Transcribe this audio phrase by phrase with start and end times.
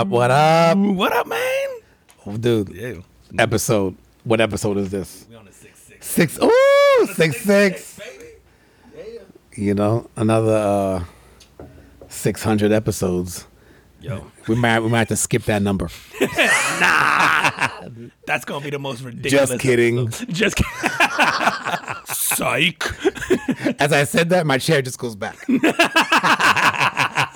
[0.00, 0.08] What up?
[0.08, 0.78] What up?
[0.78, 2.40] What up, man?
[2.40, 2.94] Dude, Yeah.
[3.38, 3.94] episode.
[4.24, 5.26] What episode is this?
[5.28, 6.06] We on the six six.
[6.06, 6.38] Six.
[6.42, 7.98] Ooh, six, six.
[7.98, 9.18] baby.
[9.56, 11.66] You know, another uh,
[12.08, 13.46] 600 episodes.
[14.00, 15.90] Yo, We might, we might have to skip that number.
[16.80, 17.68] Nah,
[18.24, 19.50] that's gonna be the most ridiculous.
[19.50, 19.98] Just kidding.
[19.98, 20.28] episode.
[20.32, 20.80] Just kidding.
[22.06, 22.82] Psych.
[23.78, 25.36] As I said that, my chair just goes back.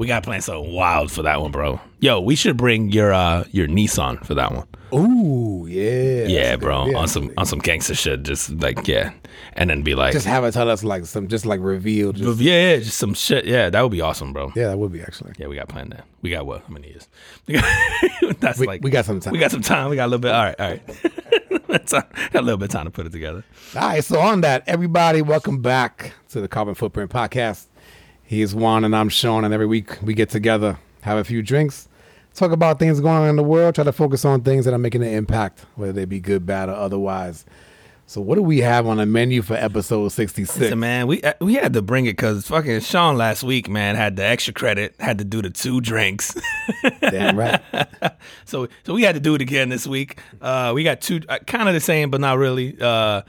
[0.00, 1.78] We gotta plan something wild for that one, bro.
[1.98, 4.66] Yo, we should bring your uh your Nissan for that one.
[4.94, 6.24] Ooh, yeah.
[6.24, 6.86] Yeah, bro.
[6.86, 8.22] yeah, on some on some gangster shit.
[8.22, 9.12] Just like yeah,
[9.52, 12.14] and then be like, Just have it tell us like some, just like reveal.
[12.14, 13.44] Just, yeah, yeah, just some shit.
[13.44, 14.50] Yeah, that would be awesome, bro.
[14.56, 15.34] yeah, that would be actually.
[15.36, 16.06] Yeah, we got planned that.
[16.22, 16.62] We got what?
[16.62, 17.06] How many years?
[18.40, 19.34] That's We- like we got some time.
[19.34, 19.90] We got some time.
[19.90, 20.32] We got a little bit.
[20.32, 21.66] All right, all right.
[21.68, 23.44] That's a little bit of time to put it together.
[23.76, 27.66] All right, so on that, everybody, welcome back to the Carbon Footprint Podcast.
[28.30, 31.88] He's Juan and I'm Sean, and every week we get together, have a few drinks,
[32.32, 34.78] talk about things going on in the world, try to focus on things that are
[34.78, 37.44] making an impact, whether they be good, bad, or otherwise.
[38.06, 40.60] So, what do we have on the menu for episode 66?
[40.60, 43.96] Listen, man, we uh, we had to bring it because fucking Sean last week, man,
[43.96, 46.32] had the extra credit, had to do the two drinks.
[47.00, 47.60] Damn right.
[48.44, 50.20] so so we had to do it again this week.
[50.40, 52.76] Uh, we got two, uh, kind of the same, but not really.
[52.80, 53.22] Uh,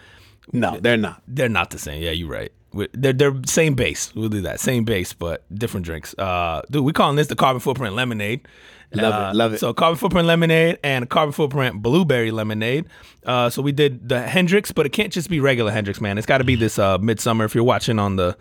[0.54, 1.24] No, they're not.
[1.28, 2.04] they're not the same.
[2.04, 2.52] Yeah, you're right.
[2.94, 4.14] They're they're same base.
[4.16, 4.59] We'll do that.
[4.59, 6.14] Same base, but different drinks.
[6.17, 8.47] Uh, dude, we calling this the carbon footprint lemonade.
[8.94, 9.59] Love it, Uh, love it.
[9.59, 12.86] So carbon footprint lemonade and carbon footprint blueberry lemonade.
[13.25, 16.17] Uh, so we did the Hendrick's, but it can't just be regular Hendrick's, man.
[16.17, 17.45] It's got to be this uh, midsummer.
[17.45, 18.38] If you're watching on the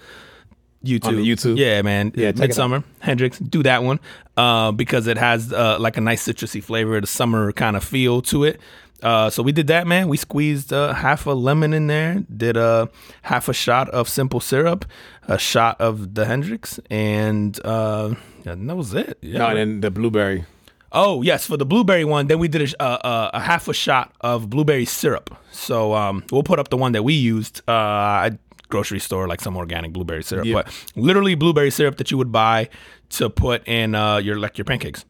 [0.85, 1.57] YouTube, On the YouTube?
[1.59, 2.49] yeah, man, Yeah, check it out.
[2.49, 4.01] midsummer Hendrick's, do that one
[4.37, 8.23] uh, because it has uh, like a nice citrusy flavor, the summer kind of feel
[8.23, 8.61] to it.
[9.03, 10.09] Uh, so we did that, man.
[10.09, 12.89] We squeezed uh, half a lemon in there, did a
[13.23, 14.85] half a shot of simple syrup,
[15.27, 18.15] a shot of the Hendrick's, and uh,
[18.45, 19.17] and that was it.
[19.23, 19.39] Yeah.
[19.39, 20.45] No, and then the blueberry.
[20.93, 23.73] Oh yes, for the blueberry one, then we did a, uh, uh, a half a
[23.73, 25.35] shot of blueberry syrup.
[25.51, 28.39] So um, we'll put up the one that we used uh, at
[28.71, 30.55] grocery store, like some organic blueberry syrup, Yeah.
[30.55, 32.69] but literally blueberry syrup that you would buy
[33.11, 35.05] to put in uh, your like your pancakes.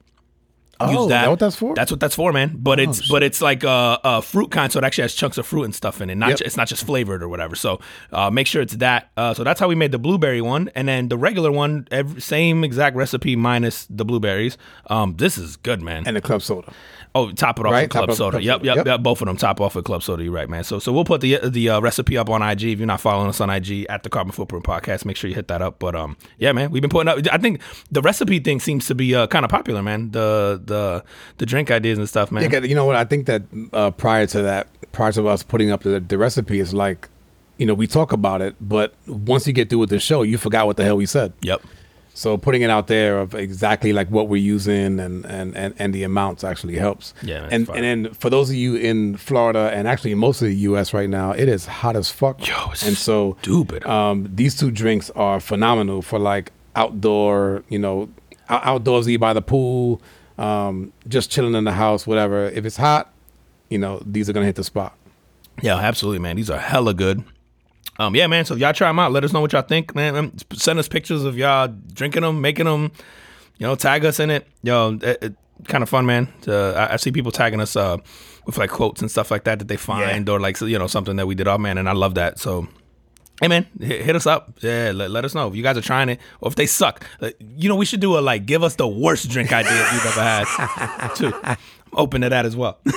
[0.81, 1.71] Oh, is that what that's for?
[1.71, 2.57] Oh, That's what that's for, man.
[2.57, 5.47] But it's but it's like a, a fruit kind, so it actually has chunks of
[5.47, 6.15] fruit and stuff in it.
[6.17, 6.39] Not Yep.
[6.39, 7.55] ju- it's not just flavored or whatever.
[7.55, 7.81] So
[8.13, 9.11] uh, make sure it's that.
[9.17, 12.21] Uh, so that's how we made the blueberry one, and then the regular one, every,
[12.21, 14.57] same exact recipe minus the blueberries.
[14.89, 16.05] Um, this is good, man.
[16.07, 16.73] and the club soda.
[17.13, 17.83] Oh, top it off Right?
[17.83, 18.31] with club Top soda.
[18.37, 18.67] Club Yep, Soda.
[18.67, 18.87] yep, Yep.
[18.87, 19.03] yep.
[19.03, 20.23] Both of them top off with club soda.
[20.23, 20.63] You're right, man.
[20.63, 22.63] So, so we'll put the the uh, recipe up on IG.
[22.65, 25.35] If you're not following us on IG at the Carbon Footprint Podcast, make sure you
[25.35, 25.81] hit that up.
[25.81, 27.19] But um, yeah, man, we've been putting up.
[27.33, 27.61] I think
[27.91, 30.13] the recipe thing seems to be uh, kind of popular, man.
[30.13, 31.05] The the
[31.37, 32.51] the drink ideas and stuff, man.
[32.51, 32.97] Yeah, you know what?
[32.97, 33.43] I think that
[33.75, 37.09] uh, prior to that, prior to us putting up the, the recipe, is like,
[37.59, 40.39] you know, we talk about it, but once you get through with the show, you
[40.39, 41.33] forgot what the hell we said.
[41.43, 41.61] Yep.
[42.13, 45.95] So putting it out there of exactly like what we're using and and and, and
[45.95, 47.15] the amounts actually helps.
[47.23, 47.77] Yeah, and fire.
[47.77, 50.93] and then for those of you in Florida and actually most of the U.S.
[50.93, 52.47] right now, it is hot as fuck.
[52.47, 53.87] Yo, it's and so stupid.
[53.87, 58.09] Um, these two drinks are phenomenal for like outdoor, you know,
[58.49, 60.03] out- outdoorsy by the pool,
[60.41, 62.47] um, just chilling in the house, whatever.
[62.47, 63.13] If it's hot,
[63.69, 64.97] you know, these are gonna hit the spot.
[65.63, 66.37] Yeah, absolutely, man.
[66.37, 67.23] These are hella good.
[67.99, 68.47] Um, yeah, man.
[68.47, 70.17] So if y'all try them out, let us know what y'all think, man.
[70.17, 72.91] Um, Send us pictures of y'all drinking them, making them.
[73.59, 74.49] You know, tag us in it.
[74.63, 75.35] Yo, it, it,
[75.65, 76.33] kind of fun, man.
[76.49, 77.99] Uh, I, I see people tagging us uh,
[78.47, 81.17] with like quotes and stuff like that that they find, or like you know something
[81.17, 81.47] that we did.
[81.47, 82.39] Oh man, and I love that.
[82.39, 82.67] So.
[83.41, 84.59] Hey man, hit, us up.
[84.61, 87.03] Yeah, let, let us know if you guys are trying it or if they suck.
[87.23, 90.05] Uh, You know, we should do a like give us the worst drink idea you've
[90.07, 91.09] ever had.
[91.17, 91.33] too.
[91.43, 91.57] I'm
[91.95, 92.79] open to that as well.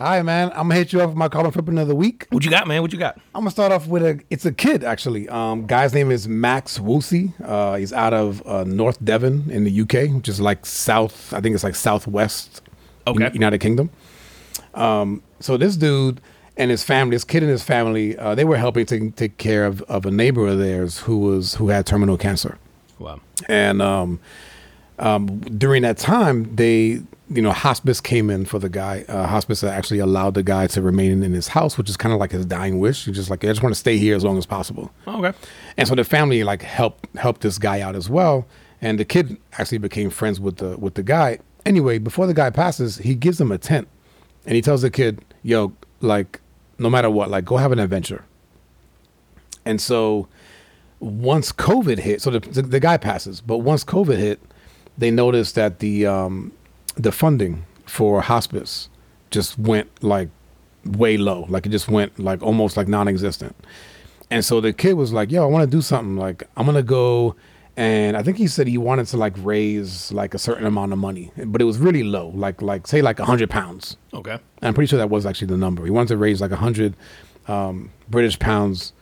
[0.00, 0.48] All right, man.
[0.50, 2.26] I'm gonna hit you up with my carbon footprint of the week.
[2.30, 2.82] what you got, man?
[2.82, 3.16] What you got?
[3.34, 4.20] I'm gonna start off with a.
[4.28, 5.26] It's a kid actually.
[5.30, 7.32] Um, guy's name is Max Woosey.
[7.42, 11.32] Uh, he's out of uh, North Devon in the UK, which is like south.
[11.32, 12.60] I think it's like southwest.
[13.06, 13.30] Okay.
[13.32, 13.88] United Kingdom.
[14.74, 16.20] Um, so this dude
[16.56, 19.66] and his family, this kid and his family, uh, they were helping to take care
[19.66, 22.58] of, of a neighbor of theirs who was who had terminal cancer.
[22.98, 23.20] Wow.
[23.48, 24.20] And um,
[24.98, 29.04] um, during that time, they, you know, hospice came in for the guy.
[29.08, 32.20] Uh, hospice actually allowed the guy to remain in his house, which is kind of
[32.20, 33.04] like his dying wish.
[33.04, 34.92] He's just like, I just want to stay here as long as possible.
[35.08, 35.36] Okay.
[35.76, 38.46] And so the family like helped helped this guy out as well.
[38.80, 41.40] And the kid actually became friends with the with the guy.
[41.66, 43.88] Anyway, before the guy passes, he gives him a tent,
[44.44, 45.72] and he tells the kid, "Yo,
[46.02, 46.40] like,
[46.78, 48.24] no matter what, like, go have an adventure."
[49.64, 50.28] And so,
[51.00, 54.40] once COVID hit, so the the, the guy passes, but once COVID hit,
[54.98, 56.52] they noticed that the um,
[56.96, 58.88] the funding for hospice
[59.30, 60.28] just went like
[60.84, 63.54] way low, like it just went like almost like non-existent.
[64.30, 66.16] And so the kid was like, "Yo, I want to do something.
[66.16, 67.36] Like I'm gonna go
[67.76, 70.98] and I think he said he wanted to like raise like a certain amount of
[70.98, 73.96] money, but it was really low, like like say like a hundred pounds.
[74.12, 74.32] Okay.
[74.32, 75.84] And I'm pretty sure that was actually the number.
[75.84, 76.94] He wanted to raise like a hundred
[77.48, 78.92] um, British pounds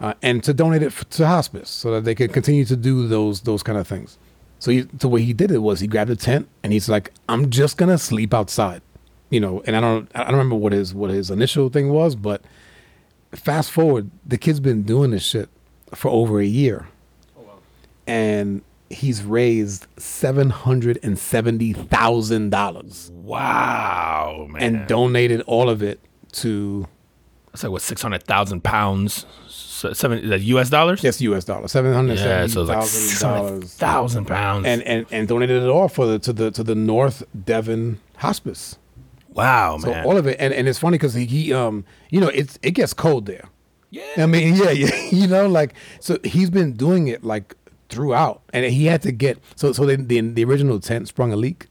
[0.00, 3.08] uh, and to donate it f- to hospice so that they could continue to do
[3.08, 4.18] those those kind of things.
[4.58, 7.12] So he, the way he did it was he grabbed a tent and he's like,
[7.28, 8.82] I'm just gonna sleep outside,
[9.30, 9.62] you know.
[9.66, 12.42] And I don't I don't remember what his what his initial thing was, but
[13.32, 15.48] fast forward, the kid's been doing this shit
[15.94, 16.86] for over a year,
[18.06, 24.62] and he's raised seven hundred and seventy thousand dollars Wow, man.
[24.62, 26.00] and donated all of it
[26.32, 26.86] to
[27.50, 30.70] That's like what six hundred thousand pounds, so seven is that U.S.
[30.70, 31.00] dollars.
[31.02, 31.44] just U.S.
[31.44, 34.66] dollars, seven hundred Yeah, so like six thousand hundred dollars, thousand pounds.
[34.66, 38.78] and and and donated it all for the to the to the North Devon Hospice.
[39.30, 40.04] wow, So man.
[40.04, 42.58] So all of it, and, and it's funny because he, he um you know it's
[42.62, 43.48] it gets cold there.
[43.90, 44.02] yeah.
[44.18, 47.54] I mean, yeah, yeah, you know, like so he's been doing it like
[47.92, 51.36] throughout, and he had to get so so the the, the original tent sprung a
[51.36, 51.66] leak,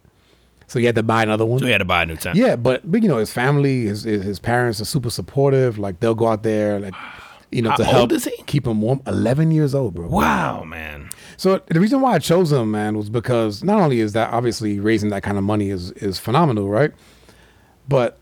[0.67, 1.59] so he had to buy another one.
[1.59, 2.37] So he had to buy a new tent.
[2.37, 5.77] Yeah, but but you know his family, his his, his parents are super supportive.
[5.77, 6.93] Like they'll go out there, like
[7.51, 8.43] you know, How to old help is he?
[8.45, 9.01] keep him warm.
[9.05, 10.07] Eleven years old, bro.
[10.07, 11.09] Wow, man.
[11.35, 14.79] So the reason why I chose him, man, was because not only is that obviously
[14.79, 16.91] raising that kind of money is is phenomenal, right?
[17.89, 18.17] But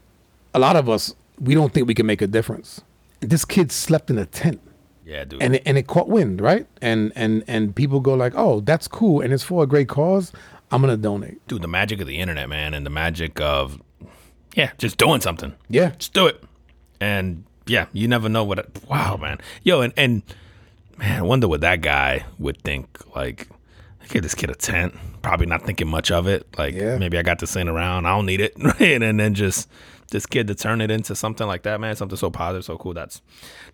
[0.53, 2.81] a lot of us we don't think we can make a difference.
[3.21, 4.61] This kid slept in a tent
[5.09, 5.41] Yeah, dude.
[5.41, 6.67] and it, and it caught wind, right?
[6.81, 10.31] And and and people go like, "Oh, that's cool, and it's for a great cause.
[10.71, 13.81] I'm gonna donate." dude, the magic of the internet, man, and the magic of
[14.55, 15.55] yeah, just doing something.
[15.69, 16.43] Yeah, Just do it.
[16.99, 18.59] And yeah, you never know what.
[18.59, 19.39] It, Wow, man.
[19.63, 20.21] Yo, and and
[20.97, 22.87] man, I wonder what that guy would think.
[23.15, 23.47] Like,
[24.03, 24.93] I give this kid a tent.
[25.21, 26.45] Probably not thinking much of it.
[26.57, 26.97] Like, Yeah.
[26.97, 28.05] maybe I got this thing around.
[28.05, 29.01] I don't need it, right?
[29.01, 29.67] And then just
[30.09, 31.95] this kid to turn it into something like that, man.
[31.95, 32.93] Something so positive, so cool.
[32.93, 33.21] That's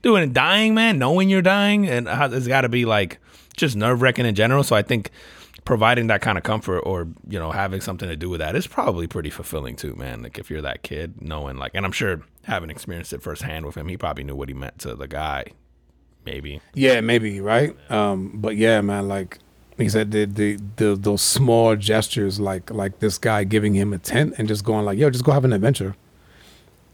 [0.01, 0.99] doing and dying, man.
[0.99, 3.19] Knowing you're dying, and it's got to be like
[3.57, 4.63] just nerve wracking in general.
[4.63, 5.11] So I think
[5.63, 8.67] providing that kind of comfort or you know having something to do with that is
[8.67, 12.21] probably pretty fulfilling too man like if you're that kid knowing like and i'm sure
[12.43, 15.43] having experienced it firsthand with him he probably knew what he meant to the guy
[16.25, 17.75] maybe yeah, maybe right.
[17.91, 19.39] Um, but yeah, man, like
[19.77, 23.97] he said, the, the the those small gestures, like like this guy giving him a
[23.97, 25.95] tent and just going like, "Yo, just go have an adventure."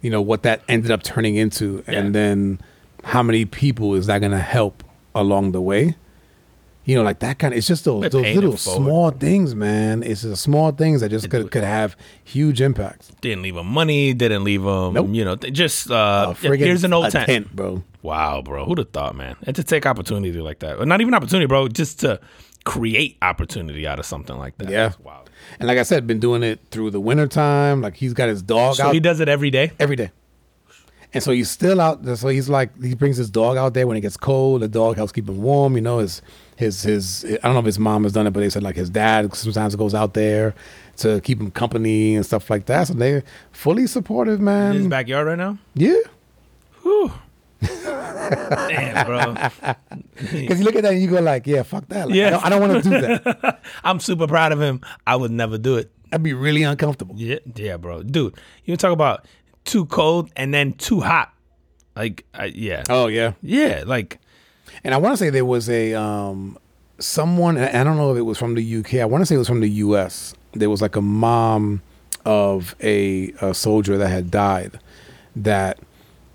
[0.02, 2.00] You know what that ended up turning into, Yeah.
[2.00, 2.60] and then
[3.04, 4.84] how many people is that gonna help
[5.16, 5.96] along the way?
[6.84, 7.60] You know, like that kind of.
[7.60, 10.02] It's just those those little small things, man.
[10.02, 13.12] It's the small things that just could could have huge impacts.
[13.22, 15.08] didn't leave him money didn't leave him Nope.
[15.12, 17.56] you know just uh yeah, here's an old a tent.
[17.56, 17.84] bro.
[18.02, 21.46] wow bro who'd have thought man and to take opportunity like that not even opportunity
[21.46, 22.20] bro just to
[22.64, 24.92] create opportunity out of something like that Yeah.
[25.04, 27.82] Wild And like I said, been doing it through the winter time.
[27.82, 28.76] Like he's got his dog out.
[28.78, 30.12] so out he does it every day every day.
[31.14, 32.06] And so he's still out.
[32.18, 34.62] So he's like he brings his dog out there when it gets cold.
[34.62, 35.76] The dog helps keep him warm.
[35.76, 36.22] You know his
[36.56, 37.26] his his.
[37.26, 39.34] I don't know if his mom has done it, but they said like his dad
[39.36, 40.56] sometimes goes out there
[40.98, 42.88] to keep him company and stuff like that.
[42.88, 44.72] So they're fully supportive, man.
[44.76, 45.98] in his backyard right now Yeah,
[46.84, 47.12] Whew.
[47.72, 49.34] Damn, bro.
[50.16, 52.08] because you look at that and you go like, yeah, fuck that.
[52.08, 52.40] Like, Yeah.
[52.42, 53.62] I don't, don't want to do that.
[53.84, 54.82] I'm super proud of him.
[55.06, 55.92] I would never do it.
[56.12, 57.16] I'd be really uncomfortable.
[57.18, 58.04] Yeah, yeah, bro.
[58.04, 59.26] Dude, you talk about
[59.64, 61.34] too cold and then too hot.
[61.96, 63.34] Like, I, yeah, Oh yeah.
[63.42, 64.20] yeah, like,
[64.84, 66.58] And I want to say there was a um,
[67.00, 67.58] someone.
[67.58, 68.96] I don't know if it was from the UK.
[68.96, 70.34] I want to say it was from the US.
[70.54, 71.82] There was like a mom
[72.26, 74.80] of a, a soldier that had died.
[75.36, 75.80] That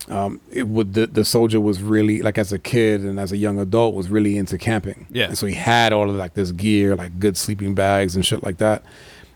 [0.08, 3.36] um, it would the, the soldier was really like as a kid and as a
[3.36, 5.06] young adult was really into camping.
[5.10, 5.26] Yeah.
[5.26, 8.42] And so he had all of like this gear, like good sleeping bags and shit
[8.42, 8.84] like that.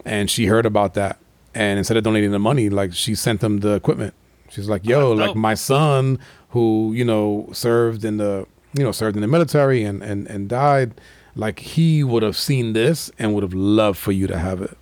[0.05, 1.19] And she heard about that,
[1.55, 4.15] and instead of donating the money, like she sent them the equipment.
[4.49, 6.19] She's like, "Yo, like my son
[6.51, 8.47] who you know served in the
[8.77, 10.95] you know served in the military and and and died
[11.37, 14.77] like he would have seen this and would have loved for you to have it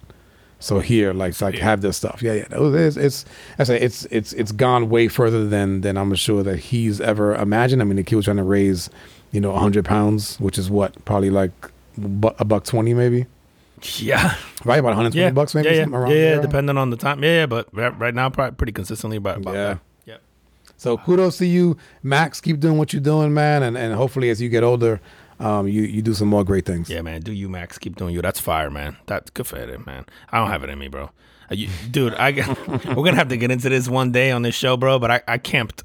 [0.61, 1.65] so here like it's like Yeah.
[1.65, 3.25] have this stuff yeah yeah it's it's
[3.59, 7.35] I say it's it's it's gone way further than than i'm sure that he's ever
[7.35, 8.91] imagined i mean the kid was trying to raise
[9.31, 11.53] you know 100 pounds which is what probably like
[11.97, 13.27] bu- a buck 20 maybe
[13.99, 14.35] yeah,
[14.65, 17.23] right about 120 yeah, bucks maybe yeah, yeah, yeah, depending on the time.
[17.23, 19.65] Yeah, yeah, but right, now, probably pretty consistently about, about Yeah.
[19.65, 19.79] that.
[20.05, 20.17] Yeah.
[20.77, 22.41] So kudos to you, Max.
[22.41, 25.01] Keep doing what you're doing, man, and and hopefully as you get older,
[25.41, 26.91] um, you you do some more great things.
[26.91, 27.21] Yeah, man.
[27.21, 27.79] Do you, Max?
[27.79, 28.23] Keep doing you.
[28.23, 28.97] That's fire, man.
[29.07, 30.05] That's good for it, man.
[30.31, 31.11] I don't have it in me, bro.
[31.51, 32.31] Uh, you, dude, I
[32.89, 34.99] we're gonna have to get into this one day on this show, bro.
[34.99, 35.85] But I, I camped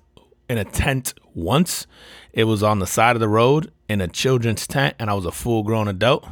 [0.49, 1.87] in a tent once.
[2.33, 5.25] It was on the side of the road in a children's tent, and I was
[5.25, 6.25] a full grown adult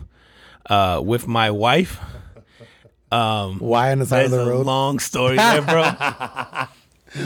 [0.70, 2.00] uh, with my wife.
[3.10, 4.66] Why on the side of the a road?
[4.66, 5.84] long story there, bro.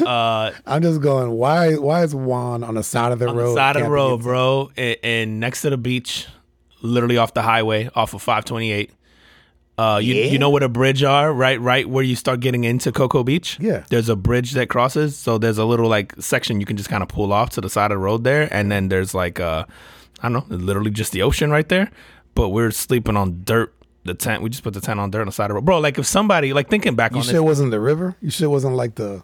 [0.06, 1.32] I'm just going.
[1.32, 3.52] Why why is Juan on the side of the on road?
[3.52, 6.28] the side of the road, bro, and, and next to the beach.
[6.82, 8.92] literally off the highway, off of 528.
[9.78, 10.26] Uh, you Yeah?
[10.26, 11.60] you know where the bridge are, right?
[11.60, 13.58] Right where you start getting into Cocoa Beach.
[13.60, 13.84] Yeah.
[13.90, 17.02] There's a bridge that crosses, so there's a little like section you can just kind
[17.04, 19.66] of pull off to the side of the road there, and then there's like uh,
[20.22, 21.92] I don't know, literally just the ocean right there.
[22.36, 23.74] But we're sleeping on dirt.
[24.04, 25.66] The tent, we just put the tent on dirt on the side of the road,
[25.66, 25.80] bro.
[25.80, 28.16] Like if somebody, like thinking back You on sure this, it wasn't the river?
[28.22, 29.24] You sure it wasn't like the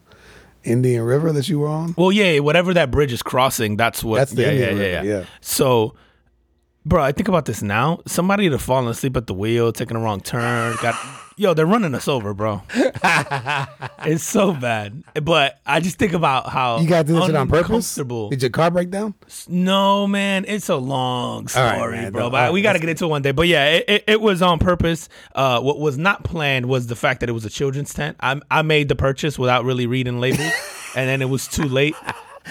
[0.64, 1.96] Indian River that you were on?
[1.98, 4.18] Well, yeah, whatever that bridge is crossing, that's what.
[4.18, 5.26] That's the yeah, yeah, Indian yeah, River, yeah, yeah.
[5.42, 5.96] So,
[6.86, 8.00] bro, I think about this now.
[8.08, 10.96] Somebody to falling asleep at the wheel, taking a wrong turn, got
[11.38, 12.62] yo, they're running us over, bro.
[14.06, 15.04] it's so bad.
[15.22, 17.96] But I just think about how You got to do this on purpose?
[17.96, 19.14] Did your car break down?
[19.48, 22.12] No, man, it's a long right, story, man.
[22.12, 22.30] bro.
[22.30, 23.32] But right, we got to get into it one day.
[23.32, 25.10] But yeah, it, it, it was on purpose.
[25.36, 28.18] Uh, what was not planned was the fact that it was a children's tent.
[28.20, 30.52] I I made the purchase without really reading labels,
[30.96, 31.96] and then it was too late.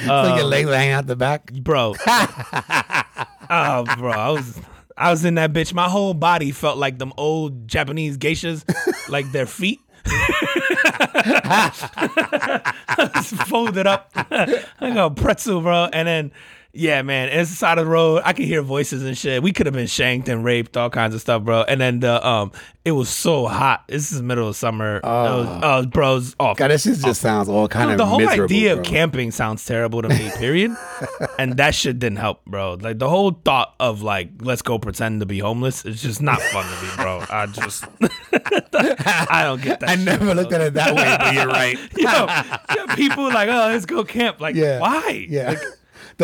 [0.05, 1.53] so Uh, your legs hanging out the back?
[1.53, 1.95] bro.
[2.07, 4.59] oh, bro, I was
[5.01, 5.73] I was in that bitch.
[5.73, 8.69] My whole body felt like them old Japanese geishas,
[9.09, 9.81] like their feet.
[13.47, 15.89] Folded up like a pretzel, bro.
[15.91, 16.33] And then,
[16.73, 18.23] yeah, man, it's the side of the road.
[18.25, 19.43] I could hear voices and shit.
[19.43, 21.63] We could have been shanked and raped, all kinds of stuff, bro.
[21.63, 22.53] And then the um,
[22.85, 23.85] it was so hot.
[23.89, 25.01] This is middle of summer.
[25.03, 26.55] Was, oh, bro, it was awful.
[26.55, 28.81] God, this shit just sounds all kind Dude, of the whole miserable, idea bro.
[28.81, 30.75] of camping sounds terrible to me, period.
[31.39, 32.75] and that shit didn't help, bro.
[32.75, 36.41] Like the whole thought of like, let's go pretend to be homeless is just not
[36.41, 37.25] fun to me, bro.
[37.29, 37.85] I just
[38.33, 39.89] I don't get that.
[39.91, 40.35] I shit, never bro.
[40.35, 41.77] looked at it that way, but you're right.
[41.97, 44.41] Yo, yo, people like, oh, let's go camp.
[44.41, 44.79] Like, Yeah.
[44.81, 45.27] why?
[45.29, 45.57] Yeah.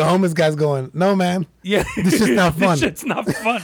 [0.00, 1.46] The homeless guy's going, no, man.
[1.62, 1.84] Yeah.
[1.96, 2.70] This shit's not fun.
[2.70, 3.62] this shit's not fun.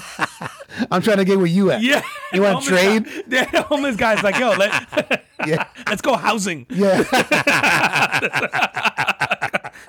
[0.91, 1.83] I'm trying to get where you at.
[1.83, 2.03] Yeah.
[2.33, 2.69] You want Homeless
[3.05, 3.05] trade?
[3.29, 5.67] guy- the homeless guy's like, yo, let, Yeah.
[5.89, 6.67] let's go housing.
[6.71, 7.03] Yeah.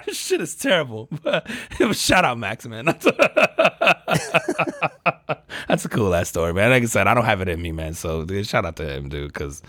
[0.06, 1.10] This shit is terrible.
[1.94, 2.86] Shout out Max, man.
[5.68, 6.70] That's a cool ass story, man.
[6.72, 7.94] Like I said, I don't have it in me, man.
[7.94, 9.62] So dude, shout out to him, dude, because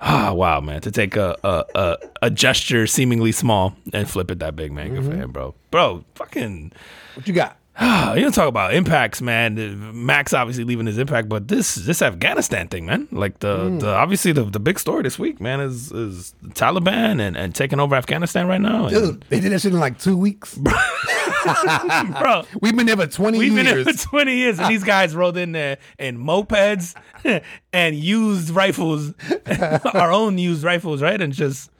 [0.00, 4.38] ah, wow, man, to take a, a a a gesture seemingly small and flip it
[4.40, 4.94] that big, man.
[4.94, 5.54] Good for him, bro.
[5.70, 6.72] Bro, fucking.
[7.14, 7.56] what you got?
[8.14, 10.04] you don't talk about impacts, man.
[10.04, 13.08] Max obviously leaving his impact, but this this Afghanistan thing, man.
[13.10, 17.20] Like the, the obviously the, the big story this week, man, is is the Taliban
[17.20, 18.86] and, and taking over Afghanistan right now.
[18.86, 20.58] And- Dude, they did that shit in like two weeks.
[20.58, 22.42] bro.
[22.60, 23.84] We've been there for 20 We've been years.
[23.86, 26.94] here for 20 years, and these guys rolled in there in mopeds
[27.72, 29.14] and used rifles,
[29.94, 31.20] our own used rifles, right?
[31.20, 31.70] And just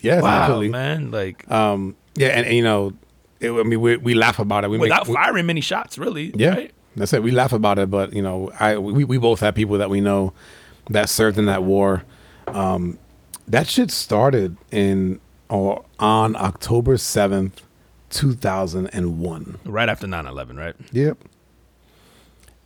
[0.00, 0.68] yeah, wow, actually.
[0.70, 2.92] man, like Um, yeah, and, and, you know,
[3.44, 4.70] it, I mean, we, we laugh about it.
[4.70, 6.32] We without make, we- firing many shots, really.
[6.34, 6.72] Yeah, right?
[6.96, 7.22] that's it.
[7.22, 10.00] We laugh about it, but you know, I we, we both have people that we
[10.00, 10.32] know
[10.90, 12.02] that served in that war.
[12.48, 12.98] Um,
[13.48, 17.62] that shit started in or on October seventh,
[18.10, 19.58] two thousand and one.
[19.64, 20.74] right after 9/11, right?
[20.92, 21.18] Yep.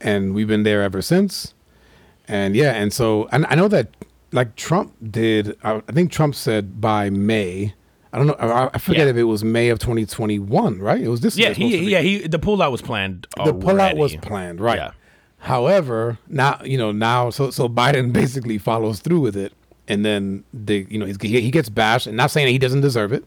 [0.01, 1.55] And we've been there ever since.
[2.29, 3.89] And yeah, and so and I know that
[4.33, 5.57] like Trump did.
[5.65, 7.75] I, I think Trump said by May.
[8.13, 8.35] I don't know.
[8.35, 9.11] I, I forget Yeah.
[9.11, 11.01] if it was May of 2021, right?
[11.01, 11.37] It was this.
[11.37, 12.27] Yeah, year he, yeah, he.
[12.27, 13.27] The pullout was planned.
[13.45, 14.77] the pullout was planned, right?
[14.79, 14.91] Yeah.
[15.41, 19.53] However, now you know now, so so Biden basically follows through with it,
[19.87, 22.59] and then the you know he's, he he gets bashed, and not saying that he
[22.59, 23.25] doesn't deserve it,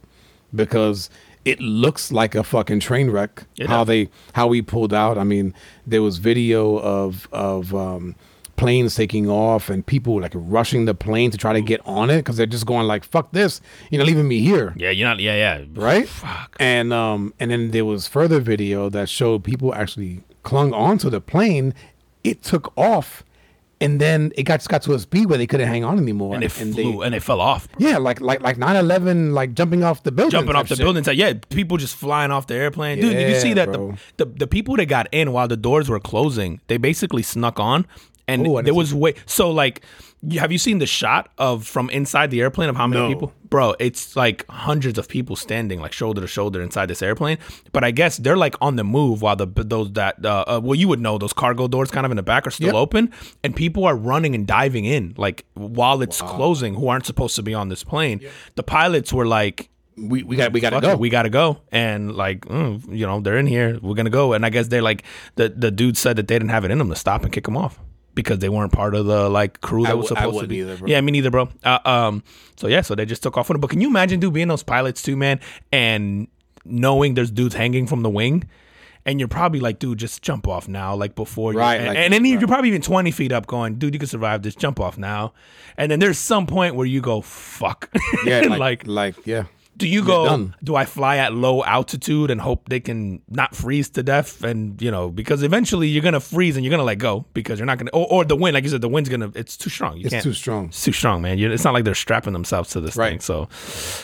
[0.53, 1.09] because
[1.45, 3.87] it looks like a fucking train wreck It how does.
[3.87, 5.17] they how we pulled out.
[5.17, 5.53] I mean,
[5.87, 8.15] there was video of of um,
[8.61, 12.17] planes taking off and people like rushing the plane to try to get on it
[12.17, 15.19] because they're just going like fuck this, you know, leaving me here Yeah, you're not.
[15.19, 15.65] Yeah, yeah.
[15.73, 16.07] right?
[16.07, 16.55] Fuck.
[16.59, 21.19] And um, and then there was further video that showed people actually clung onto the
[21.21, 21.73] plane.
[22.23, 23.23] It took off,
[23.79, 26.35] and then it got just got to a speed where they couldn't hang on anymore.
[26.35, 27.67] And it they- flew and it fell off.
[27.71, 27.87] bro.
[27.89, 30.85] yeah, like like like 9-11, like jumping off the building, Jumping off the shit.
[30.85, 32.99] building, so yeah, people just flying off the airplane.
[33.01, 35.89] Dude, did you see that the, the the people that got in while the doors
[35.89, 37.87] were closing, they basically snuck on,
[38.31, 39.13] and Oh, I there was way.
[39.25, 39.81] So like,
[40.37, 43.07] have you seen the shot of from inside the airplane of how many No.
[43.09, 43.33] people?
[43.49, 47.37] Bro, it's like hundreds of people standing like shoulder to shoulder inside this airplane.
[47.73, 50.75] But I guess they're like on the move while the those that uh, uh, well
[50.75, 52.75] you would know those cargo doors kind of in the back are still Yep.
[52.75, 53.11] open,
[53.43, 57.43] and people are running and diving in like while it's closing who aren't supposed to
[57.43, 58.21] be on this plane.
[58.55, 60.91] The pilots were like We we got we got to go.
[60.91, 61.59] it, we gotta go.
[61.73, 63.77] And like, mm, you know, they're in here.
[63.81, 64.31] We're gonna go.
[64.33, 65.03] And I guess they're like,
[65.35, 67.43] the the dude said that they didn't have it in them to stop and kick
[67.43, 67.79] them off
[68.15, 70.47] because they weren't part of the like crew that I was w- I supposed to
[70.47, 70.57] be.
[70.59, 70.77] either.
[70.87, 71.49] Yeah, me neither, bro.
[71.63, 72.23] Uh, um,
[72.57, 73.59] so yeah, so they just took off on it.
[73.59, 75.39] But can you imagine, dude, being those pilots too, man,
[75.71, 76.27] and
[76.65, 78.43] knowing there's dudes hanging from the wing.
[79.03, 81.53] And you're probably like, dude, just jump off now, like before.
[81.53, 83.99] you- Right, And, like- and then you're probably even 20 feet up, going, dude, you
[83.99, 84.53] can survive this.
[84.53, 85.33] Jump off now.
[85.75, 87.89] And then there's some point where you go, fuck.
[88.27, 89.45] yeah, like, like like yeah.
[89.77, 90.51] Do you go?
[90.63, 94.43] Do I fly at low altitude and hope they can not freeze to death?
[94.43, 97.65] And you know, because eventually you're gonna freeze and you're gonna let go because you're
[97.65, 97.89] not gonna.
[97.91, 99.31] Or, or the wind, like you said, the wind's gonna.
[99.33, 99.97] It's too strong.
[99.97, 100.65] You It's too strong.
[100.67, 101.39] It's too strong, man.
[101.39, 103.11] You, it's not like they're strapping themselves to this Right.
[103.11, 103.19] thing.
[103.21, 103.49] So,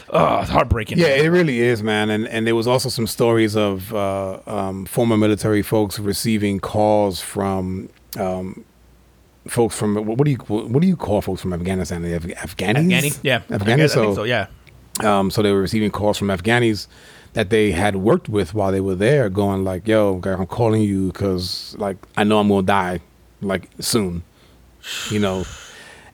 [0.10, 0.98] oh, it's heartbreaking.
[0.98, 2.10] Yeah, it really is, man.
[2.10, 7.22] And and there was also some stories of uh, um, former military folks receiving calls
[7.22, 8.64] from um,
[9.48, 12.02] folks from what do you what do you call folks from Afghanistan?
[12.02, 12.88] The Af- Afghanis?
[12.90, 13.20] Afghani?
[13.22, 13.42] Yeah.
[13.50, 13.78] I Afghanis.
[13.78, 14.24] guess- I So, so.
[14.24, 14.48] Yeah.
[15.04, 16.88] Um, so they were receiving calls from Afghanis
[17.34, 21.12] that they had worked with while they were there, going like, "Yo, I'm calling you
[21.12, 23.02] because like I know I'm gonna die
[23.42, 24.24] like soon,"
[25.12, 25.46] you know,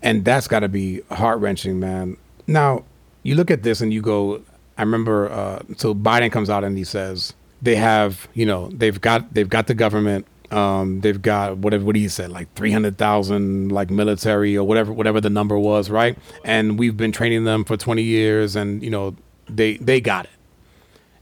[0.01, 2.17] and that's got to be heart wrenching, man.
[2.47, 2.83] Now
[3.23, 4.41] you look at this and you go,
[4.77, 5.31] I remember.
[5.31, 9.49] Uh, so Biden comes out and he says they have, you know, they've got they've
[9.49, 10.27] got the government.
[10.53, 14.93] Um, they've got whatever what he said, like three hundred thousand, like military or whatever,
[14.93, 16.17] whatever the number was, right?
[16.45, 19.15] And we've been training them for twenty years, and you know,
[19.49, 20.31] they they got it.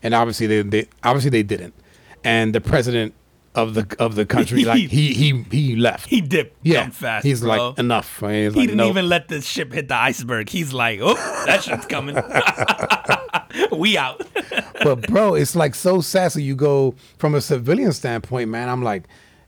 [0.03, 1.73] And obviously they, they obviously they didn't.
[2.23, 3.13] And the president
[3.55, 6.09] of the of the country, like he he he left.
[6.09, 7.25] He dipped yeah, fast.
[7.25, 7.69] he's bro.
[7.69, 8.19] like enough.
[8.19, 10.49] He's He like, didn't "Nope." even let the ship hit the iceberg.
[10.49, 12.15] He's like, oh, that shit's coming.
[13.71, 14.21] we out.
[14.83, 16.43] but bro, it's like so sassy.
[16.43, 18.69] You go from a civilian standpoint, man.
[18.69, 19.03] I'm like,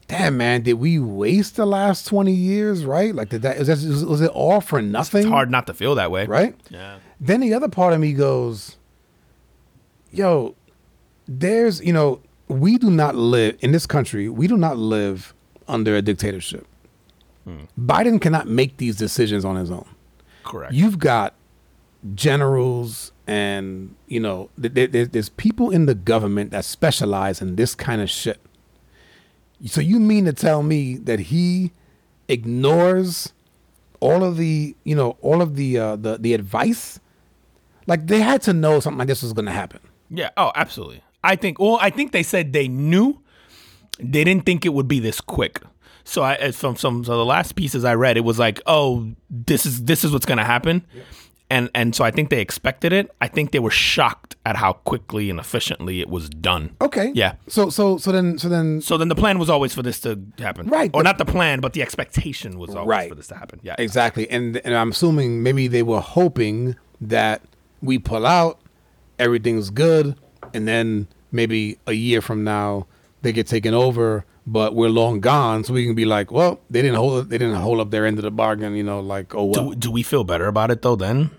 [0.08, 2.84] damn, man, did we waste the last twenty years?
[2.84, 3.14] Right?
[3.14, 5.22] Like, did that was, that, was it all for nothing?
[5.22, 6.26] It's hard not to feel that way.
[6.26, 6.54] right?
[6.70, 6.98] Yeah.
[7.20, 8.76] Then the other part of me goes,
[10.10, 10.54] yo,
[11.26, 14.28] there's you know, we do not live in this country.
[14.28, 15.34] We do not live
[15.68, 16.66] under a dictatorship.
[17.44, 17.64] Hmm.
[17.78, 19.86] Biden cannot make these decisions on his own.
[20.44, 20.72] Correct.
[20.72, 21.34] You've got
[22.14, 27.56] generals and you know th- th- th- there's people in the government that specialize in
[27.56, 28.40] this kind of shit
[29.66, 31.72] so you mean to tell me that he
[32.28, 33.32] ignores
[34.00, 36.98] all of the you know all of the uh the, the advice
[37.86, 40.30] like they had to know something like this was going to happen Yeah.
[40.36, 41.02] Oh, absolutely.
[41.22, 41.58] I think.
[41.58, 43.20] Well, I think they said they knew.
[43.98, 45.62] They didn't think it would be this quick.
[46.04, 49.12] So I, as from some so the last pieces I read, it was like, oh,
[49.30, 50.84] this is this is what's going to happen,
[51.54, 53.06] and and so I think they expected it.
[53.20, 56.64] I think they were shocked at how quickly and efficiently it was done.
[56.80, 57.32] okay Yeah.
[57.56, 60.10] so so so then so then So then the plan was always for this to
[60.46, 63.08] happen, Right, Or but- not the plan, but the expectation was always Right.
[63.12, 63.58] for this to happen.
[63.68, 63.76] Yeah.
[63.86, 64.24] Exactly.
[64.36, 66.76] And and I'm assuming maybe they were hoping
[67.14, 67.38] that
[67.88, 68.54] we pull out,
[69.18, 70.16] everything's good,
[70.54, 72.86] and then maybe a year from now
[73.22, 76.82] they get taken over, but we're long gone, so we can be like, well, they
[76.82, 79.44] didn't hold they didn't hold up their end of the bargain, you know, like oh
[79.44, 79.70] well.
[79.70, 80.96] Do, do we feel better about it though?
[80.96, 81.30] Then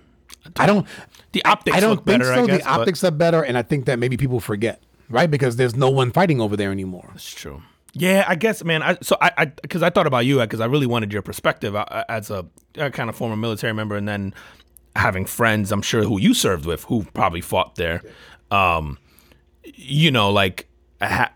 [0.58, 0.88] I don't
[1.32, 2.34] the optics I don't look think better.
[2.36, 2.48] so.
[2.48, 5.30] Guess, the optics are better, and I think that maybe people forget, right?
[5.30, 7.10] Because there's no one fighting over there anymore.
[7.12, 7.62] That's true.
[7.94, 8.84] Yeah, I guess, man.
[8.84, 11.76] I, so I, I, because I thought about you, because I really wanted your perspective
[11.76, 14.34] uh, as a, a kind of former military member, and then
[14.96, 18.02] having friends, I'm sure who you served with, who probably fought there.
[18.52, 18.98] Um,
[19.64, 20.68] you know, like,
[21.02, 21.34] ha-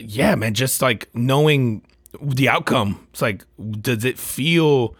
[0.00, 1.82] yeah, man, just like knowing
[2.22, 3.06] the outcome.
[3.12, 3.44] It's like,
[3.80, 4.96] does it feel?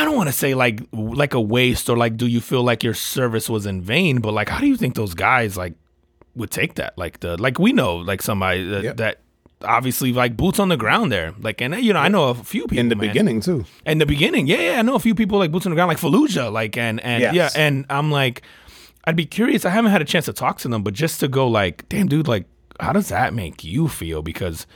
[0.00, 2.82] I don't want to say like like a waste or like do you feel like
[2.82, 5.74] your service was in vain, but like how do you think those guys like
[6.34, 6.96] would take that?
[6.98, 8.96] Like the like we know like somebody that, Yep.
[8.98, 9.20] that
[9.62, 11.32] obviously like boots on the ground there.
[11.40, 13.08] Like and you know I know a few people In the man.
[13.08, 13.64] beginning too.
[13.86, 15.88] In the beginning, yeah, yeah, I know a few people like boots on the ground,
[15.88, 17.34] like Fallujah, like and and Yes.
[17.34, 18.42] yeah, and I'm like,
[19.04, 19.64] I'd be curious.
[19.64, 22.08] I haven't had a chance to talk to them, but just to go like, damn,
[22.08, 22.46] dude, like,
[22.80, 24.22] how does that make you feel?
[24.22, 24.66] Because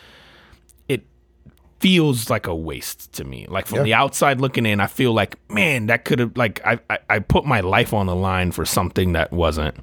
[1.81, 3.47] feels like a waste to me.
[3.49, 3.83] Like from Yeah.
[3.85, 7.19] the outside looking in, I feel like, man, that could have like I, I I
[7.21, 9.75] put my life on the line for something that wasn't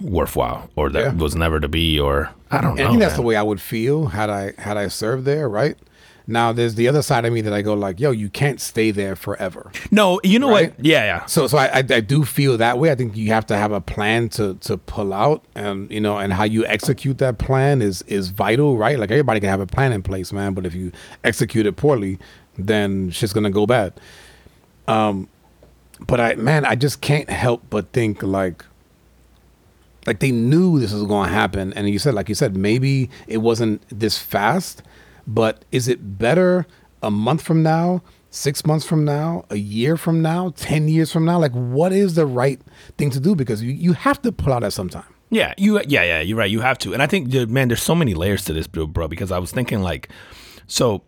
[0.00, 1.12] worthwhile or that Yeah.
[1.14, 3.20] was never to be or I don't And I think that's man.
[3.20, 5.76] the way I would feel had I had I served there, right?
[6.30, 8.90] Now there's the other side of me that I go like, yo, you can't stay
[8.90, 9.72] there forever.
[9.90, 10.76] no, you know Right?
[10.76, 10.84] what?
[10.84, 11.24] Yeah, yeah.
[11.26, 12.90] So, so I, I, I do feel that way.
[12.90, 16.18] I think you have to have a plan to to pull out, and you know,
[16.18, 18.98] and how you execute that plan is is vital, right?
[18.98, 20.92] Like everybody can have a plan in place, man, but if you
[21.24, 22.18] execute it poorly,
[22.58, 23.94] then shit's gonna go bad.
[24.86, 25.28] Um,
[26.06, 28.64] but I, man, I just can't help but think like,
[30.06, 33.10] like they knew this was going to happen, and you said, like you said, maybe
[33.26, 34.82] it wasn't this fast,
[35.28, 36.66] but is it better
[37.02, 41.24] a month from now, six months from now, a year from now, ten years from
[41.24, 41.38] now?
[41.38, 42.60] Like, what is the right
[42.96, 43.36] thing to do?
[43.36, 45.04] Because you, you have to pull out at some time.
[45.30, 45.78] Yeah, you.
[45.86, 46.50] Yeah, yeah, you're right.
[46.50, 48.86] You have to, and I think, man, there's so many layers to this, bro.
[48.86, 50.08] bro, Because I was thinking, like,
[50.66, 51.02] so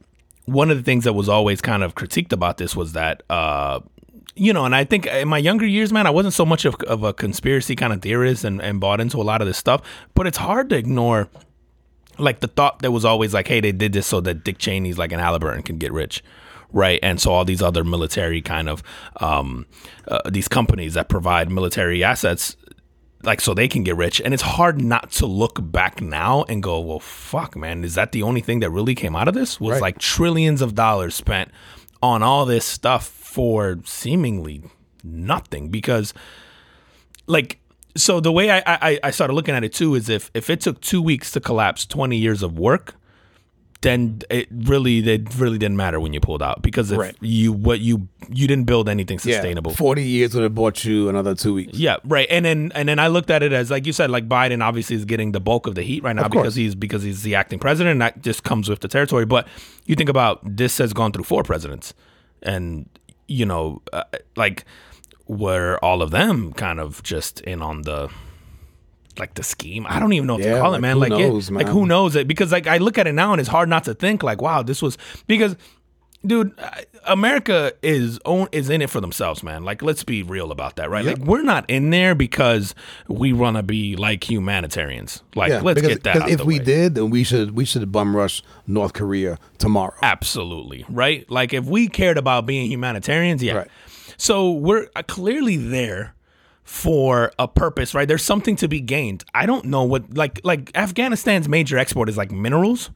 [0.45, 3.81] one of the things that was always kind of critiqued about this was that, uh,
[4.35, 6.75] you know, and I think in my younger years, man, I wasn't so much of,
[6.87, 9.83] of a conspiracy kind of theorist and, and bought into a lot of this stuff,
[10.15, 11.29] but it's hard to ignore.
[12.21, 14.99] Like the thought that was always like, hey, they did this so that Dick Cheney's
[14.99, 16.23] like an Halliburton can get rich,
[16.73, 16.99] right?
[17.03, 18.83] And so all these other military kind of
[19.21, 19.67] um,
[20.09, 22.57] uh, these companies that provide military assets,
[23.23, 24.21] like so they can get rich.
[24.25, 28.13] And it's hard not to look back now and go, well, fuck, man, is that
[28.13, 29.61] the only thing that really came out of this?
[29.61, 29.83] Was Right.
[29.83, 31.51] like trillions of dollars spent
[32.03, 34.63] on all this stuff for seemingly
[35.05, 36.13] nothing because
[37.27, 37.60] like
[37.97, 40.61] so the way I, I I started looking at it too is if if it
[40.61, 42.95] took two weeks to collapse twenty years of work,
[43.83, 47.17] then it really it really didn't matter when you pulled out because if Right.
[47.21, 49.71] you what you you didn't build anything sustainable.
[49.73, 51.79] Yeah, Forty years would have bought you another two weeks.
[51.79, 52.27] Yeah, right.
[52.31, 54.97] And then and then I looked at it as like you said, like Biden obviously
[54.97, 57.59] is getting the bulk of the heat right now because he's because he's the acting
[57.59, 57.93] president.
[57.93, 59.25] And that just comes with the territory.
[59.25, 59.49] But
[59.87, 61.95] you think about this has gone through four presidents,
[62.43, 62.87] and
[63.29, 64.05] you know, uh,
[64.37, 64.65] like
[65.31, 68.11] were all of them kind of just in on the
[69.19, 69.87] like the scheme.
[69.89, 70.97] I don't even know what to Yeah, call it, man.
[70.97, 71.75] who Like, knows, like man?
[71.75, 72.27] who knows it?
[72.27, 74.63] Because like I look at it now and it's hard not to think like, wow,
[74.63, 75.57] this was because
[76.27, 76.53] dude,
[77.07, 79.63] America is own is in it for themselves, man.
[79.65, 81.05] Like, let's be real about that, right?
[81.05, 81.19] Yep.
[81.19, 82.75] Like, we're not in there because
[83.09, 85.23] we want to be like humanitarians.
[85.37, 86.29] Like, let's because, get that.
[86.29, 86.65] if we way.
[86.65, 89.95] did, then we should we should bum rush North Korea tomorrow.
[90.03, 91.29] absolutely right.
[91.31, 93.55] Like, if we cared about being humanitarians, yeah.
[93.55, 93.69] Right.
[94.21, 96.15] So we're uh, clearly there
[96.63, 98.07] for a purpose, right?
[98.07, 99.25] There's something to be gained.
[99.35, 102.91] I don't know what like like Afghanistan's major export is like minerals.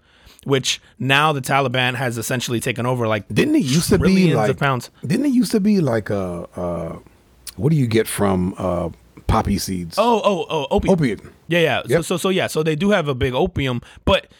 [0.44, 4.50] Which now the Taliban has essentially taken over, like Didn't it used to be like
[4.50, 4.90] of pounds.
[5.00, 6.98] Didn't it used to be like a uh,
[7.56, 8.90] what do you get from uh,
[9.26, 9.96] poppy seeds?
[9.96, 10.92] Oh, oh, oh, opium.
[10.92, 11.20] opiate.
[11.48, 11.96] Yeah, yeah.
[11.96, 12.46] So, so, so, yeah.
[12.48, 14.30] So they do have a big opium, but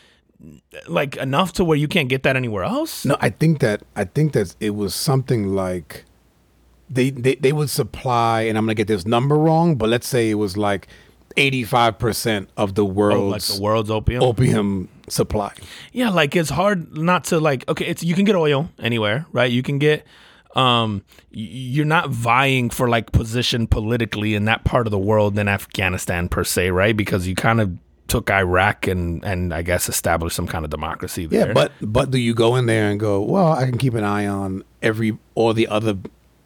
[0.87, 3.07] like enough to where you can't get that anywhere else.
[3.07, 6.05] No, I think that I think that it was something like
[6.91, 10.31] they they, they would supply, and I'm gonna get this number wrong, but let's say
[10.31, 10.87] it was like
[11.37, 14.23] 85 percent of the Oh, like world's the world's opium.
[14.23, 15.53] opium supply.
[15.93, 17.69] Yeah, like it's hard not to like.
[17.69, 19.51] Okay, it's you can get oil anywhere, right?
[19.51, 20.07] You can get.
[20.55, 25.49] Um, you're not vying for like position politically in that part of the world than
[25.49, 26.97] Afghanistan per se, right?
[26.97, 31.27] Because you kind of took Iraq and and I guess established some kind of democracy
[31.27, 31.49] there.
[31.49, 34.05] Yeah, but but do you go in there and go, well, I can keep an
[34.05, 35.97] eye on every all the other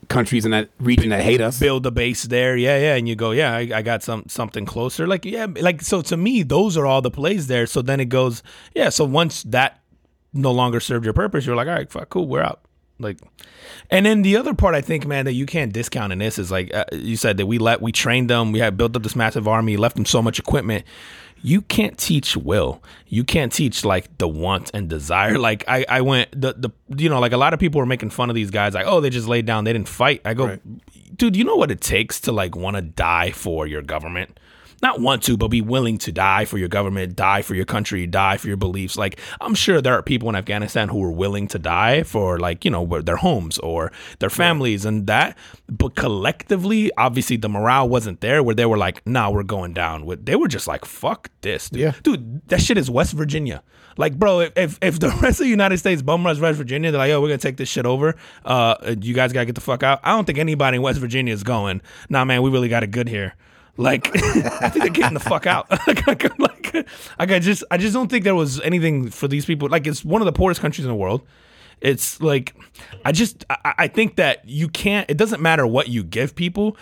[0.08, 1.58] countries in that region that hate us?
[1.58, 2.56] build a base there.
[2.56, 2.94] Yeah, yeah.
[2.94, 5.06] And you go, yeah, I, I got some something closer.
[5.06, 7.66] Like, yeah, like so to me, those are all the plays there.
[7.66, 8.42] So then it goes,
[8.74, 8.88] yeah.
[8.88, 9.80] So once that
[10.32, 12.60] no longer served your purpose, you're like, all right, fuck, cool, we're out.
[13.00, 13.18] Like,
[13.90, 16.50] and then the other part I think, man, that you can't discount in this is
[16.50, 19.14] like uh, you said that we let we trained them, we had built up this
[19.14, 20.84] massive army, left them so much equipment.
[21.42, 22.82] You can't teach will.
[23.06, 25.38] You can't teach like the want and desire.
[25.48, 28.10] Like I, I went the the you know like a lot of people were making
[28.10, 30.20] fun of these guys like oh they just laid down they didn't fight.
[30.24, 31.16] I go, Right.
[31.16, 34.38] dude, you know what it takes to like want to die for your government?
[34.82, 38.06] Not want to, but be willing to die for your government, die for your country,
[38.06, 38.96] die for your beliefs.
[38.96, 42.64] Like, I'm sure there are people in Afghanistan who are willing to die for, like,
[42.64, 45.36] you know, their homes or their families and that.
[45.68, 50.08] But collectively, obviously, the morale wasn't there where they were like, nah, we're going down.
[50.22, 51.70] They were just like, fuck this.
[51.70, 51.80] Dude.
[51.80, 51.92] Yeah.
[52.02, 53.62] Dude, that shit is West Virginia.
[53.96, 56.92] Like, bro, if, if, if the rest of the United States bum rush West Virginia,
[56.92, 58.14] they're like, yo, we're going to take this shit over.
[58.44, 60.00] Uh, you guys got to get the fuck out.
[60.04, 62.92] I don't think anybody in West Virginia is going, nah, man, we really got it
[62.92, 63.34] good here.
[63.78, 65.70] Like, I think they're getting the fuck out.
[67.18, 69.68] like, I just, I just don't think there was anything for these people.
[69.68, 71.22] Like, it's one of the poorest countries in the world.
[71.80, 72.54] It's like,
[73.04, 75.08] I just, I, I think that you can't.
[75.08, 76.76] It doesn't matter what you give people.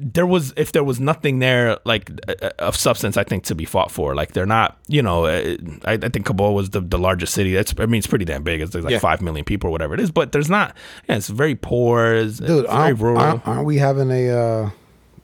[0.00, 3.64] There was, if there was nothing there, like uh, of substance, I think to be
[3.64, 4.14] fought for.
[4.14, 5.24] Like, they're not, you know.
[5.26, 7.52] uh, I, I think Kabul was the, the largest city.
[7.52, 8.60] That's, I mean, it's pretty damn big.
[8.60, 9.00] It's like Yeah.
[9.00, 10.12] five million people or whatever it is.
[10.12, 10.76] But there's not.
[11.08, 12.14] Yeah, it's very poor.
[12.14, 13.18] It's, Dude, it's very aren't, rural.
[13.18, 14.70] aren't, aren't we having a uh,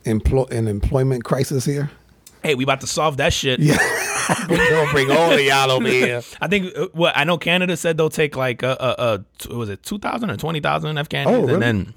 [0.04, 1.90] employ an employment crisis here?
[2.42, 3.58] hey, we about to solve that shit.
[3.58, 3.78] Yeah,
[4.50, 6.20] we're gonna bring all of y'all over here.
[6.42, 9.98] I think uh, what I know Canada said they'll take like a was it two
[9.98, 11.54] thousand or twenty thousand Afghans, Oh, really?
[11.54, 11.94] and then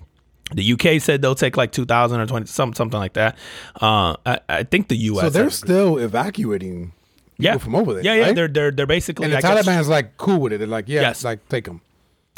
[0.53, 3.37] the UK said they'll take like two thousand or twenty some something like that.
[3.81, 5.21] Uh, I, I think the US.
[5.21, 6.93] So they're still evacuating people
[7.39, 8.03] yeah from over there.
[8.03, 8.35] Yeah, yeah, right?
[8.35, 9.25] they're they're they're basically.
[9.25, 10.59] and the I guess- Taliban's like cool with it.
[10.59, 11.25] They're like, yeah, Yes.
[11.25, 11.81] like take them.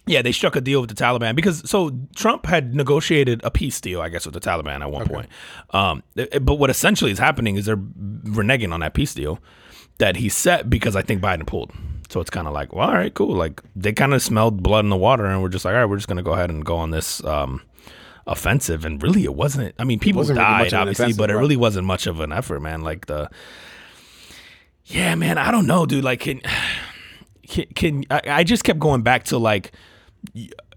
[0.09, 3.79] Yeah, they struck a deal with the Taliban because so Trump had negotiated a peace
[3.79, 5.27] deal, I guess, with the Taliban at one point.
[5.69, 9.39] Um, but what essentially is happening is they're reneging on that peace deal
[9.99, 11.71] that he set because I think Biden pulled.
[12.09, 13.35] So it's kind of like, well, all right, cool.
[13.35, 15.85] Like they kind of smelled blood in the water, and we're just like, all right,
[15.85, 17.61] we're just gonna go ahead and go on this um,
[18.25, 18.85] offensive.
[18.85, 19.75] And really, it wasn't.
[19.77, 21.39] I mean, people wasn't really died, obviously, but it right.
[21.39, 22.81] really wasn't much of an effort, man.
[22.81, 23.29] Like the,
[24.85, 26.03] yeah, man, I don't know, dude.
[26.03, 26.41] Like, can
[27.47, 29.71] can, can I, I just kept going back to like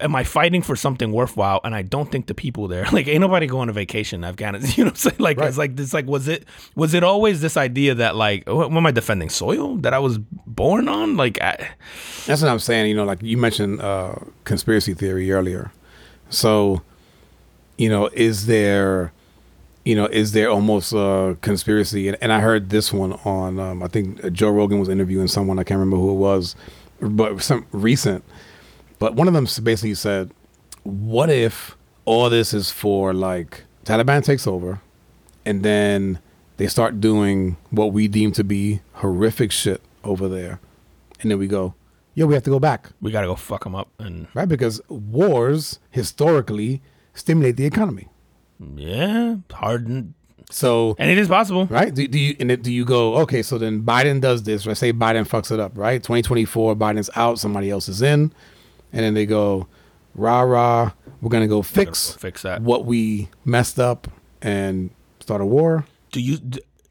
[0.01, 1.61] am I fighting for something worthwhile?
[1.65, 4.73] And I don't think the people there, like, ain't nobody going to vacation in Afghanistan.
[4.77, 5.17] You know what I'm saying?
[5.19, 5.93] Like, it's like this.
[5.93, 9.29] Like, was it was it always this idea that like, what, what am I defending
[9.29, 11.17] soil that I was born on?
[11.17, 11.71] Like, I,
[12.27, 12.89] That's what I'm saying.
[12.89, 15.73] You know, like you mentioned uh, conspiracy theory earlier.
[16.31, 16.83] So,
[17.77, 19.13] you know, is there,
[19.85, 22.09] you know, is there almost a conspiracy?
[22.09, 25.59] And, and I heard this one on, um, I think Joe Rogan was interviewing someone.
[25.59, 26.57] I can't remember who it was,
[27.01, 28.25] but some recent.
[29.03, 30.31] But one of them basically said,
[30.85, 34.81] "What if all this is for like Taliban takes over,
[35.45, 36.21] and then
[36.57, 40.61] they start doing what we deem to be horrific shit over there,
[41.21, 41.75] and then we go,
[42.15, 43.89] yo, we have to go back, we gotta go fuck them up.
[43.99, 44.49] And right?
[44.49, 46.81] Because wars historically
[47.15, 48.07] stimulate the economy.
[48.77, 50.13] yeah, hard,
[50.51, 51.67] So and it is possible.
[51.67, 51.93] right?
[51.93, 53.43] Do, do you and it, do you go okay?
[53.43, 54.65] So then Biden does this.
[54.65, 56.01] Let's say Biden fucks it up, right?
[56.01, 58.33] Twenty twenty four, Biden's out, somebody else is in,
[58.93, 59.67] and then they go,
[60.15, 62.63] rah rah, we're gonna go fix fix that.
[62.63, 64.09] what we messed up
[64.41, 65.87] and start a war.
[66.11, 66.39] do you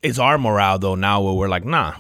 [0.01, 1.95] is our morale though now where we're like nah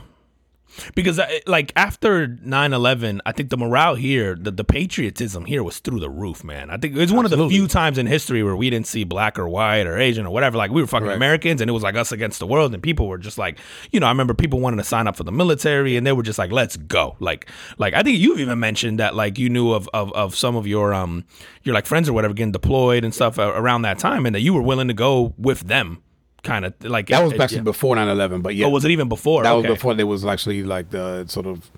[0.95, 5.79] because uh, like after 9-11 i think the morale here the, the patriotism here was
[5.79, 6.69] through the roof man.
[6.69, 9.37] I think it's one of the few times in history where we didn't see black
[9.39, 10.57] or white or asian or whatever.
[10.57, 11.15] Like we were fucking Right.
[11.15, 13.57] americans and it was like us against the world and people were just like
[13.91, 16.23] you know i remember people wanting to sign up for the military and they were
[16.23, 17.15] just like let's go.
[17.19, 20.55] Like like i think you've even mentioned that like you knew of of, of some
[20.55, 21.25] of your um
[21.63, 24.53] your like friends or whatever getting deployed and stuff around that time and that you
[24.53, 26.01] were willing to go with them
[26.43, 27.63] kind of like That was it- actually yeah.
[27.63, 29.43] before 9-11, but yeah, Oh, was it even before?
[29.43, 29.69] that Okay.
[29.69, 31.69] was before there was actually like the sort of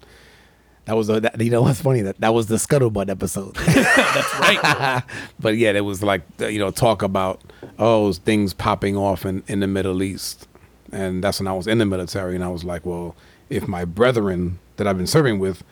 [0.85, 3.55] that was the that, you know what's funny that that was the scuttlebutt episode.
[3.55, 5.03] That's right.
[5.39, 7.41] but yeah, there was like you know talk about
[7.79, 10.45] oh things popping off in in the Middle East,
[10.91, 13.15] and that's when I was in the military, and I was like, well,
[13.49, 15.63] if my brethren that I've been serving with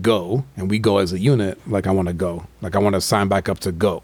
[0.00, 2.94] go and we go as a unit, like I want to go, like I want
[2.94, 4.02] to sign back up to go.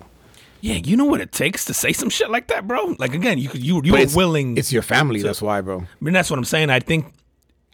[0.61, 2.95] Yeah, you know what it takes to say some shit like that, bro.
[2.99, 4.57] Like again, you you you were it's, willing.
[4.57, 5.81] It's your family, that's why, bro.
[5.81, 6.71] I mean, that's what I'm saying.
[6.71, 7.13] I think,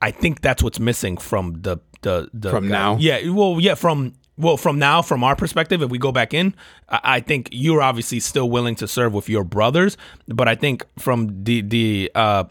[0.00, 2.96] I think that's what's missing from the the the From now?
[2.98, 6.54] Yeah, well, yeah, from well, from now, from our perspective, if we go back in,
[6.88, 9.96] I, I think you're obviously still willing to serve with your brothers,
[10.28, 12.44] but I think from the the uh,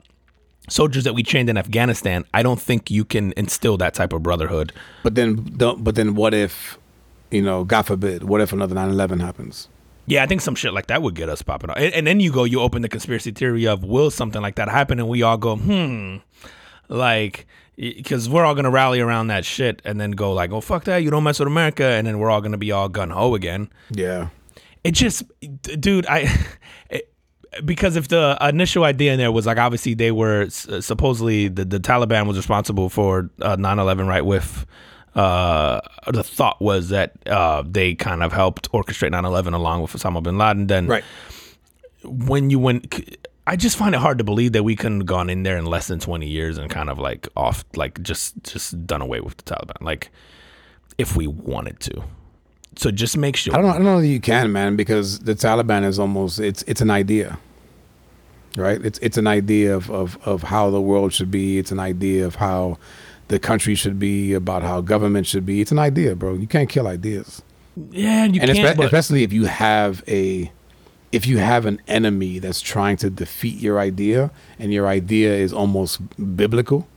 [0.69, 4.23] soldiers that we trained in Afghanistan, I don't think you can instill that type of
[4.23, 4.73] brotherhood.
[5.03, 6.77] But then, but then, what if,
[7.31, 9.67] you know, God forbid, what if another 9-11 happens?
[10.07, 11.77] Yeah, I think some shit like that would get us popping up.
[11.77, 14.69] And, and then you go, you open the conspiracy theory of will something like that
[14.69, 16.17] happen, and we all go, hmm,
[16.89, 20.83] like, because we're all gonna rally around that shit, and then go like, oh fuck
[20.85, 23.35] that, you don't mess with America, and then we're all gonna be all gun ho
[23.35, 23.69] again.
[23.91, 24.29] Yeah.
[24.83, 25.23] It just,
[25.79, 26.27] dude, I.
[26.89, 27.11] It,
[27.63, 31.79] because if the initial idea in there was like obviously they were supposedly the, the
[31.79, 34.65] Taliban was responsible for uh, 9/11 right with
[35.15, 35.79] uh,
[36.11, 40.37] the thought was that uh, they kind of helped orchestrate 9/11 along with Osama bin
[40.37, 41.03] Laden then Right.
[42.03, 45.29] when you went I just find it hard to believe that we couldn't have gone
[45.29, 48.85] in there in less than 20 years and kind of like off like just just
[48.87, 50.09] done away with the Taliban like
[50.97, 52.03] if we wanted to
[52.77, 53.71] so just make sure I don't know.
[53.71, 56.89] I don't know that you can, man, because the Taliban is almost it's it's an
[56.91, 57.37] idea,
[58.57, 58.83] right?
[58.83, 61.57] It's it's an idea of of of how the world should be.
[61.57, 62.77] It's an idea of how
[63.27, 65.61] the country should be, about how government should be.
[65.61, 66.33] It's an idea, bro.
[66.35, 67.41] You can't kill ideas,
[67.91, 70.51] yeah you and can't espe- especially if you have a
[71.11, 75.53] if you have an enemy that's trying to defeat your idea, and your idea is
[75.53, 75.99] almost
[76.35, 76.87] biblical.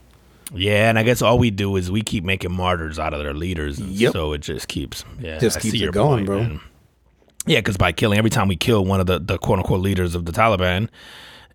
[0.53, 3.33] Yeah, and I guess all we do is we keep making martyrs out of their
[3.35, 4.13] leaders, and Yep.
[4.13, 6.39] so it just keeps, yeah, Just I keeps see it going, point, bro.
[6.43, 6.59] man.
[7.45, 10.15] Yeah, because by killing every time we kill one of the, the quote unquote leaders
[10.15, 10.89] of the Taliban,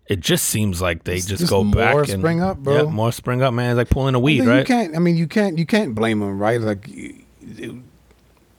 [0.07, 2.75] it just seems like they just, just go back more and spring up, bro.
[2.75, 3.71] Yeah, more spring up, man.
[3.71, 4.59] It's like pulling a weed, Then right?
[4.59, 4.95] You can't.
[4.95, 5.57] I mean, you can't.
[5.57, 6.61] You can't blame them, right?
[6.61, 7.75] Like, it-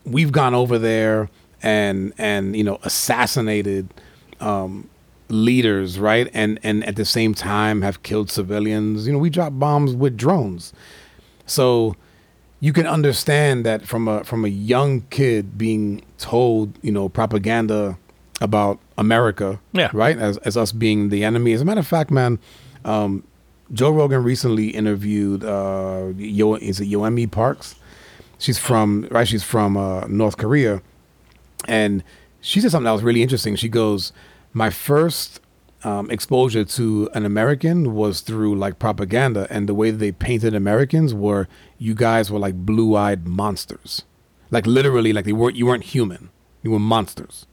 [0.05, 1.29] we've gone over there
[1.63, 3.93] and and you know assassinated
[4.41, 4.89] um,
[5.29, 6.31] leaders, right?
[6.35, 9.07] And and at the same time have killed civilians.
[9.07, 10.73] You know, we drop bombs with drones,
[11.47, 11.97] so
[12.61, 17.99] you can understand that from a from a young kid being told, you know, propaganda
[18.41, 19.91] about America, Yeah.
[19.93, 21.53] right, as as us being the enemy.
[21.53, 22.39] As a matter of fact, man,
[22.85, 23.23] um,
[23.73, 27.77] Joe Rogan recently interviewed uh, Yo, is it Yeonmi Parks?
[28.39, 29.27] She's from right.
[29.27, 30.83] She's from uh, North Korea,
[31.67, 32.05] and
[32.41, 33.57] she said something that was really interesting.
[33.57, 34.13] She goes,
[34.53, 35.41] "My first
[35.85, 41.15] um, exposure to an American was through like propaganda, and the way they painted Americans
[41.15, 44.03] were you guys were like blue-eyed monsters,
[44.51, 46.29] like literally, like they weren't you weren't human,
[46.63, 47.47] you were monsters."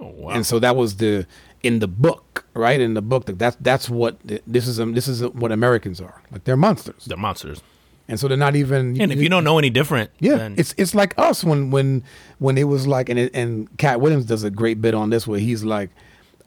[0.00, 0.30] Oh, wow.
[0.30, 1.26] And so that was the
[1.62, 2.80] in the book, right?
[2.80, 4.80] In the book, that that's that's what this is.
[4.80, 6.44] Um, this is what Americans are like.
[6.44, 7.04] They're monsters.
[7.04, 7.60] They're monsters.
[8.08, 9.00] and so they're not even.
[9.00, 12.02] And if you don't know any different, Yeah, then it's it's like us when when
[12.38, 15.26] when it was like and it, and Katt Williams does a great bit on this
[15.26, 15.90] where he's like,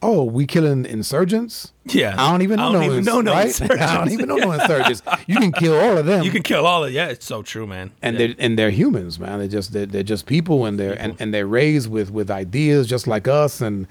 [0.04, 2.16] "Oh, we killing insurgents." Yeah.
[2.18, 3.48] I don't even know I don't even know no right?
[3.48, 3.82] insurgents.
[3.82, 5.02] I don't even know no insurgents.
[5.28, 7.08] You can kill all of them, you can kill all of yeah.
[7.08, 7.92] It's so true, man.
[8.02, 8.28] and Yeah.
[8.28, 9.40] they're and they're humans, man.
[9.40, 12.88] They're just they're, they're just people, and they're and, and they're raised with with ideas
[12.88, 13.88] just like us, and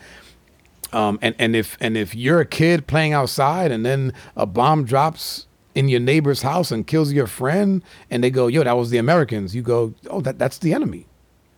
[0.92, 4.84] um and and if and if you're a kid playing outside and then a bomb
[4.84, 8.90] drops in your neighbor's house and kills your friend, and they go, "Yo, that was
[8.90, 11.06] the Americans," you go, "Oh, that that's the enemy."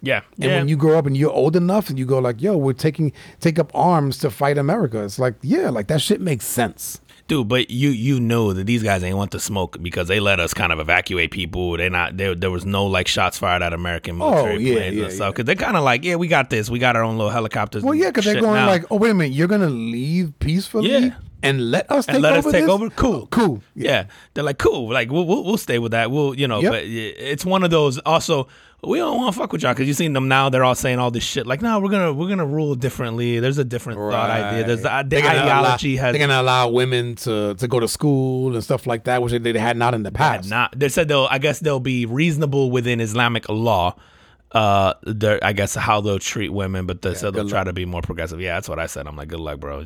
[0.05, 0.23] Yeah.
[0.37, 0.59] And yeah.
[0.59, 3.13] when you grow up and you're old enough and you go like, yo, we're taking
[3.41, 5.03] take up arms to fight America.
[5.03, 7.01] It's like, yeah, like that shit makes sense.
[7.27, 10.41] Dude, but you you know that these guys ain't want to smoke because they let
[10.41, 11.75] us kind of evacuate people.
[11.79, 12.35] They not there.
[12.35, 15.13] There was no like shots fired at American oh, military Oh, yeah, planes yeah, and
[15.13, 15.31] stuff yeah.
[15.31, 16.69] because they're kind of like, yeah, we got this.
[16.69, 17.83] We got our own little helicopters.
[17.83, 18.67] Well, yeah, because they're going now.
[18.67, 21.15] like, oh wait a minute, you're gonna leave peacefully Yeah.
[21.43, 22.71] and let us take and let over us take this?
[22.71, 22.91] over.
[22.91, 23.63] Cool, oh, cool.
[23.75, 24.05] Yeah.
[24.35, 24.93] they're like cool.
[24.93, 26.11] Like we'll we'll, we'll stay with that.
[26.11, 26.61] We'll you know.
[26.61, 26.73] Yep.
[26.73, 27.97] But it's one of those.
[28.01, 28.49] Also,
[28.87, 30.49] we don't want to fuck with y'all because you seen them now.
[30.49, 31.47] They're all saying all this shit.
[31.47, 33.41] Like, no, we're gonna we're gonna rule differently.
[33.41, 34.65] There's a different thought idea.
[34.67, 38.55] There's the, the ideology allow, has They're gonna allow women to to go to school
[38.55, 40.51] and stuff like that, which they, they had not in the had past.
[40.51, 40.79] not.
[40.79, 41.29] They said they'll.
[41.31, 43.97] I guess they'll be reasonable within Islamic law.
[44.55, 44.95] Uh,
[45.43, 48.41] I guess how they'll treat women, but they said they'll try to be more progressive.
[48.41, 49.09] Yeah, that's what I said.
[49.09, 49.83] I'm like, good luck, bro.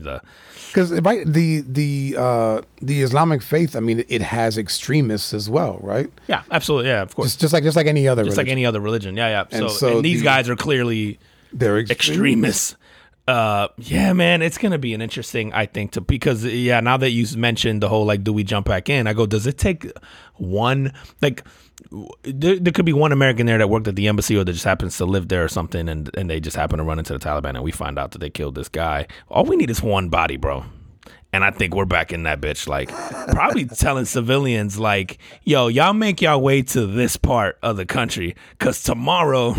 [0.68, 5.78] Because right, the the uh, the Islamic faith, I mean, it has extremists as well,
[5.82, 6.10] right?
[6.26, 6.90] yeah, absolutely.
[6.90, 7.28] Yeah, of course.
[7.28, 8.58] Just just like just like any other, Just like religion.
[8.58, 9.16] any other religion.
[9.16, 9.44] Yeah, yeah.
[9.58, 11.18] So, And so and these the- guys are clearly
[11.50, 12.76] they're extremists.
[13.28, 17.10] Uh, yeah, man, it's gonna be an interesting, I think, to because yeah, now that
[17.10, 19.06] you mentioned the whole like, do we jump back in?
[19.06, 19.92] I go, does it take
[20.36, 21.44] one like?
[22.22, 24.64] There, there could be one American there that worked at the embassy or that just
[24.64, 27.18] happens to live there or something, and and they just happen to run into the
[27.18, 29.06] Taliban, and we find out that they killed this guy.
[29.28, 30.64] All we need is one body, bro.
[31.30, 32.88] And I think we're back in that bitch, like
[33.34, 38.34] probably telling civilians, like, "Yo, y'all make y'all way to this part of the country,
[38.58, 39.54] cause tomorrow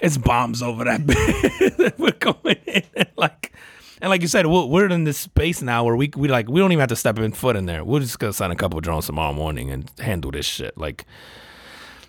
[0.00, 1.98] it's bombs over that bitch.
[1.98, 2.56] we're going
[3.16, 3.52] like,
[4.00, 6.60] and like you said, we're, we're in this space now where we we like we
[6.60, 7.84] don't even have to step in foot in there.
[7.84, 10.76] We're just gonna send a couple of drones tomorrow morning and handle this shit.
[10.76, 11.04] Like,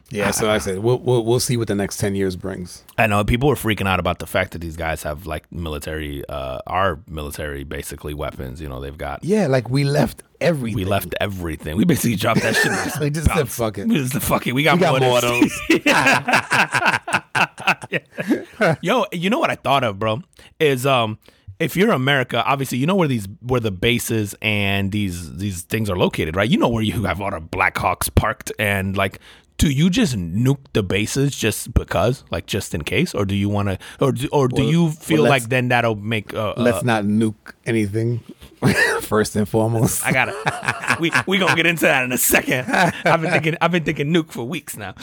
[0.09, 2.83] Yeah, so like I said, we'll, we'll we'll see what the next ten years brings.
[2.97, 6.23] I know people were freaking out about the fact that these guys have like military,
[6.29, 8.59] uh, our military basically weapons.
[8.61, 10.75] You know, they've got Yeah, like we left everything.
[10.75, 11.77] We left everything.
[11.77, 12.71] We basically dropped that shit.
[12.99, 13.49] We just said.
[13.49, 14.53] "Fuck it." We just said, fuck it.
[14.53, 17.22] We got, We got more, more of of those.
[18.81, 20.21] Yo, you know what I thought of, bro?
[20.59, 21.17] Is um,
[21.59, 25.89] if you're America, obviously you know where these where the bases and these these things
[25.89, 26.49] are located, right?
[26.49, 29.19] You know where you have all the Blackhawks parked and like.
[29.57, 33.47] Do you just nuke the bases just because, like, just in case, or do you
[33.47, 36.33] want to, or do, or do Well- you feel well, like then that'll make?
[36.33, 38.21] Uh, Let's uh, not nuke anything
[39.01, 40.05] first and foremost.
[40.05, 40.97] I gotta.
[40.99, 42.65] we we gonna get into that in a second.
[42.69, 43.55] I've been thinking.
[43.61, 44.95] I've been thinking nuke for weeks now.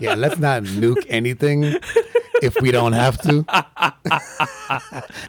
[0.00, 1.62] yeah, let's not nuke anything
[2.42, 3.42] if we don't have to.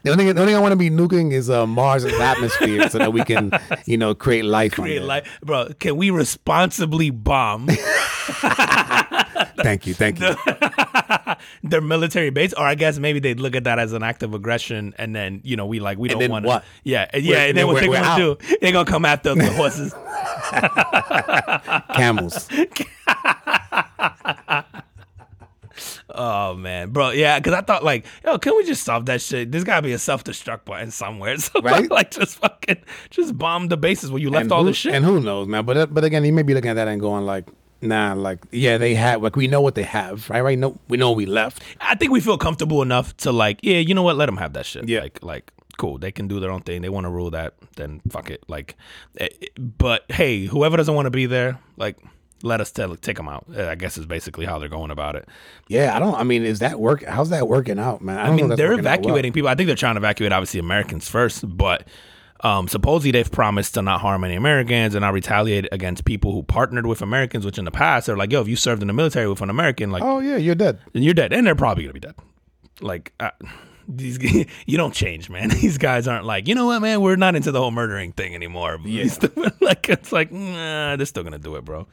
[0.04, 2.90] the only thing, the only thing I want to be nuking is uh, Mars's atmosphere
[2.90, 3.52] so that we can,
[3.86, 4.78] you know, create life.
[4.80, 5.70] on Create life, bro.
[5.80, 7.68] Can we responsibly bomb
[9.64, 10.36] Thank you, thank you.
[11.64, 12.54] their military base?
[12.54, 15.42] Or I guess maybe they'd look at that as an act of aggression, and then
[15.44, 16.64] you know we like we don't want what?
[16.84, 17.36] Yeah, and yeah.
[17.36, 18.38] We're- and then what they're gonna do?
[18.62, 19.94] They're gonna come after the horses.
[21.96, 22.48] Camels.
[26.16, 29.52] Oh man, bro, yeah, because I thought like, yo, can we just solve that shit?
[29.52, 31.90] There's gotta be a self destruct button somewhere, so Right?
[31.90, 32.78] like just fucking
[33.10, 34.94] just bomb the bases where you left and all who, the shit.
[34.94, 35.66] And who knows, man?
[35.66, 37.48] But but again, you may be looking at that and going like,
[37.82, 40.42] nah, like yeah, they have like we know what they have, right?
[40.42, 40.58] Right?
[40.58, 41.64] No, we know we left.
[41.80, 44.16] I think we feel comfortable enough to like, yeah, you know what?
[44.18, 44.88] Let them have that shit.
[44.88, 45.02] Yeah.
[45.02, 45.98] Like, like, cool.
[45.98, 46.82] They can do their own thing.
[46.82, 48.44] They want to rule that, then fuck it.
[48.48, 48.76] Like,
[49.18, 51.98] eh, eh, but hey, whoever doesn't want to be there, like,
[52.44, 53.46] let us tell, take them out.
[53.56, 55.28] Eh, I guess is basically how they're going about it.
[55.68, 56.16] Yeah, I don't.
[56.16, 57.04] I mean, is that work?
[57.04, 58.18] How's that working out, man?
[58.18, 58.80] I, I mean, they're out well.
[58.80, 59.50] evacuating people.
[59.50, 61.88] I think they're trying to evacuate obviously Americans first, but.
[62.44, 66.42] Um, supposedly they've promised to not harm any Americans and not retaliate against people who
[66.42, 68.94] partnered with Americans, which in the past they're like, yo, if you served in the
[68.96, 70.80] military with an American, like Oh yeah, you're dead.
[70.94, 72.16] you're dead, and they're probably gonna be dead.
[72.80, 73.30] Like uh,
[73.98, 74.20] these,
[74.66, 75.50] you don't change, man.
[75.50, 78.36] These guys aren't like, you know what, man, we're not into the whole murdering thing
[78.36, 78.80] anymore.
[78.92, 79.08] Yeah,
[79.62, 81.88] like it's like, nah, they're still gonna do it, bro.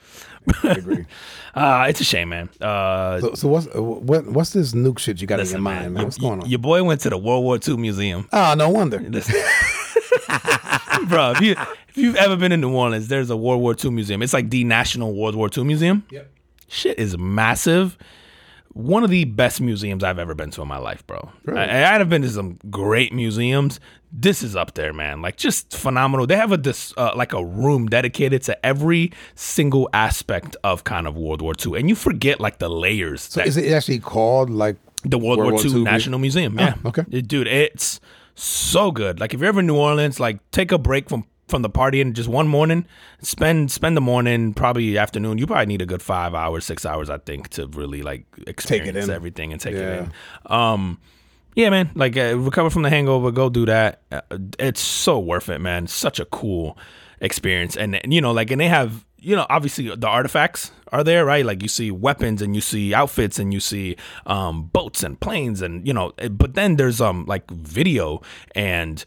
[0.65, 1.07] I agree.
[1.55, 2.49] Uh, it's a shame, man.
[2.61, 5.95] Uh, so, so what's uh, what what's this nuke shit you got in your mind,
[5.95, 6.05] man?
[6.05, 6.49] What's going on?
[6.49, 8.29] Your boy went to the World War II museum.
[8.33, 8.99] oh, no wonder.
[8.99, 9.13] Bro,
[11.33, 11.55] if you
[11.89, 14.23] if you've ever been in New Orleans, there's a World War II museum.
[14.23, 16.05] It's like the national World War II museum.
[16.11, 16.31] Yep.
[16.69, 17.97] Shit is massive.
[18.79, 21.33] One of the best museums I've ever been to in my life, bro.
[21.53, 23.81] I, I've been to some great museums.
[24.13, 25.21] This is up there, man.
[25.21, 26.29] Like just phenomenal.
[26.29, 31.09] They have a this uh, like a room dedicated to every single aspect of kind
[31.09, 33.23] of World War II, and you forget like the layers.
[33.23, 36.57] So that- is it actually called like the World, World War II II National Museum.
[36.57, 36.75] Yeah.
[36.85, 37.03] okay.
[37.03, 38.01] Uh, Dude, it's
[38.37, 39.19] so good.
[39.19, 42.01] Like if you're ever in New Orleans, like take a break from from the party
[42.01, 42.87] and just one morning,
[43.23, 45.39] spend spend the morning, probably afternoon.
[45.39, 49.05] You probably need a good five hours, six hours, I think, to really like experience
[49.07, 49.11] in.
[49.11, 49.81] everything and take Yeah.
[49.81, 50.13] it in.
[50.53, 50.99] Um,
[51.55, 51.91] yeah, man.
[51.95, 54.03] Like uh, recover from the hangover, go do that.
[54.13, 54.21] Uh,
[54.59, 55.87] it's so worth it, man.
[55.89, 56.79] Such a cool
[57.21, 61.03] experience, and, and you know, like, and they have, you know, obviously the artifacts are
[61.03, 61.45] there, right?
[61.45, 63.97] Like you see weapons and you see outfits and you see
[64.27, 68.23] um, boats and planes and you know, eh, but then there's um like video
[68.55, 69.05] and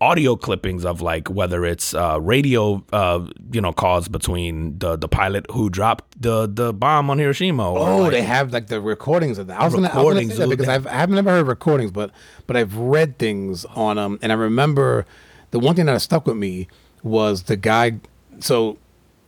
[0.00, 5.08] audio clippings of like whether it's uh, radio uh, you know calls between the the
[5.08, 9.38] pilot who dropped the the bomb on Hiroshima Oh, like- they have like the recordings
[9.38, 9.60] of that.
[9.60, 12.10] I was was gonna say that because I've, I haven't never heard recordings, but
[12.46, 15.04] but I've read things on them, and I remember
[15.50, 16.68] the one thing that stuck with me
[17.02, 17.98] was the guy.
[18.38, 18.78] So,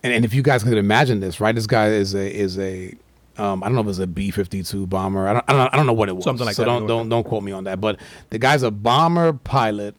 [0.03, 1.55] and, and if you guys could imagine this, right?
[1.55, 2.95] This guy is a is a
[3.37, 5.29] um, I don't know if it's a B fifty two bomber.
[5.29, 6.25] I don't, I don't I don't know what it was.
[6.25, 6.67] Something like so that.
[6.67, 7.81] don't don't don't quote me on that.
[7.81, 7.99] But
[8.31, 9.95] the guy's a bomber pilot.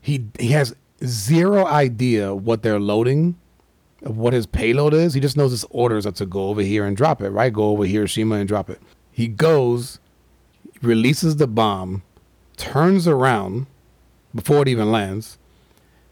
[0.00, 0.74] He he has
[1.04, 3.36] zero idea what they're loading
[4.02, 5.14] what his payload is.
[5.14, 7.52] He just knows his orders are to go over here and drop it, right?
[7.52, 8.80] Go over Hiroshima and drop it.
[9.10, 9.98] He goes,
[10.82, 12.02] releases the bomb,
[12.56, 13.66] turns around
[14.34, 15.38] before it even lands,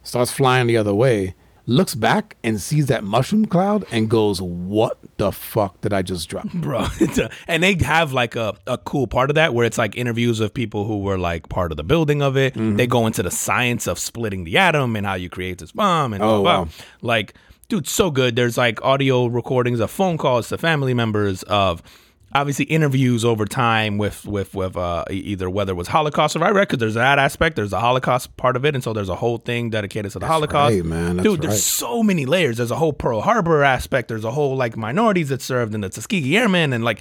[0.03, 1.35] starts flying the other way,
[1.69, 6.29] looks back and sees that mushroom cloud and goes, What the fuck did I just
[6.29, 6.49] drop?
[6.55, 6.87] bro.
[7.01, 10.41] A- and they have like a, a cool part of that where it's like interviews
[10.41, 12.55] of people who were like part of the building of it.
[12.55, 12.77] Mm-hmm.
[12.77, 16.15] They go into the science of splitting the atom and how you create this bomb
[16.15, 16.63] and Oh, blah, blah.
[16.65, 16.69] wow.
[17.03, 17.35] like
[17.69, 18.35] dude, so good.
[18.35, 21.83] There's like audio recordings of phone calls to family members of
[22.35, 26.79] obviously interviews over time with with with uh, either whether it was Holocaust survivor because
[26.79, 27.57] there's that aspect.
[27.57, 30.27] There's the Holocaust part of it, and so there's a whole thing dedicated to the
[30.27, 30.75] Holocaust.
[30.75, 31.17] right, man.
[31.17, 32.59] That's dude, there's so many layers.
[32.59, 34.09] There's a whole Pearl Harbor aspect.
[34.09, 37.01] There's a whole like minorities that served in the Tuskegee Airmen, and like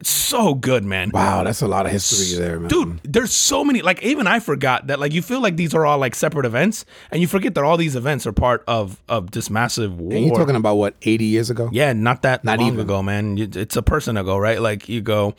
[0.00, 1.10] it's so good, man.
[1.12, 2.68] Wow, that's a lot of history there, man.
[2.68, 3.80] Dude, there's so many.
[3.82, 5.00] Like even I forgot that.
[5.00, 7.76] Like you feel like these are all like separate events, and you forget that all
[7.78, 10.12] these events are part of of this massive war.
[10.12, 11.70] And you're talking about what, 80 years ago?
[11.72, 12.80] Yeah, not that Not long even.
[12.80, 13.38] ago, man.
[13.38, 14.60] It's a person ago, right?
[14.60, 15.34] Like you go,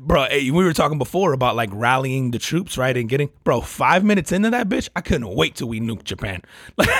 [0.00, 0.24] bro.
[0.24, 3.60] eh, We were talking before about like rallying the troops, right, and getting, bro.
[3.60, 6.42] Five minutes into that bitch, I couldn't wait till we nuked Japan.
[6.76, 6.88] Like,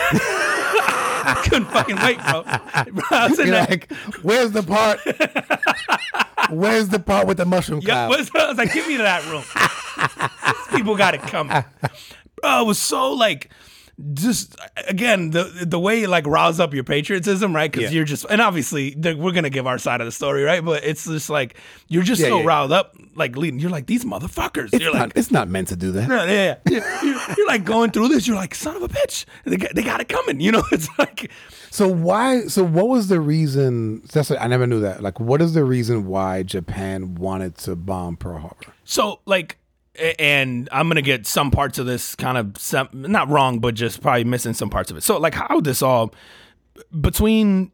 [1.30, 2.42] I couldn't fucking wait, bro.
[2.92, 3.66] bro I was in You're there.
[3.68, 5.00] like, where's the part?
[6.50, 8.08] where's the part with the mushroom Yeah, cloud?
[8.10, 9.42] what's- I was like, give me that room.
[10.68, 11.64] These people got it coming.
[12.40, 13.50] Bro, it was so like
[14.14, 14.54] just
[14.86, 17.70] again the the way it like rouse up your patriotism, right?
[17.70, 17.96] Because Yeah.
[17.96, 20.64] you're just and obviously we're gonna give our side of the story, right?
[20.64, 21.56] But it's just like
[21.88, 22.46] you're just Yeah, so yeah.
[22.46, 23.58] riled up, like leading.
[23.58, 24.70] You're like these motherfuckers.
[24.72, 25.12] it's, you're not, like.
[25.16, 26.08] it's not meant to do that.
[26.08, 27.02] Yeah, yeah, yeah.
[27.02, 28.26] You're, you're like going through this.
[28.28, 29.24] You're like, son of a bitch.
[29.44, 30.38] They got, they got it coming.
[30.40, 31.30] You know, it's like,
[31.70, 32.42] So why?
[32.42, 34.02] So what was the reason?
[34.12, 35.02] That's I never knew that.
[35.02, 38.74] Like, what is the reason why Japan wanted to bomb Pearl Harbor?
[38.84, 39.58] So like,
[40.18, 44.00] and I'm gonna get some parts of this kind of sem- not wrong, but just
[44.00, 45.02] probably missing some parts of it.
[45.02, 46.14] So like, how this all
[47.00, 47.72] between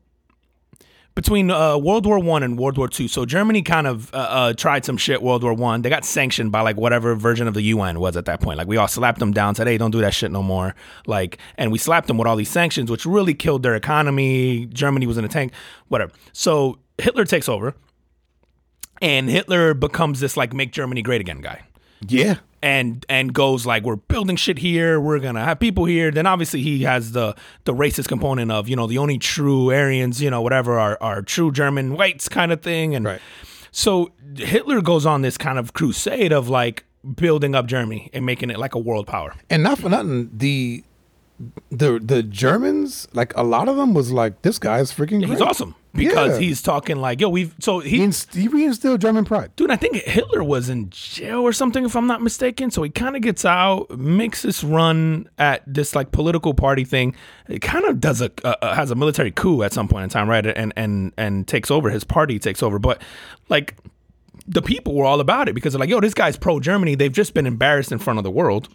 [1.14, 3.08] between uh, World War One and World War Two.
[3.08, 5.22] So Germany kind of uh, uh, tried some shit.
[5.22, 8.24] World War One, they got sanctioned by like whatever version of the UN was at
[8.24, 8.58] that point.
[8.58, 10.74] Like we all slapped them down, said, "Hey, don't do that shit no more."
[11.06, 14.66] Like, and we slapped them with all these sanctions, which really killed their economy.
[14.66, 15.52] Germany was in a tank,
[15.88, 16.12] whatever.
[16.32, 17.74] So Hitler takes over,
[19.00, 21.62] and Hitler becomes this like make Germany great again guy
[22.08, 25.00] Yeah, and and goes like we're building shit here.
[25.00, 26.10] We're gonna have people here.
[26.10, 27.34] Then obviously he has the
[27.64, 31.22] the racist component of you know the only true aryans you know whatever are, are
[31.22, 32.94] true german whites kind of thing.
[32.94, 33.20] And Right.
[33.70, 36.84] so hitler goes on this kind of crusade of like
[37.14, 39.34] building up germany and making it like a world power.
[39.50, 40.82] And not for nothing, the
[41.70, 45.20] the the Germans, like a lot of them, was like, this guy's freaking.
[45.20, 45.42] he's great.
[45.42, 46.46] awesome because Yeah.
[46.46, 49.50] he's talking like yo we've so He, he inst- he reinstilled German pride.
[49.56, 52.70] Dude, I think Hitler was in jail or something, if I'm not mistaken.
[52.72, 57.14] So he kind of gets out, makes this run at this like political party thing.
[57.48, 60.28] It kind of does a uh, has a military coup at some point in time,
[60.28, 60.44] right?
[60.46, 61.90] And and and takes over.
[61.90, 63.02] His party takes over, but
[63.48, 63.76] like
[64.46, 66.94] the people were all about it because they're like, yo, this guy's pro Germany.
[66.96, 68.68] They've just been embarrassed in front of the world,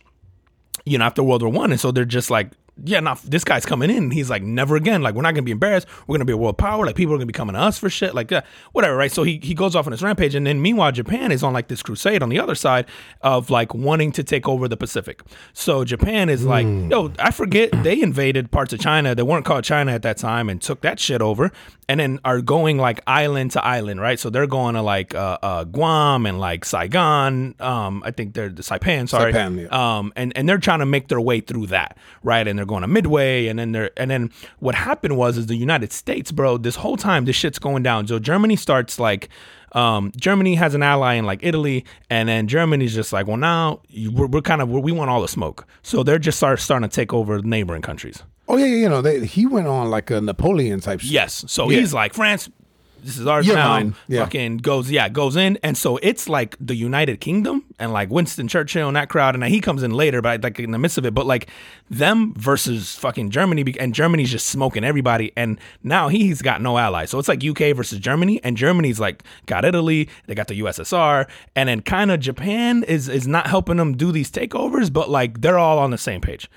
[0.89, 2.51] you know, after World War One, and so they're just like.
[2.81, 4.03] Yeah, now this guy's coming in.
[4.03, 5.01] And he's like, never again.
[5.01, 5.85] Like, we're not gonna be embarrassed.
[6.07, 6.85] We're gonna be a world power.
[6.85, 8.15] Like, people are gonna be coming to us for shit.
[8.15, 9.11] Like, that, whatever, right?
[9.11, 11.67] So he he goes off on his rampage, and then meanwhile, Japan is on like
[11.67, 12.85] this crusade on the other side
[13.19, 15.23] of like wanting to take over the Pacific.
[15.51, 16.89] So Japan is like, hmm.
[16.89, 20.47] yo, I forget they invaded parts of China that weren't called China at that time
[20.47, 21.51] and took that shit over.
[21.89, 24.17] And then are going like island to island, right?
[24.19, 27.55] So they're going to like uh, uh, Guam and like Saigon.
[27.59, 29.33] Um, I think they're the Saipan, sorry.
[29.33, 29.97] Saipan, yeah.
[29.97, 32.47] Um, and and they're trying to make their way through that, right?
[32.47, 35.55] And they're going to Midway, and then they're and then what happened was is the
[35.57, 36.57] United States, bro.
[36.57, 38.07] This whole time, this shit's going down.
[38.07, 39.27] So Germany starts like.
[39.73, 43.81] Um, Germany has an ally in like Italy, and then Germany's just like, well, now
[43.87, 46.89] you- we're, we're kind of we want all the smoke, so they're just start starting
[46.89, 48.23] to take over neighboring countries.
[48.51, 51.11] Oh yeah, yeah, you know, they, he went on like a Napoleon type shit.
[51.11, 51.45] Yes.
[51.47, 51.79] So Yeah.
[51.79, 52.49] he's like, France,
[53.03, 53.69] this is our You're now.
[53.69, 53.95] mine.
[54.07, 54.21] Yeah.
[54.23, 55.57] Fucking goes, yeah, goes in.
[55.63, 59.35] And so it's like the United Kingdom and like Winston Churchill and that crowd.
[59.35, 61.13] And he comes in later, but like in the midst of it.
[61.13, 61.47] But like
[61.89, 63.63] them versus fucking Germany.
[63.79, 65.31] And Germany's just smoking everybody.
[65.37, 67.09] And now he's got no allies.
[67.11, 68.41] So it's like UK versus Germany.
[68.43, 70.09] And Germany's like got Italy.
[70.27, 71.29] They got the USSR.
[71.55, 75.39] And then kind of Japan is, is not helping them do these takeovers, but like
[75.39, 76.49] they're all on the same page.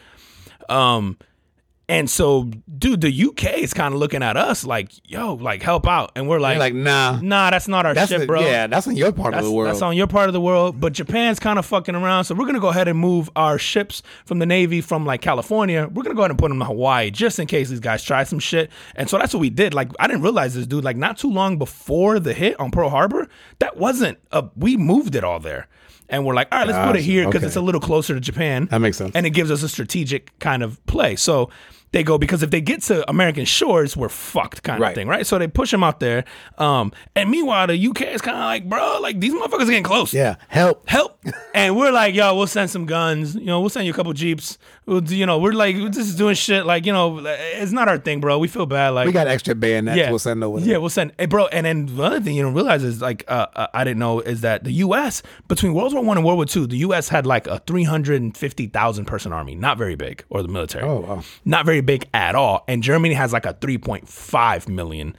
[0.68, 1.18] Um,
[1.92, 2.44] and so,
[2.78, 6.26] dude, the UK is kind of looking at us like, yo, like help out, and
[6.26, 8.40] we're like, They're like, nah, nah, that's not our that's shit, the- bro.
[8.40, 9.68] yeah, that's in your part That's, of the world.
[9.68, 12.24] that's on your part of the world, but Japan's kind of fucking around.
[12.24, 15.86] So we're gonna go ahead and move our ships from the Navy from like California.
[15.92, 18.24] We're gonna go ahead and put them to Hawaii just in case these guys try
[18.24, 18.70] some shit.
[18.96, 19.74] And so that's what we did.
[19.74, 20.84] Like I didn't realize this, dude.
[20.84, 23.28] Like not too long before the hit on Pearl Harbor,
[23.58, 24.44] that wasn't a.
[24.56, 25.68] We moved it all there,
[26.08, 27.46] and we're like, all right, let's put it here because Okay.
[27.48, 28.66] it's a little closer to Japan.
[28.70, 29.12] That makes sense.
[29.14, 31.16] and it gives us a strategic kind of play.
[31.16, 31.50] So
[31.92, 34.94] they go because if they get to American shores, we're fucked, kind of Right.
[34.94, 35.26] thing, right?
[35.26, 36.24] So they push them out there.
[36.58, 39.82] Um, and meanwhile, the UK is kind of like, bro, like these motherfuckers are getting
[39.82, 40.12] close.
[40.12, 40.88] yeah, help.
[40.88, 41.18] Help,
[41.54, 43.34] and we're like, yo, we'll send some guns.
[43.36, 44.58] You know, we'll send you a couple jeeps.
[44.86, 46.66] We'll, do- you know, we're like, we're just doing shit.
[46.66, 48.38] Like, you know, it's not our thing, bro.
[48.38, 48.90] We feel bad.
[48.90, 49.96] Like, We got extra bayonets.
[49.96, 50.58] yeah, We'll send over.
[50.60, 51.46] Yeah, we'll send, hey, bro.
[51.46, 54.20] And then the other thing you don't realize is like, uh, uh, I didn't know
[54.20, 55.22] is that the U.S.
[55.48, 57.08] between World War One and World War Two, the U.S.
[57.08, 60.48] had like a three hundred and fifty thousand person army, not very big, or the
[60.48, 61.22] military, Oh, wow.
[61.44, 62.64] not very big at all.
[62.66, 65.14] And Germany has like a three point five million.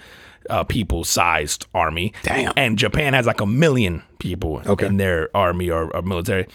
[0.49, 2.13] Uh, people sized army.
[2.23, 2.53] Damn.
[2.57, 4.85] And Japan has like a million people Okay.
[4.85, 6.47] in their army or, or military.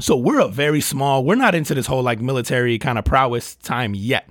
[0.00, 1.24] So we're a very small.
[1.24, 4.28] We're not into this whole like military kind of prowess time yet.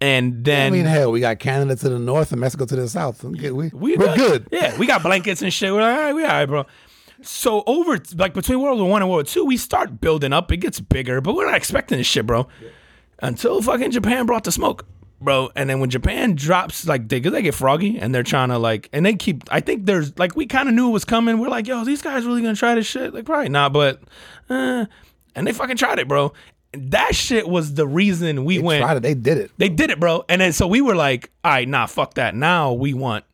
[0.00, 2.88] And I then mean, hell, we got Canada to the north and Mexico to the
[2.88, 3.24] south.
[3.24, 4.46] We, we, we we're good.
[4.52, 5.72] Yeah, we got blankets and shit.
[5.72, 6.66] We're like, all right, we all right, bro.
[7.20, 10.52] So over like between World War One and World War Two, we start building up.
[10.52, 12.46] It gets bigger, but we're not expecting this shit, bro.
[13.20, 14.86] Until fucking Japan brought the smoke,
[15.20, 15.50] bro.
[15.54, 18.88] And then when Japan drops, like they they get froggy and they're trying to like,
[18.92, 19.44] and they keep.
[19.50, 21.38] I think there's like we kind of knew it was coming.
[21.38, 23.14] We're like, yo, these guys really gonna try this shit?
[23.14, 24.02] Like probably not, but.
[24.50, 24.86] Uh,
[25.34, 26.32] and they fucking tried it, bro.
[26.72, 28.82] That shit was the reason we went.
[28.82, 29.02] Tried it.
[29.02, 29.52] They did it.
[29.56, 30.24] They did it, bro.
[30.28, 32.34] And then so we were like, all right, nah, fuck that.
[32.34, 33.24] Now we want,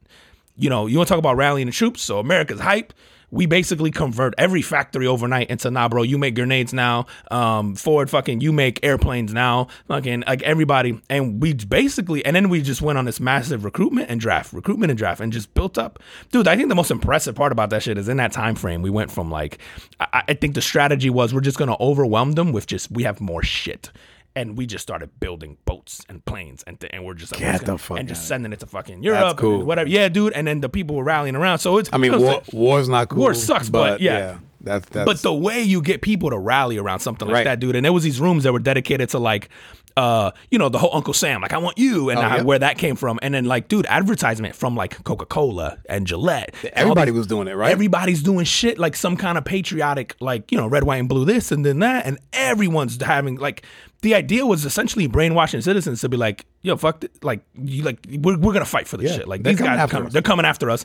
[0.57, 2.03] you know, you want to talk about rallying the troops.
[2.03, 2.93] So America's hype.
[3.35, 6.03] We basically convert every factory overnight into nah, bro.
[6.03, 7.07] You make grenades now.
[7.33, 9.67] Um, Ford, fucking, you make airplanes now.
[9.89, 14.09] Fucking, like everybody, and we basically, and then we just went on this massive recruitment
[14.09, 15.99] and draft, recruitment and draft, and just built up.
[16.31, 18.83] Dude, I think the most impressive part about that shit is in that time frame.
[18.83, 19.59] We went from like,
[19.99, 23.21] I, I think the strategy was we're just gonna overwhelm them with just we have
[23.21, 23.91] more shit
[24.37, 27.65] and we just started building boats and planes and th- and we're just like, Get
[27.65, 29.59] the fuck and just sending it to fucking Europe, cool.
[29.59, 29.89] and whatever.
[29.89, 30.33] Yeah, dude.
[30.33, 31.59] And then the people were rallying around.
[31.59, 33.21] So it's I mean, war, war's not cool.
[33.21, 34.39] War sucks, but yeah.
[34.65, 35.05] That's that's.
[35.07, 37.45] but the way you get people to rally around something like Right.
[37.45, 39.49] that, dude, and there was these rooms that were dedicated to like,
[39.97, 42.43] uh, you know, the whole Uncle Sam, like I want you, and Oh, how- yeah.
[42.43, 46.53] where that came from, and then like, dude, advertisement from like Coca Cola and Gillette.
[46.73, 47.71] everybody these- was doing it, right?
[47.71, 51.25] Everybody's doing shit like some kind of patriotic, like you know, red, white, and blue,
[51.25, 53.63] this and then that, and everyone's having like.
[54.03, 57.25] The idea was essentially brainwashing citizens to be like, "Yo, fuck, it.
[57.25, 59.29] like you, like we're, we're gonna fight for this Yeah, shit.
[59.29, 60.85] Like these guys, they're coming after us."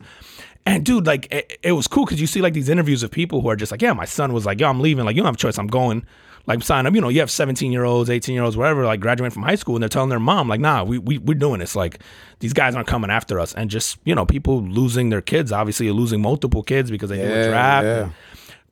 [0.65, 3.41] And dude, like it, it was cool because you see like these interviews of people
[3.41, 5.05] who are just like, "Yeah, my son was like, yo, I'm leaving.
[5.05, 5.57] Like you don't have a choice.
[5.57, 6.05] I'm going."
[6.47, 8.99] Like sign up, you know, you have 17 year olds, 18 year olds, whatever, like
[9.01, 11.59] graduating from high school, and they're telling their mom, like, nah, we, we we're doing
[11.59, 11.75] this.
[11.75, 11.99] Like,
[12.39, 15.91] these guys aren't coming after us, and just you know, people losing their kids, obviously
[15.91, 17.85] losing multiple kids because they do a Yeah, draft.
[17.85, 18.09] yeah.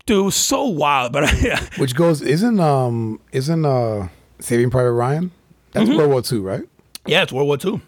[0.08, 1.30] Dude, so wild, but
[1.78, 4.08] Which goes isn't um isn't uh
[4.40, 5.32] Saving Private Ryan?
[5.74, 5.98] That's Mm-hmm.
[6.00, 6.64] World War II, right?
[7.06, 7.82] Yeah, it's World War II.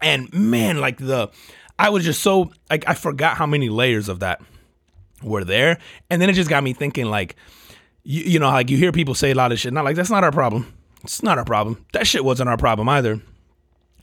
[0.00, 1.28] And man, like the,
[1.80, 4.42] I was just so like I forgot how many layers of that
[5.22, 5.78] were there,
[6.10, 7.36] and then it just got me thinking like,
[8.02, 10.10] you, you know, like you hear people say a lot of shit, not like that's
[10.10, 10.70] not our problem.
[11.02, 11.82] It's not our problem.
[11.94, 13.22] That shit wasn't our problem either.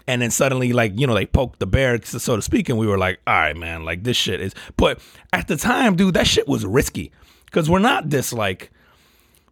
[0.07, 2.87] And then suddenly, like you know, they poked the bear, so to speak, and we
[2.87, 4.55] were like, all right, man, like this shit is.
[4.75, 4.99] But
[5.31, 7.11] at the time, dude, that shit was risky
[7.45, 8.71] because we're not this like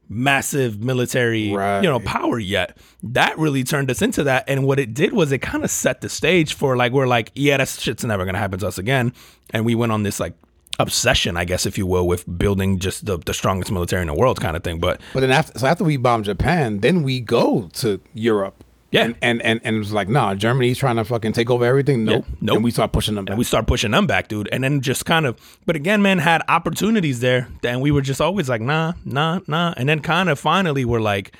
[0.09, 1.81] massive military Right.
[1.83, 2.77] you know power yet.
[3.03, 4.43] That really turned us into that.
[4.47, 7.31] And what it did was it kind of set the stage for like we're like
[7.35, 9.13] yeah that shit's never gonna happen to us again.
[9.51, 10.33] And we went on this like
[10.77, 14.13] obsession i guess if you will with building just the, the strongest military in the
[14.13, 14.77] world kind of thing.
[14.79, 18.61] But But then after so after we bombed Japan, then we go to Europe
[18.95, 19.05] Yeah.
[19.05, 22.05] And and and, and it was like, nah, Germany's trying to fucking take over everything.
[22.05, 22.25] Nope.
[22.39, 22.55] nope.
[22.55, 23.31] And we start pushing them back.
[23.31, 24.49] and we start pushing them back, dude.
[24.51, 28.21] And then just kind of, but again, man, had opportunities there, and we were just
[28.21, 29.73] always like, nah, nah, nah.
[29.77, 31.35] And then kind of finally, we're like,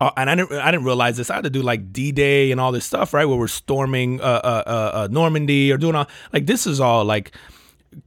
[0.00, 1.30] uh, and I didn't, I didn't realize this.
[1.30, 3.24] I had to do like D Day and all this stuff, right?
[3.24, 7.04] Where we're storming uh, uh, uh, uh, Normandy or doing all like this is all
[7.04, 7.32] like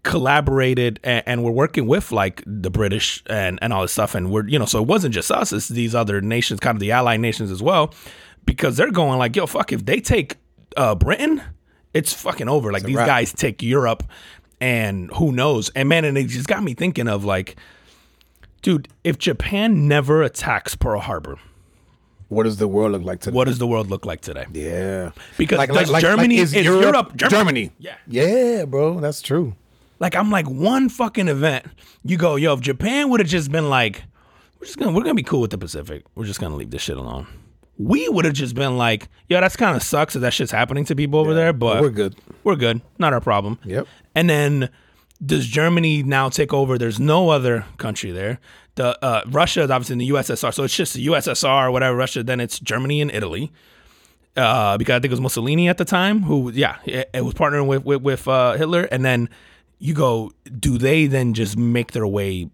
[0.04, 4.16] collaborated and, and we're working with like the British and and all this stuff.
[4.16, 6.80] And we're you know, so it wasn't just us; it's these other nations, kind of
[6.80, 7.94] the allied nations as well,
[8.46, 10.38] because they're going like, yo, fuck, if they take
[10.76, 11.42] uh, Britain,
[11.94, 12.72] it's fucking over.
[12.72, 14.04] Like these guys take Europe,
[14.60, 15.70] and who knows?
[15.70, 17.56] And man, and it just got me thinking of like,
[18.62, 21.38] dude, if Japan never attacks Pearl Harbor,
[22.30, 23.36] what does the world look like today?
[23.36, 24.46] what does the world look like today?
[24.52, 25.12] Yeah.
[25.38, 27.38] Because does Germany- is Europe Germany?
[27.38, 27.72] Germany?
[27.80, 27.96] Yeah.
[28.08, 29.00] Yeah, bro.
[29.00, 29.56] That's true.
[30.00, 31.66] Like I'm like one fucking event.
[32.04, 34.04] You go, yo, if Japan would have just been like,
[34.60, 36.04] we're just gonna we're gonna be cool with the Pacific.
[36.16, 37.28] We're just gonna leave this shit alone.
[37.78, 40.84] We would have just been like, yo, that's kind of sucks that that shit's happening
[40.86, 42.16] to people over there, but We're good.
[42.44, 42.82] We're good.
[42.98, 43.60] Not our problem.
[43.66, 43.88] Yep.
[44.16, 44.70] And then
[45.24, 46.78] does Germany now take over?
[46.78, 48.40] There's no other country there.
[48.76, 51.96] The uh, Russia is obviously in the USSR, so it's just the USSR or whatever.
[51.96, 52.24] Russia.
[52.24, 53.52] Then it's Germany and Italy.
[54.36, 57.34] Uh, because I think it was Mussolini at the time who, yeah, it, it was
[57.34, 58.84] partnering with with, with uh, Hitler.
[58.84, 59.30] And then
[59.80, 62.50] you go, do they then just make their way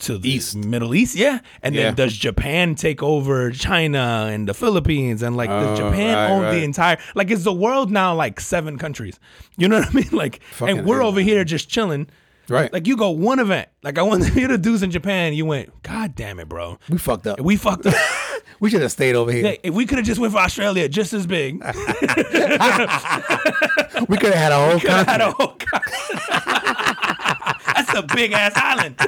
[0.00, 0.56] to the East.
[0.56, 1.14] Middle East?
[1.14, 1.38] Yeah.
[1.62, 1.82] And Yeah.
[1.84, 5.22] then does Japan take over China and the Philippines?
[5.22, 6.54] And like, does Oh, Japan right, own right.
[6.54, 6.98] the entire?
[7.14, 9.20] Like, is the world now like seven countries?
[9.56, 10.08] You know what I mean?
[10.12, 11.08] Like, Fucking and we're hell.
[11.08, 12.08] over here just chilling.
[12.48, 12.72] Right.
[12.72, 13.68] Like you go one event.
[13.84, 15.34] Like I went to hear the dudes in Japan.
[15.34, 16.78] You went, God damn it, bro.
[16.88, 17.40] We fucked up.
[17.40, 17.94] We fucked up.
[18.58, 19.58] We should have stayed over here.
[19.62, 21.62] If we could have just went for Australia, just as big.
[24.08, 25.56] We could have had a whole have had a whole
[27.74, 29.00] That's a big ass island.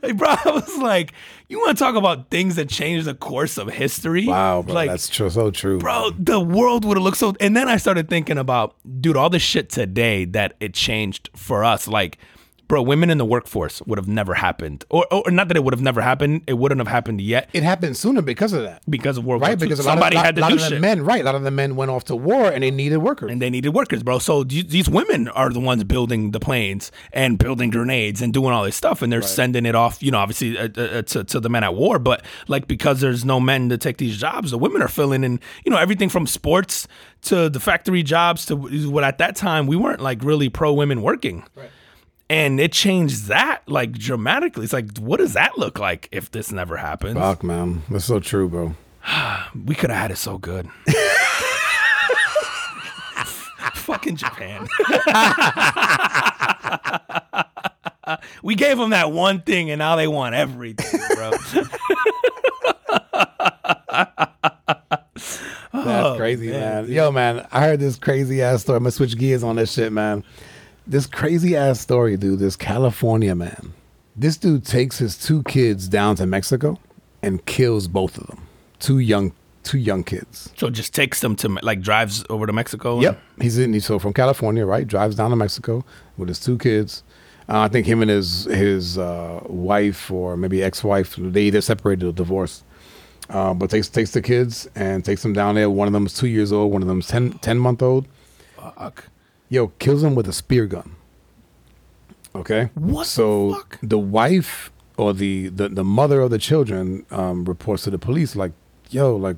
[0.00, 1.12] Hey, bro, I was like,
[1.48, 4.26] you want to talk about things that change the course of history?
[4.26, 4.74] Wow, bro.
[4.74, 5.28] Like, that's true.
[5.28, 5.78] So true.
[5.78, 7.34] bro, the world would have looked so.
[7.40, 11.62] And then I started thinking about, dude, all the shit today that it changed for
[11.62, 11.86] us.
[11.86, 12.18] Like,
[12.72, 15.74] bro, women in the workforce would have never happened, or, or not that it would
[15.74, 16.40] have never happened.
[16.46, 18.80] It wouldn't have happened yet It happened sooner because of that.
[18.88, 19.50] because of World Right?
[19.58, 19.68] War II.
[19.68, 21.20] Because a lot Somebody of, lot, to lot do of the men, right?
[21.20, 23.30] A lot of the men went off to war and they needed workers.
[23.30, 24.18] and they needed workers, bro.
[24.18, 28.64] So these women are the ones building the planes and building grenades and doing all
[28.64, 30.02] this stuff, and they're sending it off.
[30.02, 33.22] You know, obviously uh, uh, to to the men at war, but like because there's
[33.22, 35.40] no men to take these jobs, the women are filling in.
[35.64, 36.88] You know, everything from sports
[37.28, 41.02] to the factory jobs to what at that time we weren't like really pro women
[41.02, 41.44] working.
[42.32, 44.64] And it changed that like dramatically.
[44.64, 47.18] It's like, what does that look like if this never happens?
[47.18, 47.82] Fuck, man.
[47.90, 48.74] That's so true, bro.
[49.66, 50.66] We could have had it so good.
[53.74, 54.66] Fucking Japan.
[58.42, 61.32] we gave them that one thing and now they want everything, bro.
[65.74, 66.90] That's oh, crazy, man.
[66.90, 68.78] Yo, man, I heard this crazy ass story.
[68.78, 70.24] I'm gonna switch gears on this shit, man.
[70.86, 72.38] This crazy ass story, dude.
[72.40, 73.72] This California man.
[74.16, 76.78] This dude takes his two kids down to Mexico
[77.22, 78.46] and kills both of them.
[78.78, 80.52] Two young, two young kids.
[80.56, 83.00] so just takes them to like drives over to Mexico.
[83.00, 83.20] Yep.
[83.40, 83.72] He's in.
[83.72, 84.86] He's so from California, right?
[84.86, 85.84] Drives down to Mexico
[86.16, 87.02] with his two kids.
[87.48, 91.60] Uh, I think him and his his uh, wife or maybe ex wife they either
[91.60, 92.64] separated or divorced.
[93.30, 95.70] Uh, but takes takes the kids and takes them down there.
[95.70, 96.72] One of them's two years old.
[96.72, 98.06] One of them's 10, 10 month old.
[98.56, 99.04] Fuck.
[99.52, 100.96] Yo, kills him with a spear gun.
[102.34, 102.70] Okay.
[102.74, 103.78] What the So fuck?
[103.82, 108.34] the wife or the, the the mother of the children um, reports to the police
[108.34, 108.52] like,
[108.90, 109.36] "Yo, like,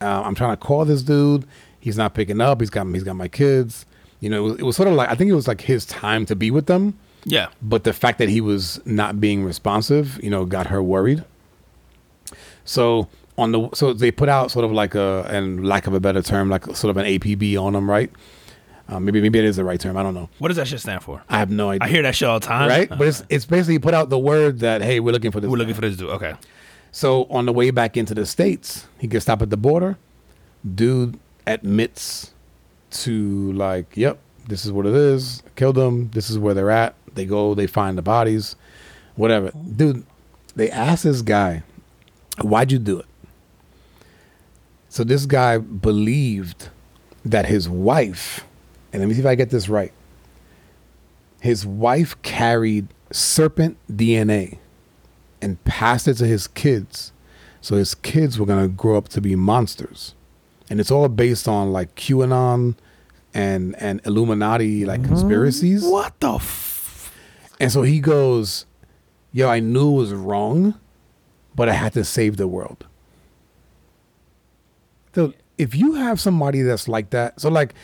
[0.00, 1.44] uh, I'm trying to call this dude.
[1.78, 2.60] He's not picking up.
[2.60, 3.86] He's got he's got my kids.
[4.18, 5.86] You know, it was, it was sort of like I think it was like his
[5.86, 7.46] time to be with them, Yeah.
[7.60, 11.22] but the fact that he was not being responsive, you know, got her worried.
[12.64, 13.08] So
[13.38, 16.22] on the so they put out sort of like a and lack of a better
[16.22, 18.10] term, like sort of an APB on them, right?
[18.88, 19.96] Uh, maybe maybe it is the right term.
[19.96, 20.28] I don't know.
[20.38, 21.22] What does that shit stand for?
[21.28, 21.86] I have no idea.
[21.86, 22.68] I hear that shit all the time.
[22.68, 25.48] right, but it's it's basically put out the word that hey, we're looking for this.
[25.48, 25.60] We're guy.
[25.60, 26.10] looking for this dude.
[26.10, 26.34] Okay.
[26.90, 29.96] So on the way back into the states, he gets stopped at the border.
[30.74, 32.34] Dude admits
[32.90, 34.18] to like, yep,
[34.48, 35.42] this is what it is.
[35.56, 36.10] Killed them.
[36.10, 36.94] This is where they're at.
[37.14, 37.54] They go.
[37.54, 38.56] They find the bodies.
[39.16, 40.04] Whatever, dude.
[40.54, 41.62] They ask this guy,
[42.42, 43.06] "Why'd you do it?"
[44.90, 46.68] So this guy believed
[47.24, 48.44] that his wife,
[48.92, 49.92] and let me see if I get this right.
[51.40, 54.58] His wife carried serpent DNA
[55.40, 57.12] and passed it to his kids.
[57.60, 60.14] So his kids were gonna grow up to be monsters,
[60.70, 62.76] and it's all based on like QAnon
[63.34, 65.84] and and Illuminati like conspiracies.
[65.84, 67.12] What the f-
[67.60, 68.66] And so he goes,
[69.32, 70.74] "Yo, I knew it was wrong,
[71.54, 72.84] but I had to save the world."
[75.14, 77.74] So if you have somebody that's like that, so like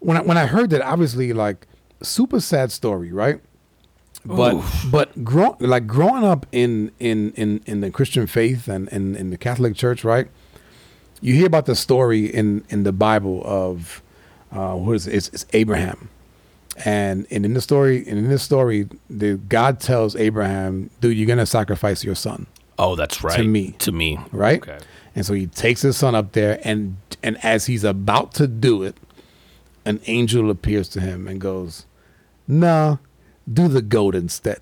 [0.00, 1.66] when I, when I heard that, obviously like
[2.02, 3.40] super sad story, right?
[4.24, 9.14] But but grow, like growing up in in in in the Christian faith and in
[9.14, 10.28] in the Catholic Church, right?
[11.20, 14.02] You hear about the story in in the Bible of
[14.50, 15.14] uh, what is it?
[15.14, 16.08] It's, it's Abraham,
[16.84, 21.28] and and in the story and in this story, the God tells Abraham, "Dude, you're
[21.28, 22.46] gonna sacrifice your son."
[22.78, 23.36] Oh, that's right.
[23.36, 23.72] To me.
[23.78, 24.18] To me.
[24.32, 24.60] right?
[24.60, 24.78] Okay.
[25.14, 28.82] And so he takes his son up there, and and as he's about to do
[28.82, 28.96] it,
[29.86, 31.86] an angel appears to him and goes,
[32.46, 32.98] "Nah,
[33.50, 34.60] do the goat instead."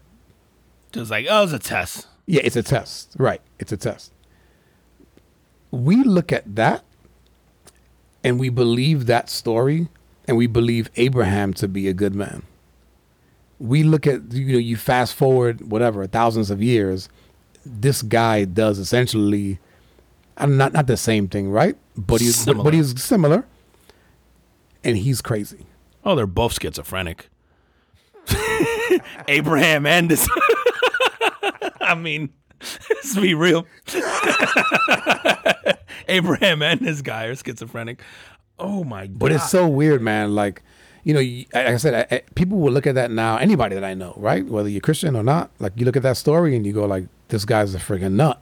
[0.92, 2.06] Just like, oh, it was a test.
[2.26, 3.40] Yeah, it's a test, right?
[3.58, 4.12] It's a test.
[5.70, 6.84] We look at that,
[8.22, 9.88] and we believe that story,
[10.28, 12.42] and we believe Abraham to be a good man.
[13.58, 17.08] We look at you know you fast forward whatever thousands of years,
[17.66, 19.58] this guy does essentially,
[20.36, 21.76] I'm not not the same thing, right?
[21.96, 22.64] But he's Similar.
[22.64, 23.46] but he's similar,
[24.84, 25.66] and he's crazy.
[26.04, 27.28] Oh, they're both schizophrenic.
[29.28, 30.28] Abraham and this.
[31.80, 32.30] I mean,
[32.90, 33.66] let's be real.
[36.08, 38.00] Abraham and this guy are schizophrenic.
[38.58, 39.18] Oh my god!
[39.18, 40.34] But it's so weird, man.
[40.34, 40.62] Like,
[41.02, 43.36] you know, like I said, I, I, people will look at that now.
[43.36, 46.16] Anybody that I know, right, whether you're Christian or not, like you look at that
[46.16, 48.40] story and you go, like, this guy's a freaking nut.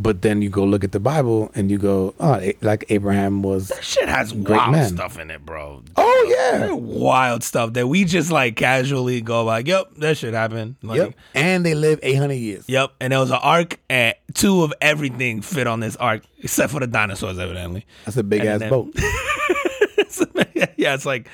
[0.00, 3.68] But then you go look at the Bible and you go, oh, like Abraham was.
[3.68, 4.88] that shit has wild man.
[4.88, 5.82] stuff in it, bro.
[5.96, 10.76] Oh yeah, Wild stuff that we just like casually go like, "Yep, that shit happened."
[10.82, 11.14] Like, yep.
[11.34, 12.64] And they live 800 years.
[12.68, 16.72] Yep, and there was an ark, and two of everything fit on this ark, except
[16.72, 17.86] for the dinosaurs, evidently.
[18.04, 18.94] That's a big ass then- boat.
[20.76, 21.28] yeah, it's like,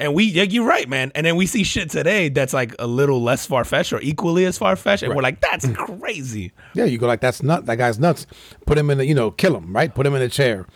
[0.00, 1.12] and we, yeah, you're right, man.
[1.14, 4.46] And then we see shit today that's like a little less far fetched or equally
[4.46, 6.52] as far fetched, and we're like, that's crazy.
[6.74, 7.66] Yeah, you go like that's nut.
[7.66, 8.26] That guy's nuts.
[8.66, 9.94] Put him in the, you know, kill him, right?
[9.94, 10.66] Put him in a chair.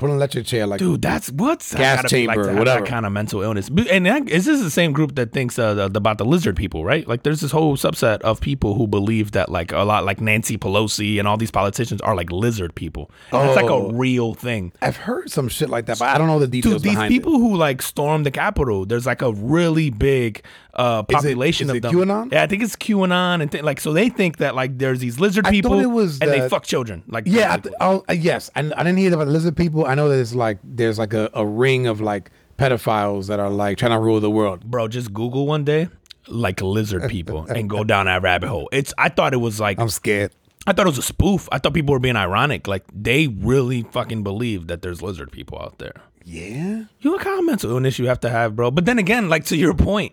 [0.00, 2.80] Put an electric chair, like Dude, that's what's Gas chamber, to have whatever.
[2.80, 3.68] That kind of mental illness.
[3.90, 6.84] And that, is this the same group that thinks uh, the, about the lizard people,
[6.86, 7.06] right?
[7.06, 10.56] Like, there's this whole subset of people who believe that, like, a lot like Nancy
[10.56, 13.10] Pelosi and all these politicians are like lizard people.
[13.30, 13.90] And That's like Oh.
[13.90, 14.72] a real thing.
[14.80, 17.32] I've heard some shit like that, but I don't know the details Dude, these people
[17.38, 20.42] who like stormed the Capitol, there's like a really big
[20.74, 21.94] uh, Is it- population is of them.
[21.94, 22.32] QAnon?
[22.32, 25.18] Yeah, I think it's QAnon and th- like so they think that like there's these
[25.20, 27.02] lizard I people it was and they fuck children.
[27.08, 27.24] Like.
[27.26, 28.50] Yeah, th- oh, uh, yes.
[28.54, 29.86] I, I didn't hear about the lizard people.
[29.86, 33.50] I know that it's like there's like a, a ring of like pedophiles that are
[33.50, 34.64] like trying to rule the world.
[34.64, 35.88] bro, just Google one day
[36.28, 38.68] like lizard people and go down that rabbit hole.
[38.72, 40.32] It's I thought it was like I'm scared.
[40.66, 41.48] I thought it was a spoof.
[41.50, 42.68] I thought people were being ironic.
[42.68, 45.94] Like they really fucking believe that there's lizard people out there.
[46.22, 46.84] Yeah.
[47.00, 48.70] You look how mental illness you have to have, bro.
[48.70, 50.12] But then again, like to your point,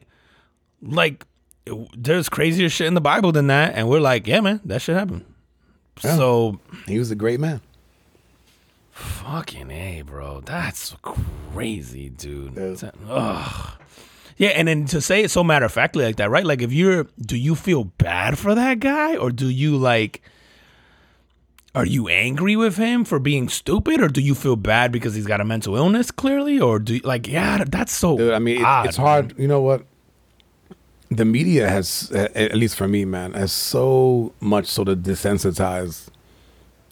[0.82, 1.26] like
[1.96, 4.96] there's crazier shit in the Bible than that, and we're like, yeah, man, that shit
[4.96, 5.26] happened.
[6.00, 7.62] So He was a great man.
[8.92, 12.56] fucking a, bro, that's crazy, dude.
[12.56, 12.92] Yeah.
[13.10, 13.72] Ugh.
[14.38, 16.46] Yeah, and then to say it so matter of factly like that, right?
[16.46, 20.22] Like, if you're, do you feel bad for that guy, or do you like?
[21.74, 25.26] Are you angry with him for being stupid, or do you feel bad because he's
[25.28, 26.12] got a mental illness?
[26.12, 28.18] Clearly, or do you, like, yeah, that's so.
[28.18, 29.38] Dude, I mean, it, odd, it's hard.
[29.40, 29.86] You know what?
[31.10, 36.10] The media has, at least for me, man, has so much sort of desensitized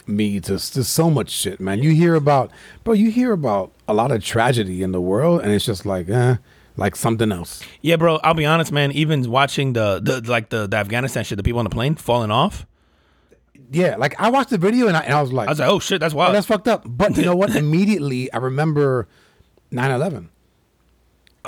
[0.07, 1.82] me to, to so much shit, man.
[1.84, 2.51] You hear about,
[2.84, 6.09] bro, you hear about a lot of tragedy in the world, and it's just like,
[6.09, 6.38] eh,
[6.78, 7.63] like something else.
[7.82, 8.20] Yeah, bro.
[8.24, 8.91] I'll be honest, man.
[8.91, 12.32] Even watching the, the like the, the Afghanistan shit, the people on the plane falling
[12.32, 12.66] off.
[13.72, 15.70] Yeah, like I watched the video and I, and I was like, I was like,
[15.70, 16.36] oh shit, that's oh, wild.
[16.36, 16.84] that's fucked up.
[16.86, 17.55] But you know what?
[17.55, 19.07] Immediately, I remember
[19.72, 20.30] 9 11.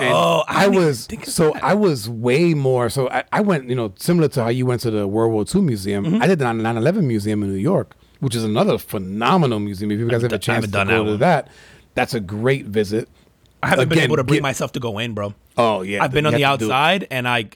[0.00, 1.54] And Oh, I I, was so.
[1.62, 2.88] I was way more.
[2.88, 5.44] So I, I went, you know, similar to how you went to the World War
[5.52, 6.04] II museum.
[6.04, 6.22] Mm-hmm.
[6.22, 9.90] I did the 9 11 museum in New York, which is another phenomenal museum.
[9.90, 11.48] If you guys have a chance to go that to that,
[11.94, 13.08] that's a great visit.
[13.62, 15.34] I haven't been able to bring get- myself to go in, bro.
[15.56, 16.72] Oh yeah, I've been on the have to do it.
[16.74, 17.50] outside, and I,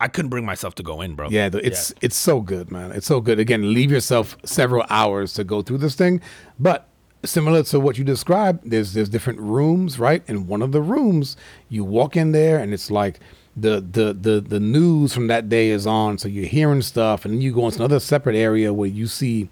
[0.00, 1.28] I couldn't bring myself to go in, bro.
[1.30, 2.92] Yeah, it's it's so good, man.
[2.92, 3.38] It's so good.
[3.38, 6.22] Again, leave yourself several hours to go through this thing,
[6.58, 6.88] but
[7.24, 10.22] similar to what you described, there's there's different rooms, right?
[10.26, 11.36] In one of the rooms,
[11.68, 13.20] you walk in there, and it's like
[13.56, 17.34] the the the the news from that day is on, so you're hearing stuff, and
[17.34, 19.48] then you go into another separate area where you see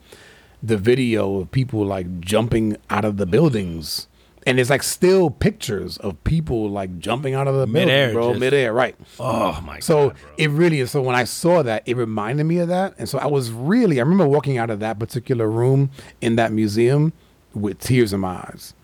[0.63, 4.07] the video of people like jumping out of the buildings.
[4.45, 8.29] And it's like still pictures of people like jumping out of the Midair, building, bro.
[8.31, 8.97] just- Midair, right?
[9.21, 10.91] Oh my So god, it really is.
[10.91, 14.01] So when I saw that, it reminded me of that, and so I was really.
[14.01, 17.13] I remember walking out of that particular room in that museum
[17.55, 18.75] with tears in my eyes.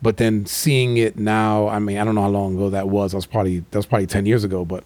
[0.00, 3.14] But then seeing it now, I mean, I don't know how long ago that was.
[3.14, 4.64] I was probably that was probably ten years ago.
[4.64, 4.84] But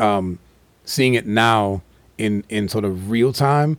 [0.00, 0.38] um,
[0.84, 1.82] seeing it now
[2.18, 3.78] in in sort of real time,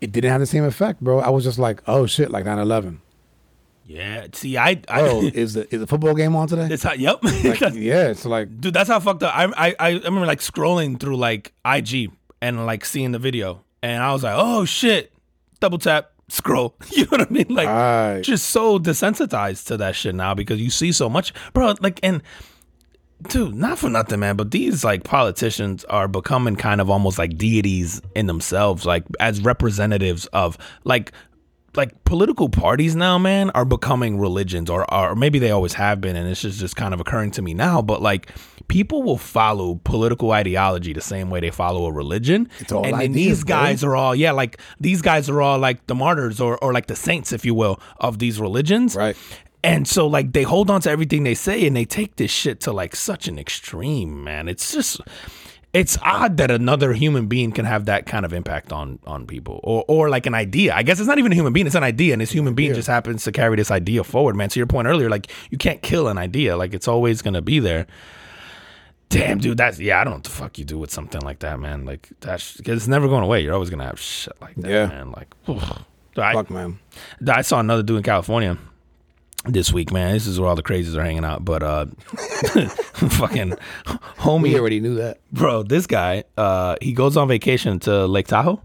[0.00, 1.20] it didn't have the same effect, bro.
[1.20, 2.98] I was just like, oh shit, like 9-11.
[3.86, 4.26] Yeah.
[4.32, 6.68] See, I, I Oh, is the is the football game on today?
[6.70, 7.22] it's how, yep.
[7.22, 9.32] Like, yeah, it's like Dude, that's how fucked up.
[9.36, 14.02] I, I I remember like scrolling through like IG and like seeing the video, and
[14.02, 15.12] I was like, oh shit,
[15.60, 16.74] double tap, scroll.
[16.90, 17.46] You know what I mean?
[17.48, 18.20] Like, Right.
[18.22, 21.74] just so desensitized to that shit now because you see so much, bro.
[21.80, 22.22] Like, and
[23.28, 27.36] dude, not for nothing, man, but these like politicians are becoming kind of almost like
[27.38, 31.12] deities in themselves, like as representatives of like
[31.74, 36.16] like political parties now, man, are becoming religions, or, or maybe they always have been,
[36.16, 37.82] and it's just, just kind of occurring to me now.
[37.82, 38.30] But like,
[38.68, 42.48] people will follow political ideology the same way they follow a religion.
[42.58, 43.56] It's all and then ideas, these bro.
[43.56, 46.86] guys are all, yeah, like these guys are all like the martyrs or or like
[46.86, 48.96] the saints, if you will, of these religions.
[48.96, 49.16] Right.
[49.62, 52.60] And so like they hold on to everything they say and they take this shit
[52.60, 54.48] to like such an extreme, man.
[54.48, 55.00] It's just
[55.72, 59.60] it's odd that another human being can have that kind of impact on on people
[59.62, 60.74] or or like an idea.
[60.74, 62.74] I guess it's not even a human being, it's an idea and this human being
[62.74, 64.48] just happens to carry this idea forward, man.
[64.50, 66.56] To your point earlier, like you can't kill an idea.
[66.56, 67.86] Like it's always going to be there.
[69.08, 70.00] Damn, dude, that's yeah.
[70.00, 71.84] I don't know what the fuck you do with something like that, man.
[71.84, 73.42] Like that's because it's never going away.
[73.42, 74.86] You're always gonna have shit like that, Yeah.
[74.86, 75.12] man.
[75.12, 75.32] Like,
[76.18, 76.78] I, fuck, man.
[77.26, 78.58] I saw another dude in California
[79.44, 80.12] this week, man.
[80.14, 81.44] This is where all the crazies are hanging out.
[81.44, 81.86] But uh
[82.94, 83.54] fucking
[84.18, 85.20] homie, We already knew that.
[85.32, 88.60] bro, this guy, uh, he goes on vacation to Lake Tahoe.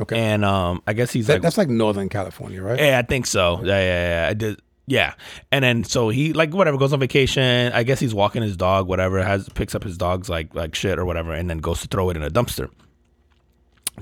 [0.00, 0.18] Okay.
[0.18, 2.78] And um I guess he's That, like that's like Northern California, right?
[2.78, 3.60] Yeah, I think so.
[3.64, 4.30] Yeah, yeah, yeah.
[4.30, 4.60] I did.
[4.88, 5.12] Yeah,
[5.52, 7.72] and then so he like whatever goes on vacation.
[7.74, 9.22] I guess he's walking his dog, whatever.
[9.22, 12.08] Has picks up his dog's like like shit or whatever, and then goes to throw
[12.08, 12.70] it in a dumpster.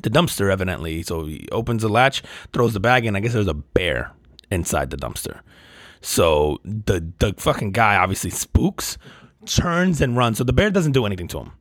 [0.03, 2.23] The dumpster, evidently, so he opens the latch,
[2.53, 3.17] throws the bag in.
[3.17, 4.13] I guess there's a bear
[4.51, 5.41] inside the dumpster.
[6.03, 8.97] So the the fucking guy obviously spooks,
[9.45, 10.39] turns and runs.
[10.39, 11.53] So the bear doesn't do anything to him.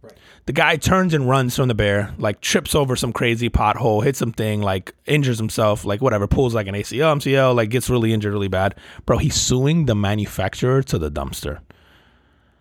[0.46, 4.20] The guy turns and runs from the bear, like trips over some crazy pothole, hits
[4.20, 8.32] something, like injures himself, like whatever, pulls like an ACL, MCL, like gets really injured
[8.32, 8.76] really bad.
[9.08, 11.62] Bro, he's suing the manufacturer to the dumpster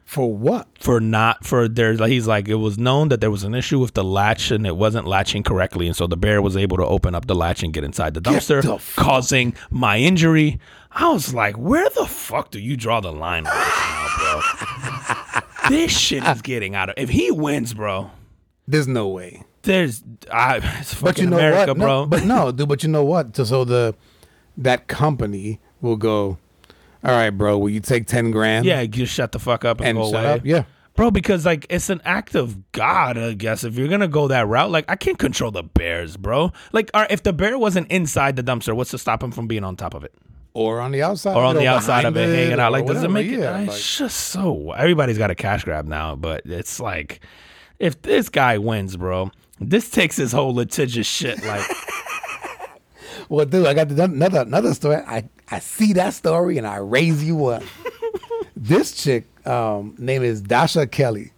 [0.07, 0.67] For what?
[0.81, 3.79] for not for there's like he's like it was known that there was an issue
[3.79, 6.85] with the latch and it wasn't latching correctly and so the bear was able to
[6.87, 10.59] open up the latch and get inside the dumpster the causing my injury
[10.93, 14.41] i was like where the fuck do you draw the line now bro
[15.69, 18.11] this shit is getting out of if he wins bro
[18.67, 19.43] There's no way.
[19.63, 20.03] there's
[20.33, 21.79] I, it's fucking But you know america what?
[21.79, 22.69] bro No, but no, dude.
[22.69, 23.37] But you know what?
[23.37, 23.95] So, so the
[24.57, 26.39] that company will go.
[27.03, 27.59] All right, bro.
[27.59, 28.65] Will you take ten grand?
[28.67, 30.41] yeah just shut the fuck up and, and go away up.
[30.45, 30.65] Yeah.
[30.97, 33.65] Bro, because like it's an act of God, I guess.
[33.65, 36.53] If you're gonna go that route, like I can't control the bears, bro.
[36.73, 39.65] Like, right, if the bear wasn't inside the dumpster, what's to stop him from being
[39.65, 40.15] on top of it
[40.55, 41.37] Or on the outside.
[41.37, 42.71] or on the outside of it, hanging out?
[42.73, 43.41] Like, does it make it?
[43.41, 47.21] yeah, it's like- just so everybody's got a cash grab now, but it's like
[47.81, 51.45] if this guy wins, bro, this takes his whole litigious shit.
[51.45, 51.65] Like,
[53.29, 54.97] Well, dude, I got another another story.
[54.97, 57.63] I I see that story and I raise you up.
[58.57, 61.33] this chick, um, name is Dasha Kelly.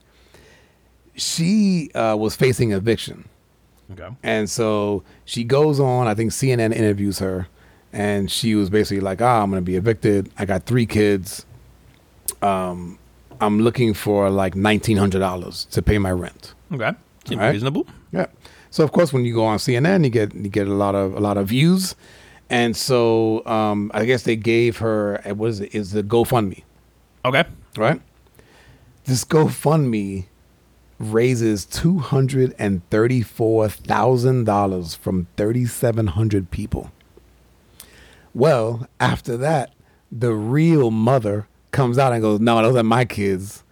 [1.15, 3.27] She uh, was facing eviction,
[3.93, 6.07] okay, and so she goes on.
[6.09, 7.47] I think CNN interviews her,
[7.97, 10.31] and she was basically like, "Ah, I'm gonna be evicted.
[10.39, 11.47] I got three kids.
[12.43, 12.99] Um,
[13.41, 16.93] I'm looking for like nineteen hundred dollars to pay my rent." okay,
[17.25, 17.53] seems right.
[17.53, 17.87] reasonable.
[18.13, 18.27] Yeah.
[18.71, 21.15] So of course, when you go on CNN, you get you get a lot of
[21.15, 21.97] a lot of views,
[22.51, 26.65] and so um, I guess they gave her it was is the GoFundMe
[27.25, 27.45] Okay,
[27.79, 28.03] right?
[29.05, 30.27] This GoFundMe
[30.99, 36.91] raises two hundred and thirty four thousand dollars from thirty seven hundred people.
[38.37, 39.73] Well, after that,
[40.13, 43.65] the real mother comes out and goes, "No, those are my kids.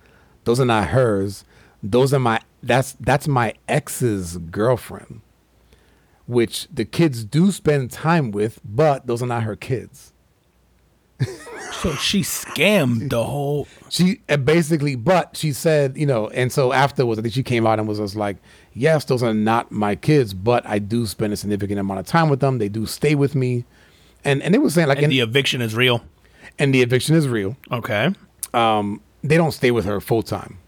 [0.44, 1.44] Those are not hers.
[1.82, 5.20] Those are my that's that's my ex's girlfriend."
[6.26, 10.14] Which the kids do spend time with, but those are not her kids.
[11.72, 13.68] so she scammed the whole.
[13.90, 17.66] She uh, basically, but she said, you know, and so afterwards, I think she came
[17.66, 18.38] out and was just like,
[18.72, 22.30] yes, those are not my kids, but I do spend a significant amount of time
[22.30, 22.56] with them.
[22.56, 23.66] They do stay with me.
[24.24, 26.02] And and they were saying like, And and, the eviction is real.
[26.58, 27.56] and the eviction is real.
[27.70, 28.10] Okay.
[28.52, 30.58] Um, they don't stay with her full time.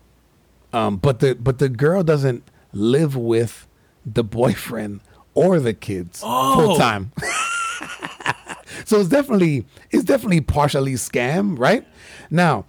[0.72, 2.42] Um, but the but the girl doesn't
[2.72, 3.66] live with
[4.04, 5.00] the boyfriend
[5.34, 6.54] or the kids Oh.
[6.54, 7.12] full time.
[8.84, 11.86] so it's definitely it's definitely partially scam, right?
[12.30, 12.64] Now,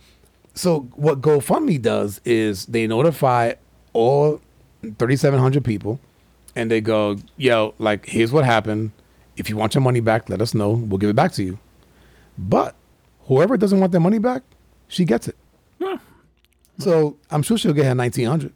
[0.54, 3.54] so what GoFundMe does is they notify
[3.94, 4.40] all
[4.84, 6.00] 3,700 people,
[6.56, 8.92] and they go, "Yo, like here's what happened.
[9.38, 10.72] If you want your money back, let us know.
[10.72, 11.60] We'll give it back to you."
[12.38, 12.76] But
[13.22, 14.44] whoever doesn't want their money back,
[14.88, 15.36] she gets it.
[15.80, 15.98] Yeah.
[16.80, 18.54] So I'm sure she'll get her 1,900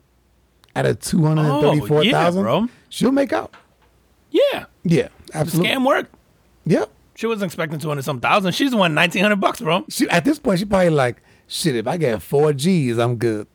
[0.76, 1.98] out of 234,000.
[1.98, 2.68] Oh, yeah, bro.
[2.90, 3.54] She'll make out.
[4.30, 4.66] Yeah.
[4.84, 5.72] Yeah, absolutely.
[5.72, 6.10] Scam work.
[6.66, 6.90] Yep.
[7.16, 8.54] She wasn't expecting two hundred some thousand.
[8.54, 9.86] She's won nineteen hundred bucks, bro.
[9.90, 11.76] She, at this point, she probably like, shit.
[11.76, 13.48] If I get four G's, I'm good.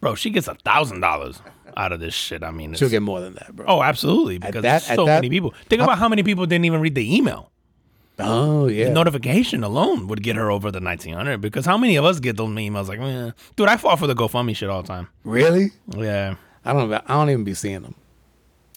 [0.00, 1.40] Bro, she gets a thousand dollars
[1.76, 2.42] out of this shit.
[2.42, 3.66] I mean, it's, She'll get more than that, bro.
[3.68, 5.52] oh, absolutely, because that- so that- many people.
[5.68, 7.50] Think about how many people didn't even read the email.
[8.18, 8.88] Oh yeah.
[8.90, 11.42] Notification alone would get her over the nineteen hundred.
[11.42, 13.32] Because how many of us get those emails like, eh.
[13.56, 15.08] dude, I fall for the GoFundMe shit all the time.
[15.22, 15.70] really?
[15.94, 16.36] Yeah.
[16.64, 16.90] I don't.
[16.92, 17.94] I don't even be seeing them.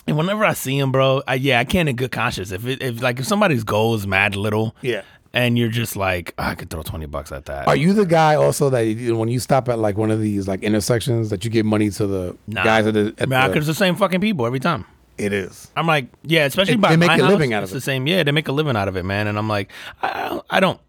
[0.06, 2.52] And whenever I see him, bro, I, yeah, I can't in good conscience.
[2.52, 5.04] If it, if like if somebody's goal is mad little, Yeah.
[5.34, 7.68] And you're just like, "Oh, I could throw twenty bucks at that.
[7.68, 10.48] Are you the guy also that you, when you stop at like one of these
[10.48, 12.64] like intersections that you give money to the Nah.
[12.64, 13.14] guys at the?
[13.18, 14.86] At Nah, the because the same fucking people every time.
[15.18, 15.70] it is.
[15.76, 17.72] I'm like, yeah, especially They- by they make my a house, living out of it's
[17.74, 17.76] it.
[17.76, 18.08] the same.
[18.08, 19.28] Yeah, they make a living out of it, man.
[19.28, 19.72] And I'm like,
[20.02, 20.80] I don't, I don't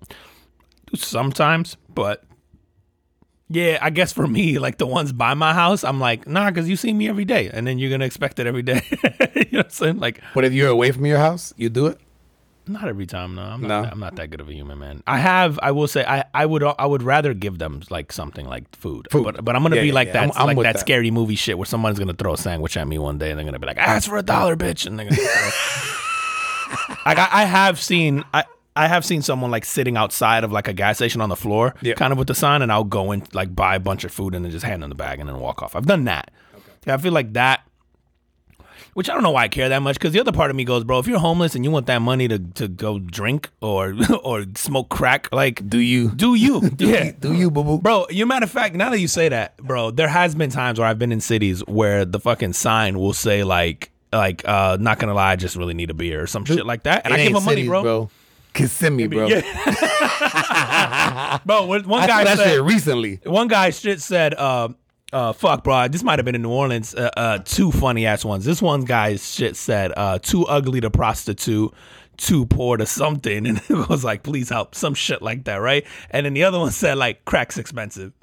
[0.90, 2.22] do sometimes, but
[3.48, 6.68] yeah, I guess for me, like the ones by my house, I'm like, nah, because
[6.68, 8.80] you see me every day, and then you're gonna expect it every day.
[8.90, 8.98] you
[9.50, 9.98] know what I'm saying?
[9.98, 11.98] Like, But if you're away from your house, you do it.
[12.72, 13.34] Not every time.
[13.34, 13.68] No, I'm not.
[13.68, 13.82] No?
[13.82, 15.02] That, I'm not that good of a human, man.
[15.06, 15.58] I have.
[15.62, 16.62] I will say, I, I would.
[16.62, 19.08] I would rather give them like something like food.
[19.10, 19.24] Food.
[19.24, 20.12] But but I'm gonna Yeah, be yeah, like yeah.
[20.14, 20.22] that.
[20.22, 20.80] I'm- I'm like that, that.
[20.80, 23.44] scary movie shit where someone's gonna throw a sandwich at me one day, and they're
[23.44, 25.20] gonna be like, ah, ask for a dollar, bitch, and they're gonna.
[27.06, 28.24] Like I, I have seen.
[28.34, 28.44] I.
[28.76, 31.74] I have seen someone like sitting outside of like a gas station on the floor,
[31.82, 31.94] Yeah.
[31.94, 34.32] kind of with the sign, and I'll go and like buy a bunch of food
[34.34, 35.74] and then just hand them the bag and then walk off.
[35.74, 36.30] I've done that.
[36.86, 37.62] Yeah, I feel like that
[38.94, 40.64] which I don't know why I care that much because the other part of me
[40.64, 43.94] goes, bro, if you're homeless and you want that money to, to go drink or
[44.22, 46.10] or smoke crack, like Do you?
[46.10, 46.70] do you?
[46.78, 47.12] yeah.
[47.18, 47.78] Do you, boo boo?
[47.78, 50.78] Bro, you matter of fact, now that you say that, bro, there has been times
[50.78, 54.98] where I've been in cities where the fucking sign will say like like uh not
[54.98, 57.04] gonna lie, I just really need a beer or some shit like that.
[57.04, 58.10] And I give them money, cities, bro.
[58.52, 59.28] Kissimmee, bro.
[61.46, 63.20] Bro, one I guy that said recently.
[63.24, 64.68] one guy shit said, uh,
[65.12, 65.88] uh, fuck, bro.
[65.88, 66.94] This might have been in New Orleans.
[66.94, 68.44] Uh, uh, two funny ass ones.
[68.44, 71.72] This one guy's shit said, uh, too ugly to prostitute,
[72.16, 75.86] too poor to something, and it was like, please help, some shit like that, right?
[76.10, 78.12] And then the other one said, like, crack's expensive.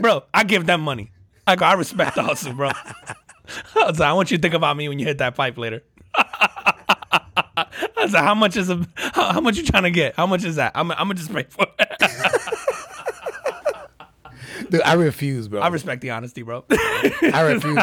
[0.00, 1.10] bro, I give them money.
[1.46, 2.70] I go, I respect the hustle, bro.
[3.76, 5.82] I like, I want you to think about me when you hit that pipe later.
[7.56, 7.66] I
[8.02, 10.14] was like, how much is a how, how much you trying to get?
[10.16, 10.72] How much is that?
[10.74, 11.88] I'm, I'm gonna just pay for it.
[14.70, 15.60] Dude, I refuse, bro.
[15.60, 16.64] I respect the honesty, bro.
[16.70, 17.78] I refuse.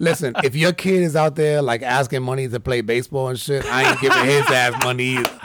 [0.00, 3.64] Listen, if your kid is out there like asking money to play baseball and shit,
[3.66, 5.30] I ain't giving his ass money either.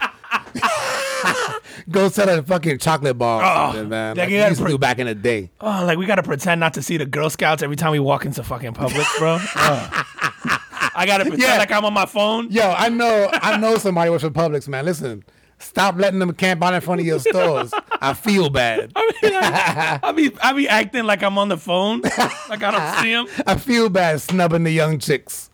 [1.89, 3.41] Go sell a fucking chocolate bar
[3.75, 4.15] Oh, man.
[4.15, 5.51] like Like you you gotta used to do back in the day.
[5.59, 8.25] oh, like we gotta pretend not to see the Girl Scouts every time we walk
[8.25, 9.37] into fucking public, bro.
[9.55, 10.57] Oh.
[10.95, 11.57] I gotta pretend Yeah.
[11.57, 12.49] like I'm on my phone.
[12.51, 14.85] Yo, I know, I know somebody works for Publix, man.
[14.85, 15.23] Listen,
[15.59, 17.73] stop letting them camp out in front of your stores.
[18.01, 18.91] I feel bad.
[18.95, 22.71] I mean, like, I be I be acting like I'm on the phone, like I
[22.71, 23.27] don't see them.
[23.47, 25.49] I feel bad snubbing the young chicks.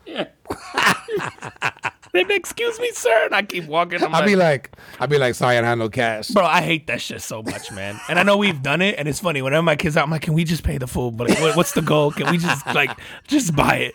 [2.14, 4.02] Then excuse me, sir, and I keep walking.
[4.02, 6.30] I'm I'll like, be like, I'll be like, sorry, I don't have no cash.
[6.30, 8.00] Bro, I hate that shit so much, man.
[8.10, 9.42] And I know we've done it, and it's funny.
[9.42, 11.12] Whenever my kids out, I'm like, "Can we just pay the full?
[11.12, 12.12] But like, what's the goal?
[12.12, 12.90] Can we just like
[13.28, 13.94] just buy it?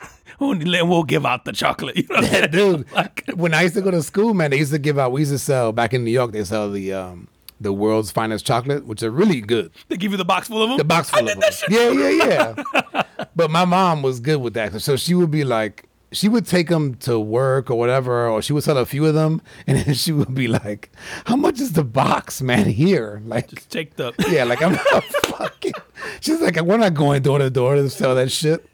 [0.51, 2.86] And we'll give out the chocolate." You know what dude.
[2.93, 5.12] Like- when I used to go to school, man, they used to give out.
[5.12, 6.32] We used to sell back in New York.
[6.32, 7.28] They sell the um
[7.61, 9.70] the world's finest chocolate, which are really good.
[9.88, 10.78] They give you the box full of them.
[10.78, 11.40] The box full I of them.
[11.40, 11.70] that shit.
[11.70, 13.03] Yeah, yeah, yeah.
[13.36, 16.68] but my mom was good with that, so she would be like, she would take
[16.68, 19.95] them to work or whatever, or she would sell a few of them, and then
[19.95, 20.90] she would be like,
[21.26, 22.66] "How much is the box, man?
[22.66, 24.12] Here, like." Just take the.
[24.28, 25.72] Yeah, like I'm not fucking.
[26.20, 28.68] She's like, we're not going door to door to sell that shit.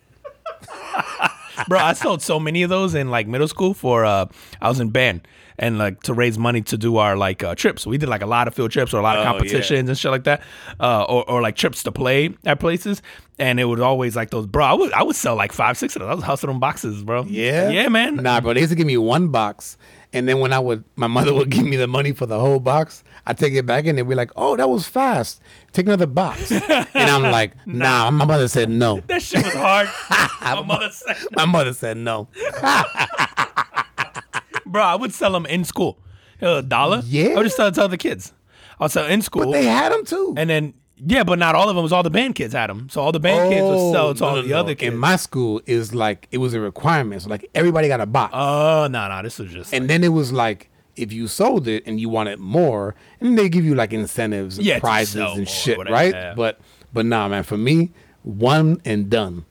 [1.68, 4.26] Bro, I sold so many of those in like middle school for uh
[4.60, 5.26] I was in band
[5.58, 7.84] and like to raise money to do our like uh, trips.
[7.86, 9.30] We did like a lot of field trips or a lot of Oh, yeah.
[9.32, 10.42] competitions and shit like that.
[10.78, 13.02] Uh or, or like trips to play at places.
[13.40, 15.96] And it would always like those bro, I would I would sell like five, six
[15.96, 16.10] of those.
[16.10, 17.24] I was hustling them boxes, bro.
[17.24, 18.16] Yeah, Yeah, man.
[18.16, 19.76] Nah, bro, they used to give me one box,
[20.12, 22.60] and then when I would, my mother would give me the money for the whole
[22.60, 23.04] box.
[23.26, 25.40] I take it back, and they'd be like, "Oh, that was fast.
[25.72, 29.00] Take another box." and I'm like, "Nah." My mother said no.
[29.06, 29.88] That shit was hard.
[30.42, 32.28] My mother said My mother said no.
[34.66, 35.98] Bro, I would sell them in school.
[36.40, 37.02] A dollar?
[37.04, 37.30] Yeah.
[37.30, 38.32] I would just tell, tell the kids.
[38.78, 39.46] I would sell in school.
[39.46, 40.34] But they had them too.
[40.36, 40.74] and then,
[41.04, 41.80] yeah, but not all of them.
[41.80, 42.88] It was all the band kids had them.
[42.90, 44.58] So all the band kids were sell oh, to no, all no, the no.
[44.58, 44.92] other kids.
[44.92, 47.22] In my school, is like it was a requirement.
[47.22, 48.32] So like everybody got a box.
[48.36, 49.22] Oh, no, no.
[49.22, 49.72] This was just.
[49.72, 53.48] And then it was like if you sold it and you wanted more, and they
[53.48, 56.12] give you like incentives and Yeah, prizes and shit, right?
[56.12, 56.34] yeah.
[56.34, 56.60] But
[56.92, 57.92] but nah, man, for me,
[58.22, 59.44] one and done.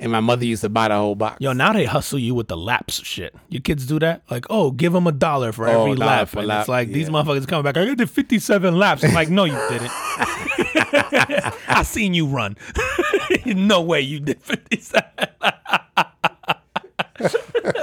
[0.00, 1.40] And my mother used to buy the whole box.
[1.40, 3.34] Yo, now they hustle you with the laps shit.
[3.48, 4.22] Your kids do that?
[4.30, 6.28] Like, oh, give them a dollar for Oh, every dollar lap.
[6.28, 7.76] for and lap, it's like, these motherfuckers coming back.
[7.76, 9.04] I did 57 laps.
[9.04, 9.90] I'm like, no, you didn't.
[11.68, 12.56] I seen you run.
[13.46, 15.02] no way you did 57
[15.40, 17.36] laps.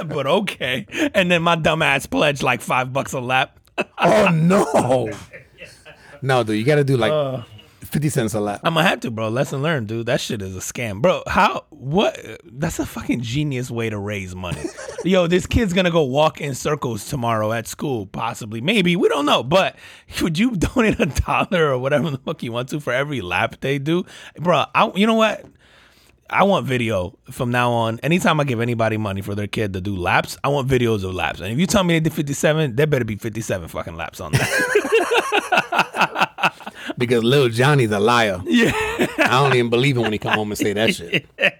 [0.06, 0.86] but okay.
[1.14, 3.58] And then my dumb ass pledged like five bucks a lap.
[3.98, 5.10] oh no.
[6.20, 7.42] No, dude, you got to do like Uh.
[7.92, 8.60] Fifty cents a lap.
[8.64, 9.28] I'm gonna have to, bro.
[9.28, 10.06] Lesson learned, dude.
[10.06, 11.22] That shit is a scam, bro.
[11.26, 11.66] How?
[11.68, 12.18] What?
[12.44, 14.64] That's a fucking genius way to raise money.
[15.04, 18.96] Yo, this kid's gonna go walk in circles tomorrow at school, possibly, maybe.
[18.96, 19.76] We don't know, but
[20.22, 23.60] would you donate a dollar or whatever the fuck you want to for every lap
[23.60, 24.04] they do,
[24.38, 24.64] bro?
[24.74, 25.44] I, you know what?
[26.30, 27.98] I want video from now on.
[28.00, 31.14] Anytime I give anybody money for their kid to do laps, I want videos of
[31.14, 31.40] laps.
[31.40, 34.32] And if you tell me they did 57, there better be 57 fucking laps on
[34.32, 36.28] that.
[36.98, 38.40] Because little Johnny's a liar.
[38.46, 38.70] yeah.
[38.74, 41.26] I don't even believe him when he come home and say that shit.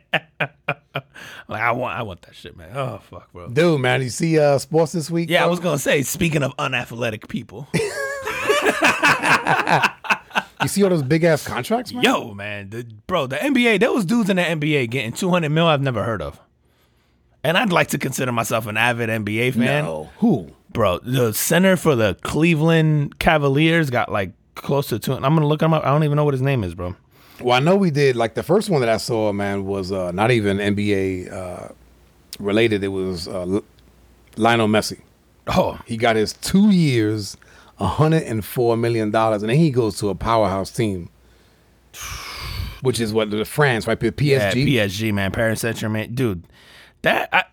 [1.48, 2.70] Like I want, I want that shit, man.
[2.74, 3.48] Oh fuck, bro.
[3.48, 5.28] Dude, man, you see uh sports this week?
[5.28, 6.02] Yeah, I was gonna say.
[6.02, 7.68] Speaking of unathletic people,
[10.62, 12.02] You see all those big ass contracts, man?
[12.04, 15.66] yo, man, the, bro, the NBA, those dudes in the NBA getting two hundred mil,
[15.66, 16.40] I've never heard of.
[17.44, 20.10] And I'd like to consider myself an avid NBA fan, No.
[20.18, 20.50] Who?
[20.70, 20.98] bro.
[21.00, 25.12] The center for the Cleveland Cavaliers got like close to two.
[25.14, 25.84] I'm gonna look him up.
[25.84, 26.94] I don't even know what his name is, bro.
[27.40, 28.14] Well, I know we did.
[28.14, 31.68] Like the first one that I saw, man, was uh, not even NBA uh,
[32.38, 32.84] related.
[32.84, 33.60] It was uh,
[34.36, 35.00] Lionel Messi.
[35.48, 37.36] Oh, He got his two years,
[37.86, 41.08] hundred and four million dollars, and then he goes to a powerhouse team,
[42.82, 43.98] which is what the France, right?
[43.98, 44.22] PSG.
[44.26, 46.44] yeah, PSG, man, Paris Saint Germain, dude.
[47.02, 47.44] That, I,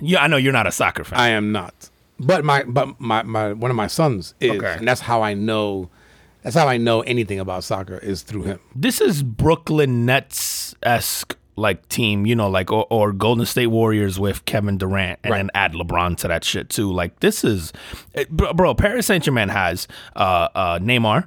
[0.00, 1.18] yeah, I know you're not a soccer fan.
[1.18, 4.74] I am not, but my but my, my one of my sons is, Okay.
[4.78, 5.90] and that's how I know.
[6.42, 8.60] That's how I know anything about soccer is through him.
[8.74, 14.18] this is Brooklyn Nets esque like team, you know, like or, or Golden State Warriors
[14.18, 15.38] with Kevin Durant, and Right.
[15.38, 16.90] then add LeBron to that shit too.
[16.92, 17.72] Like this is,
[18.14, 19.86] it- bro, bro Paris Saint Germain has
[20.16, 21.26] uh, uh, Neymar,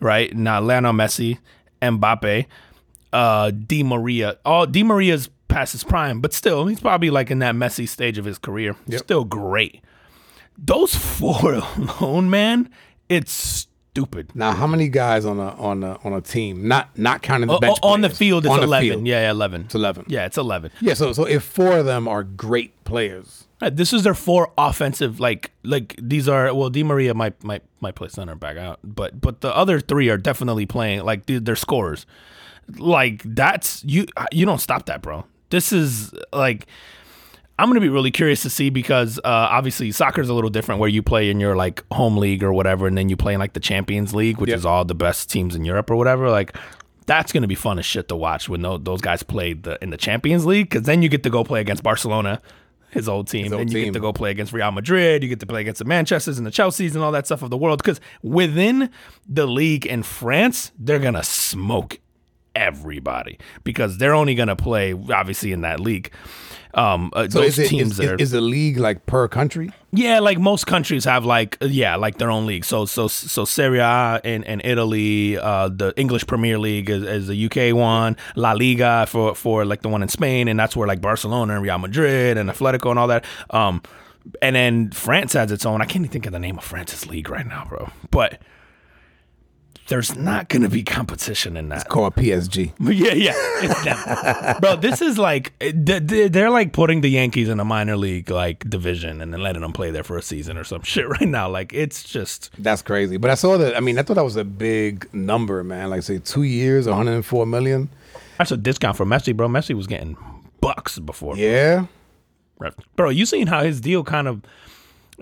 [0.00, 0.34] right?
[0.34, 1.38] Now Lionel Messi,
[1.82, 2.46] Mbappe,
[3.12, 4.38] uh, Di Maria.
[4.44, 8.16] All Di Maria's past his prime, but still, he's probably like in that messy stage
[8.18, 8.74] of his career.
[8.96, 9.82] Still great.
[10.56, 12.70] Those four alone, man,
[13.08, 14.30] it's stupid.
[14.34, 16.66] Now, how many guys on a on a on a team?
[16.66, 17.78] Not not counting the bench.
[17.82, 18.88] o- on the field, it's On eleven.
[18.88, 19.06] field.
[19.06, 19.62] Yeah, yeah, eleven.
[19.62, 20.04] It's eleven.
[20.08, 20.70] Yeah, it's eleven.
[20.80, 24.50] Yeah, so so if four of them are great players, Uh, This is their four
[24.58, 25.20] offensive.
[25.20, 26.52] Like, like these are.
[26.54, 30.08] Well, Di Maria might might might play center back out, but but the other three
[30.08, 31.04] are definitely playing.
[31.04, 32.06] Like they're, they're scorers.
[32.78, 34.06] Like that's you.
[34.32, 35.24] You don't stop that, bro.
[35.50, 36.66] This is like.
[37.58, 40.80] I'm gonna be really curious to see because uh, obviously soccer is a little different
[40.80, 43.40] where you play in your like home league or whatever, and then you play in
[43.40, 44.58] like the Champions League, which Yep.
[44.58, 46.30] is all the best teams in Europe or whatever.
[46.30, 46.56] Like
[47.06, 49.90] that's gonna be fun as shit to watch when those, those guys play the, in
[49.90, 52.40] the Champions League because then you get to go play against Barcelona,
[52.90, 53.84] his old team, old and you team.
[53.86, 56.46] get to go play against Real Madrid, you get to play against the Manchester's and
[56.46, 57.82] the Chelseas and all that stuff of the world.
[57.82, 58.88] Because within
[59.28, 61.98] the league in France, they're gonna smoke
[62.54, 66.10] everybody because they're only gonna play obviously in that league.
[66.74, 69.06] Um, uh, so those is it teams is, that are is, is the league like
[69.06, 69.70] per country?
[69.94, 72.64] yeah, like most countries have like yeah, like their own league.
[72.64, 77.26] So so so Serie A in, in Italy, uh, the English Premier League is, is
[77.26, 80.88] the UK one, La Liga for for like the one in Spain, and that's where
[80.88, 83.26] like Barcelona and Real Madrid and Atletico and all that.
[83.50, 83.82] Um,
[84.40, 85.82] and then France has its own.
[85.82, 87.90] I can't even think of the name of France's league right now, bro.
[88.10, 88.40] But
[89.92, 91.74] there's not going to be competition in that.
[91.82, 92.72] It's called PSG.
[92.80, 93.32] Yeah, yeah,
[93.62, 94.60] it's them.
[94.60, 94.76] bro.
[94.76, 98.68] This is like th- th- they're like putting the Yankees in a minor league like
[98.70, 101.50] division and then letting them play there for a season or some shit right now.
[101.50, 103.18] Like it's just That's crazy.
[103.18, 103.76] But I saw that.
[103.76, 105.90] I mean, I thought that was a big number, man.
[105.90, 107.90] Like say two years, 104 million.
[108.38, 109.46] that's a discount for Messi, bro.
[109.48, 110.16] Messi was getting
[110.62, 111.84] bucks before, Yeah.
[112.96, 113.10] Bro.
[113.10, 114.40] You seen how his deal kind of.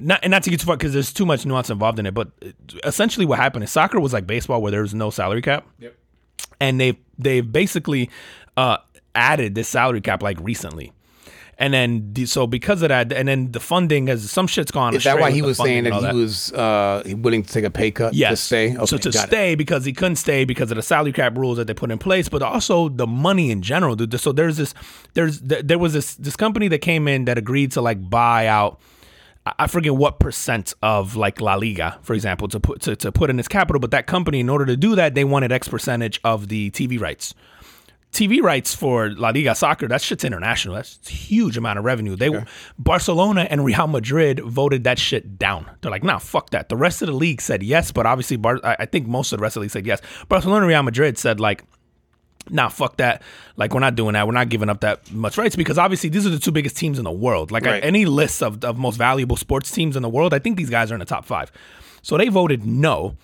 [0.01, 2.15] Not, and not to get too far because there's too much nuance involved in it,
[2.15, 2.31] but
[2.85, 5.67] essentially what happened is soccer was like baseball where there was no salary cap.
[5.79, 5.97] Yep.
[6.61, 8.11] and they they've basically
[8.57, 8.79] uh,
[9.15, 10.93] added this salary cap like recently.
[11.59, 14.97] And then the, so because of that, and then the funding has some shit's gone.
[14.97, 17.71] Is that why he was saying and that he was uh, willing to take a
[17.71, 18.75] pay cut yes to stay?
[18.87, 19.29] so to got it.
[19.29, 21.99] stay because he couldn't stay because of the salary cap rules that they put in
[21.99, 23.95] place, but also the money in general.
[23.95, 24.19] dude.
[24.19, 24.73] So there's this
[25.13, 28.81] there's there was this this company that came in that agreed to like buy out.
[29.47, 33.11] I- I forget what percent of like La Liga, for example, to put to, to
[33.13, 35.69] put in its capital, but that company, in order to do that, they wanted X
[35.69, 37.35] percentage of the TV rights.
[38.13, 40.75] TV rights for La Liga soccer, that shit's international.
[40.75, 42.17] That's a huge amount of revenue.
[42.17, 42.29] They
[42.77, 45.71] Barcelona and Real Madrid voted that shit down.
[45.81, 46.69] They're like, nah, fuck that.
[46.69, 49.39] The rest of the league said yes, but obviously Bar- I I think most of
[49.39, 50.01] the rest of the league said yes.
[50.29, 51.63] Barcelona and Real Madrid said like
[52.49, 53.23] nah, fuck that.
[53.57, 54.27] Like, we're not doing that.
[54.27, 56.99] We're not giving up that much rights because obviously these are the two biggest teams
[56.99, 57.51] in the world.
[57.51, 57.85] Like, Right.
[57.85, 60.91] any list of, of most valuable sports teams in the world, I think these guys
[60.91, 61.53] are in the top five.
[62.03, 63.17] So they voted no.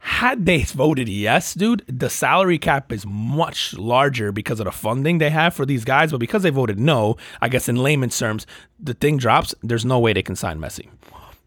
[0.00, 5.18] had they voted yes, dude, the salary cap is much larger because of the funding
[5.18, 6.12] they have for these guys.
[6.12, 8.46] But because they voted no, I guess in layman's terms,
[8.78, 9.54] the thing drops.
[9.62, 10.88] There's no way they can sign Messi.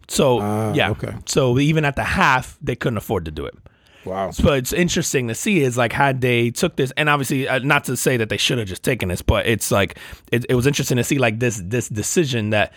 [0.10, 1.14] So ah, yeah, okay.
[1.26, 3.56] So even at the half, they couldn't afford to do it.
[4.06, 4.32] Wow.
[4.44, 7.84] But it's interesting to see is like had they took this, and obviously uh, not
[7.86, 9.98] to say that they should have just taken this, but it's like
[10.32, 12.74] it, it was interesting to see like this this decision that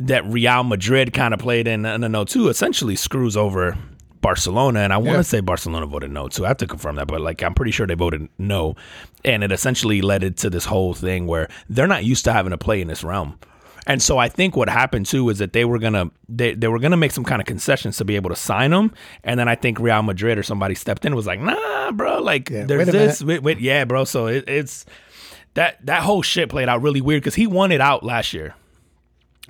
[0.00, 3.76] that Real Madrid kind of played in in a no two essentially screws over
[4.20, 5.22] Barcelona, and I want to Yeah.
[5.22, 6.44] say Barcelona voted no too.
[6.44, 8.76] I have to confirm that, but like I'm pretty sure they voted no,
[9.24, 12.50] and it essentially led it to this whole thing where they're not used to having
[12.50, 13.38] to play in this realm.
[13.90, 16.78] And so I think what happened too is that they were gonna they, they were
[16.78, 18.92] gonna make some kind of concessions to be able to sign them,
[19.24, 22.22] and then I think Real Madrid or somebody stepped in and was like, nah, bro,
[22.22, 24.04] like Yeah, there's this, wait, wait, yeah, bro.
[24.04, 24.86] So it, it's
[25.54, 28.54] that that whole shit played out really weird because he won it out last year.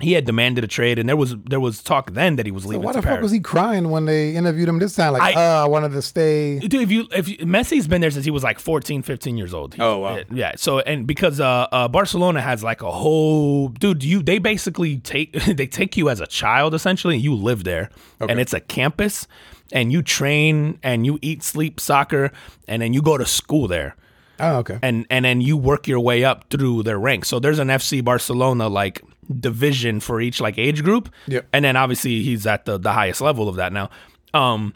[0.01, 2.65] He had demanded a trade, and there was there was talk then that he was
[2.65, 5.13] leaving So Why to the fuck was he crying when they interviewed him this time?
[5.13, 6.59] Like, I- uh, I wanted to stay.
[6.59, 9.53] Dude, if you if you, Messi's been there since he was like 14, 15 years
[9.53, 9.73] old.
[9.75, 10.19] He- Oh, wow.
[10.31, 10.53] Yeah.
[10.57, 15.33] So and because uh, uh Barcelona has like a whole dude, you they basically take
[15.45, 19.27] they take you as a child essentially, and you live there, and it's a campus,
[19.71, 22.31] and you train and you eat, sleep, soccer,
[22.67, 23.95] and then you go to school there
[24.39, 24.79] Oh, okay.
[24.81, 27.29] and and then you work your way up through their ranks.
[27.29, 29.01] So there's an FC Barcelona like
[29.39, 31.09] division for each like age group.
[31.27, 31.47] Yep.
[31.53, 33.89] And then obviously he's at the the highest level of that now.
[34.33, 34.73] Um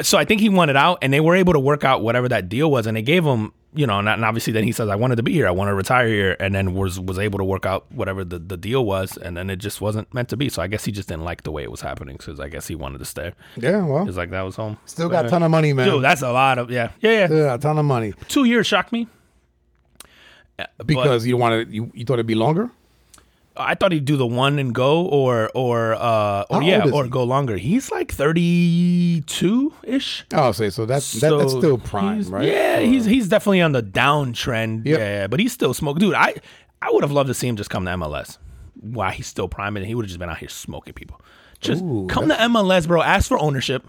[0.00, 2.48] so I think he wanted out and they were able to work out whatever that
[2.48, 4.96] deal was and they gave him you know, and and obviously then he says I
[4.96, 7.44] wanted to be here, I want to retire here, and then was was able to
[7.44, 10.50] work out whatever the, the deal was, and then it just wasn't meant to be.
[10.50, 12.66] So I guess he just didn't like the way it was happening, because I guess
[12.66, 13.32] he wanted to stay.
[13.56, 14.76] Yeah, well, It's like that was home.
[14.84, 15.88] still got a ton of money, man.
[15.88, 17.28] Dude, that's a lot of yeah, yeah, yeah.
[17.28, 19.08] Got a ton of money Two years shocked me.
[20.58, 22.70] Uh, but- because you wanted you you thought it'd be longer.
[23.56, 27.04] I thought he'd do the one and go, or or uh, or How yeah, or
[27.04, 27.10] he?
[27.10, 27.56] go longer.
[27.56, 30.24] He's like thirty two ish.
[30.32, 32.46] Oh, say so that's that, that's still prime, right?
[32.48, 34.86] Yeah, Or- he's he's definitely on the downtrend.
[34.86, 34.98] Yep.
[34.98, 36.14] Yeah, but he's still smoking, dude.
[36.14, 36.34] I
[36.80, 38.38] I would have loved to see him just come to MLS.
[38.80, 39.82] Why he's still priming?
[39.82, 41.20] And he would have just been out here smoking people.
[41.60, 43.02] Just Ooh, come to MLS, bro.
[43.02, 43.86] Ask for ownership.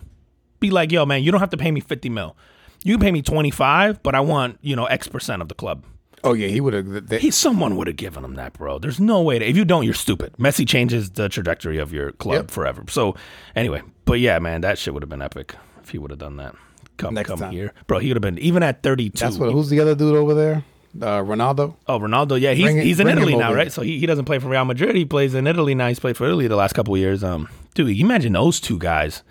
[0.59, 2.35] Be like, yo, man, you don't have to pay me fifty mil.
[2.83, 5.55] You can pay me twenty five, but I want you know X percent of the
[5.55, 5.83] club.
[6.23, 7.09] Oh yeah, he would have.
[7.21, 8.79] He, someone would have given him that, bro.
[8.79, 9.39] There's no way.
[9.39, 10.33] To, if you don't, you're stupid.
[10.39, 12.51] Messi changes the trajectory of your club Yep.
[12.51, 12.83] forever.
[12.89, 13.15] So,
[13.55, 16.37] anyway, but yeah, man, that shit would have been epic if he would have done
[16.37, 16.55] that.
[16.95, 17.51] Come, Next come time.
[17.51, 17.99] here, bro.
[17.99, 19.17] He would have been even at 32.
[19.17, 19.51] That's what.
[19.51, 20.63] Who's the other dude over there?
[20.95, 21.75] Uh, Ronaldo.
[21.87, 22.39] oh, Ronaldo.
[22.39, 23.63] Yeah, he's Bring he's in Italy now, right?
[23.63, 23.69] here.
[23.71, 24.95] So he, he doesn't play for Real Madrid.
[24.95, 25.87] He plays in Italy now.
[25.87, 27.23] He's played for Italy the last couple of years.
[27.23, 29.23] Um, dude, you imagine those two guys.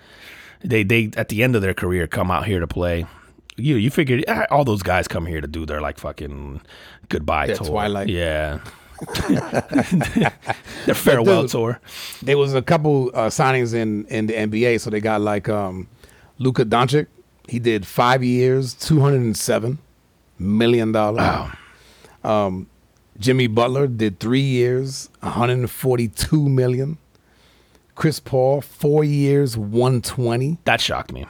[0.64, 3.06] They they at the end of their career come out here to play.
[3.57, 6.61] You you figured ah, all those guys come here to do their like fucking
[7.09, 7.66] goodbye Their tour.
[7.66, 8.09] twilight.
[8.09, 8.61] Yeah.
[10.87, 11.81] their farewell dude, tour.
[12.23, 15.89] There was a couple uh, signings in in the NBA, so they got like um,
[16.39, 17.07] Luka Doncic.
[17.49, 19.79] He did five years, two hundred and seven
[20.39, 21.51] million dollars.
[22.24, 22.69] Um,
[23.19, 26.99] Jimmy Butler did three years, one hundred and forty-two million.
[27.97, 30.59] Chris Paul, four years, one twenty.
[30.65, 31.27] That shocked me.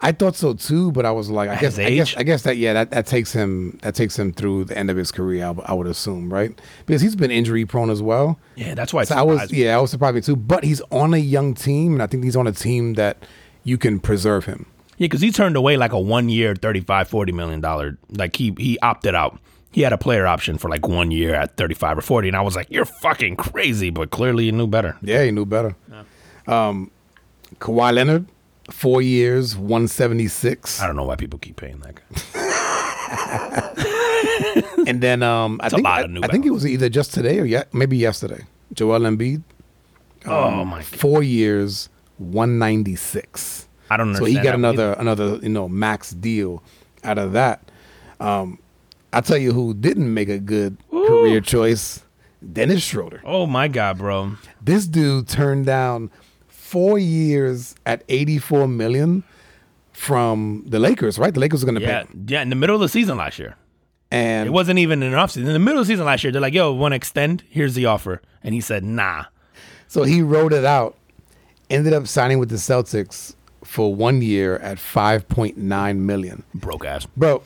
[0.00, 2.16] I thought so too, but I was like, I guess, I guess.
[2.16, 4.96] I guess that yeah, that, that takes him that takes him through the end of
[4.96, 5.44] his career.
[5.46, 6.58] I, I would assume, right?
[6.84, 8.38] Because he's been injury prone as well.
[8.56, 9.64] Yeah, that's why So I was me.
[9.64, 10.36] yeah, I was surprised me too.
[10.36, 13.24] But he's on a young team, and I think he's on a team that
[13.62, 14.66] you can preserve him.
[14.98, 17.96] Yeah, because he turned away like a one year, 35, 40 million dollar.
[18.10, 19.38] Like he he opted out.
[19.70, 22.28] He had a player option for like one year at 35 or 40.
[22.28, 23.90] And I was like, you're fucking crazy.
[23.90, 24.96] But clearly he knew better.
[25.02, 25.74] Yeah, he knew better.
[26.46, 26.90] Um,
[27.58, 28.26] Kawhi Leonard,
[28.70, 32.04] four years, one seventy six, I don't know why people keep paying that guy.
[34.86, 36.88] and then um, I a think lot I, of New I think it was either
[36.88, 38.44] just today or yet maybe yesterday.
[38.72, 39.42] Joel Embiid,
[40.26, 40.84] oh my God.
[40.86, 41.88] four years,
[42.18, 43.68] one ninety six.
[43.90, 44.18] I don't know.
[44.18, 46.62] So he got another another you know max deal
[47.02, 47.70] out of that.
[48.20, 48.58] Um,
[49.12, 52.02] I'll tell you who didn't make a good career choice:
[52.52, 53.20] Dennis Schroeder.
[53.24, 54.32] Oh my God, bro.
[54.60, 56.10] This dude turned down
[56.64, 59.22] four years at eighty four million
[59.92, 61.18] from the Lakers.
[61.18, 62.42] Right, the Lakers were going to Yeah, pay, yeah.
[62.42, 63.56] In the middle of the season last year,
[64.10, 65.48] and it wasn't even an off season.
[65.48, 67.44] In the middle of the season last year, they're like, "Yo, want to extend?
[67.48, 69.24] Here's the offer," and he said, "Nah."
[69.88, 70.96] so he wrote it out.
[71.70, 76.42] Ended up signing with the Celtics for one year at five point nine million.
[76.54, 77.06] Broke ass.
[77.16, 77.42] Bro,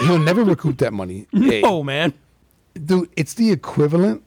[0.00, 1.26] he'll never recoup that money.
[1.32, 2.12] Hey, Oh man.
[2.74, 4.22] dude, it's the equivalent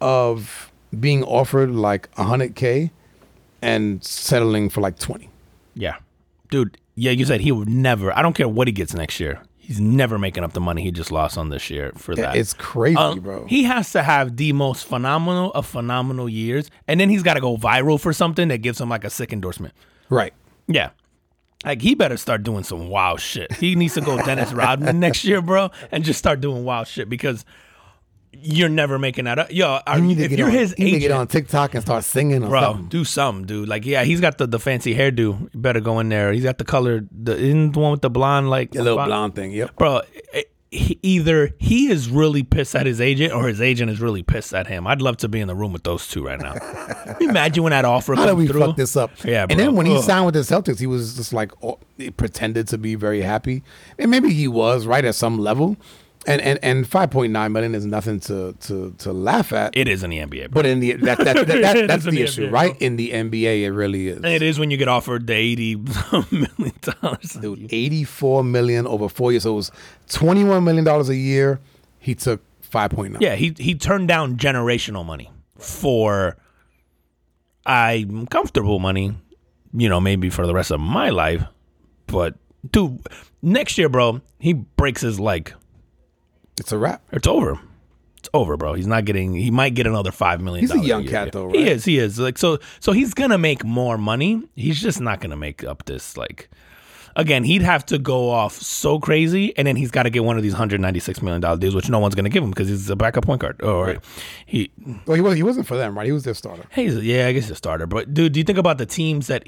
[0.00, 2.90] of being offered like 100k
[3.62, 5.28] and settling for like 20.
[5.74, 5.96] Yeah.
[6.50, 9.40] Dude, yeah, you said he would never, I don't care what he gets next year.
[9.58, 12.36] He's never making up the money he just lost on this year for that.
[12.36, 13.46] It's crazy, Um, bro.
[13.46, 17.40] He has to have the most phenomenal of phenomenal years, and then he's got to
[17.40, 19.72] go viral for something that gives him like a sick endorsement.
[20.08, 20.32] right.
[20.66, 20.90] Yeah.
[21.64, 23.52] Like he better start doing some wild shit.
[23.52, 27.08] He needs to go Dennis Rodman next year, bro, and just start doing wild shit
[27.10, 27.44] because
[28.32, 29.52] you're never making that up.
[29.52, 31.16] Yo, are, You need to if get you're on, his you need to agent, get
[31.16, 32.86] on TikTok and start singing or bro, something.
[32.88, 33.68] do something, dude.
[33.68, 35.16] Like, yeah, he's got the, the fancy hairdo.
[35.18, 36.32] You better go in there.
[36.32, 39.08] He's got the color, the in the one with the blonde, like A little spot?
[39.08, 39.52] blonde thing.
[39.52, 39.76] Yep.
[39.76, 40.00] bro.
[40.32, 40.42] eh,
[40.72, 44.54] He, either he is really pissed at his agent, or his agent is really pissed
[44.54, 44.86] at him.
[44.86, 46.54] I'd love to be in the room with those two right now.
[47.20, 48.60] Imagine when that offer How comes we through.
[48.60, 49.10] fuck this up?
[49.24, 49.78] Yeah, And then bro.
[49.78, 52.94] when he signed with the Celtics, he was just like oh, he pretended to be
[52.94, 53.64] very happy,
[53.98, 55.76] and maybe he was right at some level.
[56.26, 59.74] And and and five point nine million is nothing to to to laugh at.
[59.74, 60.62] It is in the NBA, bro.
[60.62, 62.76] but in the that, that, that, that that's the the issue, NBA, right?
[62.82, 64.16] In the NBA, it really is.
[64.16, 65.76] And it is when you get offered the eighty
[66.30, 67.38] million dollars.
[67.40, 69.44] Dude, eighty four million over four years.
[69.44, 69.72] So it was
[70.08, 71.58] twenty one million dollars a year.
[71.98, 73.22] He took five point nine.
[73.22, 76.36] Yeah, he he turned down generational money for
[77.66, 79.14] I'm comfortable money,
[79.72, 81.42] you know, maybe for the rest of my life.
[82.06, 82.34] But
[82.70, 83.00] dude,
[83.42, 85.52] next year, bro, he breaks his leg.
[86.60, 87.02] It's a wrap.
[87.10, 87.58] It's over.
[88.18, 88.74] It's over, bro.
[88.74, 89.34] He's not getting.
[89.34, 90.60] He might get another five million.
[90.60, 91.10] He's a young year.
[91.10, 91.84] cat, though, He is.
[91.86, 92.18] He is.
[92.18, 92.58] Like so.
[92.78, 94.42] So he's gonna make more money.
[94.54, 96.50] He's just not gonna make up this like.
[97.16, 100.36] Again, he'd have to go off so crazy, and then he's got to get one
[100.36, 102.68] of these hundred ninety six million dollar deals, which no one's gonna give him because
[102.68, 103.60] he's a backup point guard.
[103.62, 103.96] Or
[104.46, 104.70] he,
[105.06, 106.06] Well, he was he wasn't for them, right?
[106.06, 106.62] He was their starter.
[106.70, 107.86] hey, he's yeah, I guess he's a starter.
[107.86, 109.42] But dude, do you think about the teams that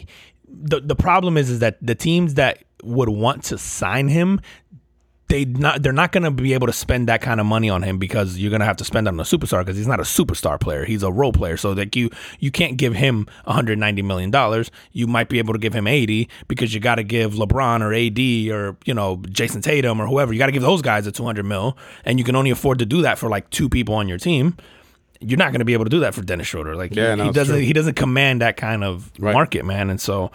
[0.48, 4.40] the the problem is is that the teams that would want to sign him,
[5.32, 7.82] they not they're not going to be able to spend that kind of money on
[7.82, 10.02] him because you're going to have to spend on a superstar because he's not a
[10.02, 10.84] superstar player.
[10.84, 11.56] He's a role player.
[11.56, 14.70] So like you you can't give him 190 million dollars.
[14.92, 17.94] You might be able to give him 80 because you got to give LeBron or
[17.94, 20.34] AD or you know Jayson Tatum or whoever.
[20.34, 22.86] You got to give those guys a 200 mil, and you can only afford to
[22.86, 24.56] do that for like two people on your team.
[25.20, 26.76] You're not going to be able to do that for Dennis Schroeder.
[26.76, 27.64] Like Yeah, he, no, he doesn't true.
[27.64, 29.32] he doesn't command that kind of Right.
[29.32, 29.88] market, man.
[29.88, 30.30] And so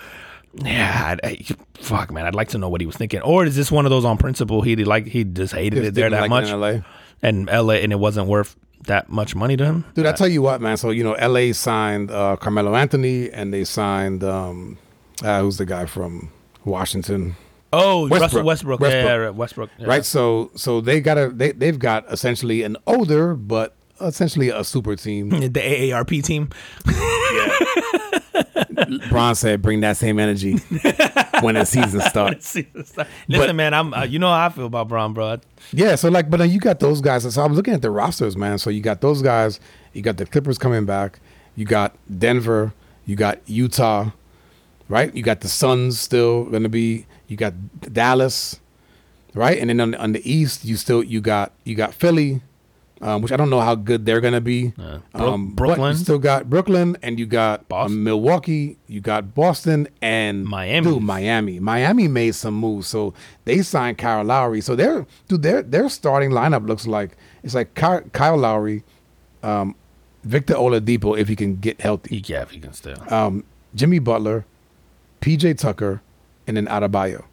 [0.64, 1.40] yeah, I, I,
[1.76, 2.26] fuck, man.
[2.26, 3.22] I'd like to know what he was thinking.
[3.22, 4.62] Or is this one of those on principle?
[4.62, 6.82] He like he just hated Just it there didn't that like much, it in LA.
[7.22, 8.56] and LA, and it wasn't worth
[8.86, 9.86] that much money to him.
[9.96, 10.78] Dude, I tell you what, man.
[10.78, 14.78] So you know, LA signed uh, Carmelo Anthony, and they signed um,
[15.24, 16.32] uh, who's the guy from
[16.66, 17.36] Washington,
[17.74, 18.22] Oh, Westbrook.
[18.22, 19.04] Russell Westbrook, Westbrook.
[19.06, 19.88] yeah, yeah, Westbrook, yeah.
[19.88, 20.06] right?
[20.06, 24.96] So so they got a they they've got essentially an older but essentially a super
[24.96, 25.30] team.
[25.30, 26.50] The AARP team.
[29.10, 30.58] Bron said, "Bring that same energy
[31.42, 34.88] when the season starts." Listen, But- man, I'm uh, you know how I feel about
[34.88, 35.38] Bron, bro.
[35.72, 37.32] Yeah, so like, but then you got those guys.
[37.34, 38.58] So I'm looking at the rosters, man.
[38.58, 39.60] So you got those guys.
[39.94, 41.20] You got the Clippers coming back.
[41.56, 42.74] You got Denver.
[43.06, 44.12] You got Utah,
[44.90, 45.14] right?
[45.16, 47.06] You got the Suns still going to be.
[47.28, 47.54] You got
[47.94, 48.60] Dallas,
[49.34, 49.58] right?
[49.58, 52.42] And then on the, on the East, you still you got you got Philly,
[53.02, 54.74] um, which I don't know how good they're going to be.
[54.78, 55.92] Uh, Brook- um, Brooklyn.
[55.94, 58.04] you still got Brooklyn, and you got Boston.
[58.04, 58.78] Milwaukee.
[58.88, 60.90] You got Boston and Miami.
[60.92, 61.60] Dude, Miami.
[61.60, 63.14] Miami made some moves, so
[63.46, 64.62] they signed Kyle Lowry.
[64.62, 68.84] So their dude, their their starting lineup looks like it's like Kyle, Kyle Lowry,
[69.44, 69.76] um,
[70.24, 72.98] Victor Oladipo if he can get healthy, Yeah, if he can still.
[73.14, 73.44] um,
[73.76, 74.46] Jimmy Butler,
[75.22, 76.02] PJ Tucker,
[76.48, 77.26] and then Adebayo.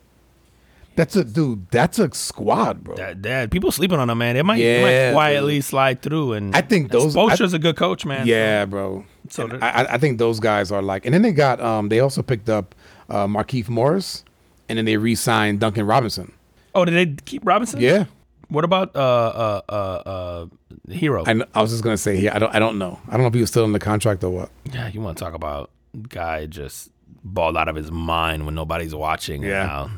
[0.96, 1.68] That's a dude.
[1.70, 2.94] That's a squad, bro.
[2.96, 4.36] That, that people sleeping on him, man.
[4.36, 8.06] It might, Yeah, might quietly slide through, and I think those- Spoelstra's a good coach,
[8.06, 8.26] man.
[8.26, 9.04] yeah, bro.
[9.30, 12.22] So I, I- think those guys are like, and then they got um, they also
[12.22, 12.74] picked up
[13.08, 14.24] uh, Markieff Morris,
[14.68, 16.32] and then they re-signed Duncan Robinson.
[16.74, 17.80] Oh, did they keep Robinson?
[17.80, 18.04] Yeah,
[18.48, 20.46] What about uh uh uh uh
[20.90, 21.24] Herro?
[21.26, 22.30] I, I was just gonna say here.
[22.34, 22.54] I don't.
[22.54, 23.00] I don't know.
[23.08, 24.50] I don't know if he was still in the contract or what.
[24.72, 25.70] yeah, you want to talk about
[26.08, 26.90] guy just
[27.24, 29.42] balled out of his mind when nobody's watching.
[29.42, 29.88] Yeah.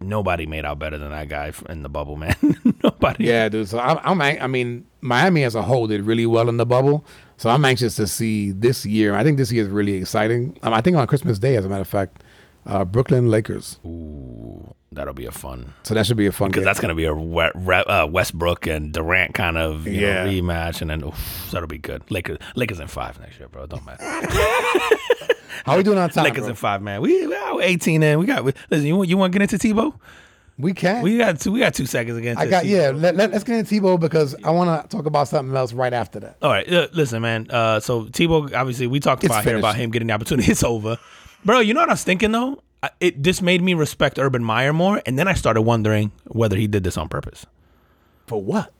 [0.00, 2.36] Nobody made out better than that guy in the bubble, man.
[2.84, 3.24] nobody.
[3.24, 3.68] Yeah, dude.
[3.68, 3.98] So I'm.
[4.20, 7.04] I'm I mean, Miami as a whole did really well in the bubble.
[7.36, 9.14] So I'm anxious to see this year.
[9.14, 10.58] I think this year is really exciting.
[10.62, 12.22] Um, I think on Christmas Day, as a matter of fact,
[12.66, 13.78] uh, Brooklyn Lakers.
[13.84, 15.72] Ooh, that'll be a fun.
[15.84, 19.34] So that should be a fun Because that's gonna be a uh, Westbrook and Durant
[19.34, 20.24] kind of Yeah.
[20.24, 22.02] know, rematch, and then oof, that'll be good.
[22.10, 23.64] Lakers, Lakers in five next year, bro.
[23.64, 24.02] It Don't matter.
[25.64, 26.24] How we doing on time?
[26.24, 26.50] Lakers bro?
[26.50, 27.00] in five, man.
[27.00, 28.18] We we are eighteen in.
[28.18, 28.44] We got.
[28.44, 29.98] We, listen, you want you want to get into Tebow?
[30.58, 31.02] We can.
[31.02, 31.52] We got two.
[31.52, 32.40] We got two seconds against.
[32.40, 32.90] I got yeah.
[32.94, 35.92] Let, let, us get into Tebow because I want to talk about something else right
[35.92, 36.38] after that.
[36.40, 37.46] All right, uh, listen, man.
[37.50, 40.50] Uh, so Tebow, obviously, we talked It's about here about him getting the opportunity.
[40.56, 40.96] It's over,
[41.44, 41.60] bro.
[41.60, 42.62] You know what I was thinking though?
[43.00, 46.66] It this made me respect Urban Meyer more, and then I started wondering whether he
[46.66, 47.46] did this on purpose.
[48.26, 48.72] For what?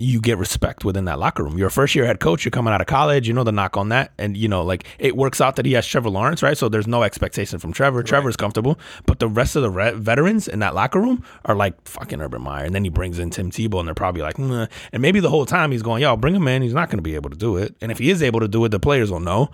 [0.00, 1.58] You get respect within that locker room.
[1.58, 2.44] You're a first year head coach.
[2.44, 3.26] You're coming out of college.
[3.26, 5.72] You know the knock on that, and you know like it works out that he
[5.72, 6.56] has Trevor Lawrence, right?
[6.56, 8.02] So there's no expectation from Trevor.
[8.04, 11.74] Trevor's comfortable, but the rest of the re- veterans in that locker room are like
[11.86, 14.68] fucking Urban Meyer, and then he brings in Tim Tebow, and they're probably like, and
[14.94, 16.62] maybe the whole time he's going, yo, bring him in.
[16.62, 18.48] He's not going to be able to do it, and if he is able to
[18.48, 19.50] do it, the players will know.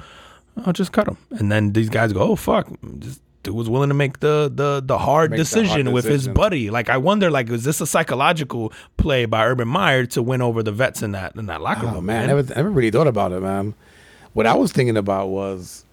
[0.64, 2.68] I'll just cut him, and then these guys go, oh fuck,
[2.98, 6.05] just dude was willing to make the the the hard Make the decision hard with
[6.05, 6.70] his buddy.
[6.70, 10.62] Like I wonder, like, is this a psychological play by Urban Meyer to win over
[10.62, 12.06] the vets in that in that locker Oh room?
[12.06, 13.74] man, never, I never really thought about it, man.
[14.32, 15.85] What I was thinking about was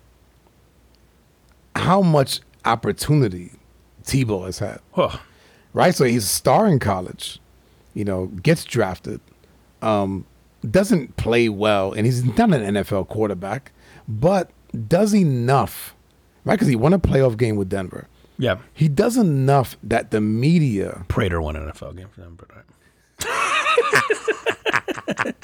[1.75, 3.51] how much opportunity
[4.03, 4.79] Tebow has had.
[4.93, 5.17] Huh.
[5.73, 5.93] right?
[5.95, 7.39] So he's a star in college,
[7.93, 9.19] you know, gets drafted,
[9.81, 10.25] um,
[10.69, 13.71] doesn't play well, and he's not an NFL quarterback,
[14.07, 14.51] but
[14.87, 15.95] does enough,
[16.45, 16.55] right?
[16.55, 18.07] Because he won a playoff game with Denver.
[18.37, 18.57] Yeah.
[18.73, 22.57] He does enough that the media, Prater won an NFL game for them, but all
[22.57, 22.65] right.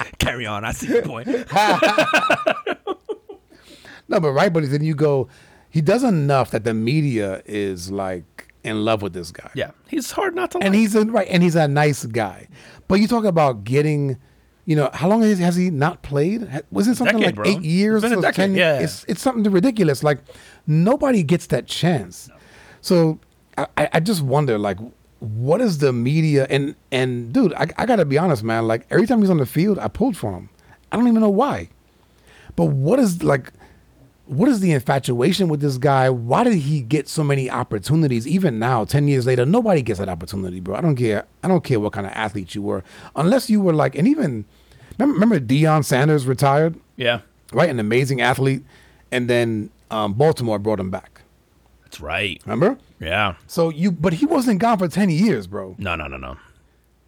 [0.20, 0.66] Carry on.
[0.66, 1.28] I see your point.
[4.08, 5.28] no, but right, but then you go,
[5.70, 9.50] he does enough that the media is like in love with this guy.
[9.54, 10.66] Yeah, he's hard not to like.
[10.66, 12.48] and he's a right, and he's a nice guy.
[12.88, 14.18] But you talk about getting,
[14.68, 16.45] you know, how long has, has he not played?
[16.72, 17.45] Was it something Decade, like bro.
[17.45, 18.03] eight years?
[18.03, 18.80] It's been a or decade, 10 yeah.
[18.80, 20.03] It's it's something ridiculous.
[20.03, 20.19] Like
[20.68, 22.30] nobody gets that chance.
[22.81, 23.18] So
[23.57, 24.77] I, I I just wonder, like,
[25.19, 26.48] what is the media?
[26.49, 28.68] And and dude, I, I gotta be honest, man.
[28.68, 30.49] Like every time he's on the field, I pulled for him.
[30.91, 31.69] I don't even know why.
[32.57, 33.53] But what is like?
[34.26, 36.10] What is the infatuation with this guy?
[36.10, 38.27] Why did he get so many opportunities?
[38.27, 40.76] Even now, ten years later, nobody gets that opportunity, bro.
[40.76, 41.26] I don't care.
[41.41, 42.84] I don't care what kind of athlete you were,
[43.15, 44.44] unless you were like, and even
[44.98, 47.22] remember, remember Deion Sanders retired, yeah,
[47.53, 47.69] right?
[47.69, 48.64] An amazing athlete,
[49.11, 51.22] and then um, Baltimore brought him back.
[51.84, 52.41] that's right.
[52.45, 52.78] Remember?
[52.99, 53.36] Yeah.
[53.48, 55.76] So you, but he wasn't gone for ten years, bro.
[55.78, 56.38] No, no, no, no.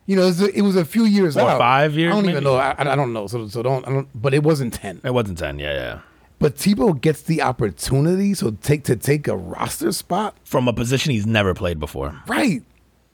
[0.06, 1.60] You know, it was a, it was a few years Four out.
[1.60, 2.32] five years, I don't maybe?
[2.34, 2.56] even know.
[2.56, 3.28] I, I don't know.
[3.28, 4.08] So so don't, I don't.
[4.20, 5.02] But it wasn't ten.
[5.04, 5.60] It wasn't ten.
[5.60, 6.00] Yeah, yeah.
[6.40, 10.38] But Tebow gets the opportunity, so take to take a roster spot.
[10.46, 12.16] From a position he's never played before.
[12.28, 12.64] Right.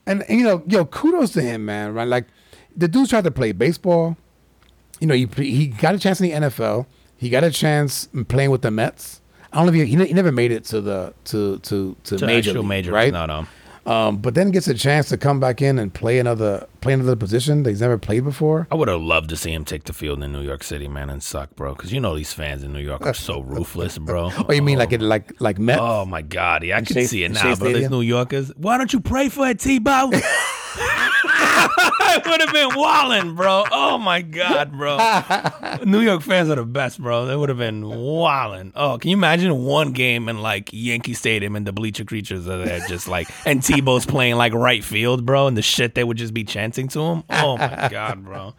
[0.06, 1.92] And, and, you know, yo, kudos to him, man.
[1.92, 2.06] Right.
[2.06, 2.26] Like
[2.76, 4.16] the dude tried to play baseball.
[5.00, 6.86] You know, he he got a chance in the NFL.
[7.16, 9.20] He got a chance playing with the Mets.
[9.52, 12.26] I don't know if he, he, never made it to the to to to, To
[12.26, 13.12] major league, major, right?
[13.12, 13.46] No, no.
[13.86, 17.14] Um, but then gets a chance to come back in and play another play another
[17.14, 18.66] position that he's never played before.
[18.70, 21.08] I would have loved to see him take the field in New York City, man,
[21.08, 21.74] and suck, bro.
[21.74, 24.32] Because you know these fans in New York are so ruthless, bro.
[24.36, 25.80] Oh, you mean like it like like Mets?
[25.80, 27.72] Oh my God, yeah, I can see it now, Shea bro.
[27.72, 28.52] These New Yorkers.
[28.56, 30.12] Why don't you pray for it, Tebow?
[31.38, 33.64] I would have been walling, bro.
[33.70, 34.98] Oh my God, bro.
[35.84, 37.26] New York fans are the best, bro.
[37.26, 38.72] They would have been walling.
[38.74, 42.58] Oh, can you imagine one game in like Yankee Stadium and the bleacher creatures are
[42.64, 46.16] there just like and Tebow's playing like right field, bro, and the shit they would
[46.16, 47.24] just be chanting to him?
[47.30, 48.54] Oh my God, bro.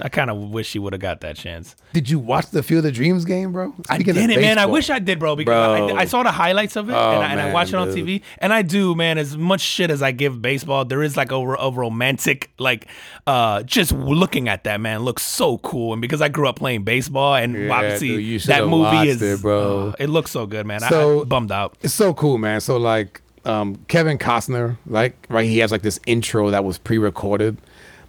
[0.00, 1.76] I kind of wish he would have got that chance.
[1.92, 3.72] Did you watch the Field of Dreams game, bro?
[3.88, 4.58] I Speaking of didn't, man.
[4.58, 5.96] I wish I did, bro, because I, Bro.
[5.96, 7.94] I saw the highlights of it Oh, and, I, and I man, watched it on
[7.94, 8.04] dude.
[8.06, 8.22] TV.
[8.38, 9.18] And I do, man.
[9.18, 12.88] As much shit as I give baseball, there is like a, a romantic, like,
[13.26, 15.92] uh, just looking at that man looks so cool.
[15.92, 19.08] And because I grew up playing baseball, and Yeah, obviously dude, you that movie watched
[19.10, 19.88] is, it, bro.
[19.90, 20.82] uh, it looks so good, man.
[20.82, 21.76] I, So- I bummed out.
[21.82, 22.60] It's so cool, man.
[22.60, 27.58] So like um, Kevin Costner, like right, he has like this intro that was pre-recorded,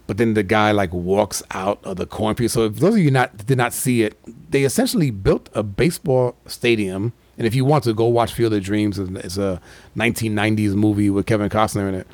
[0.06, 2.50] but then the guy like walks out of the cornfield.
[2.50, 4.18] So if those of you not did not see it,
[4.50, 7.12] they essentially built a baseball stadium.
[7.38, 9.60] And if you want to go watch Field of Dreams, it's a
[9.96, 12.06] 1990s movie with Kevin Costner in it.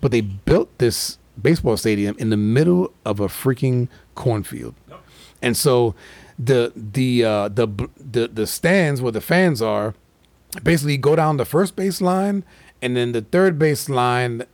[0.00, 4.74] But they built this baseball stadium in the middle of a freaking cornfield.
[5.40, 5.94] And so
[6.38, 7.68] the the uh, the
[7.98, 9.94] the the stands where the fans are
[10.62, 12.44] basically go down the first base line
[12.80, 14.44] and then the third base line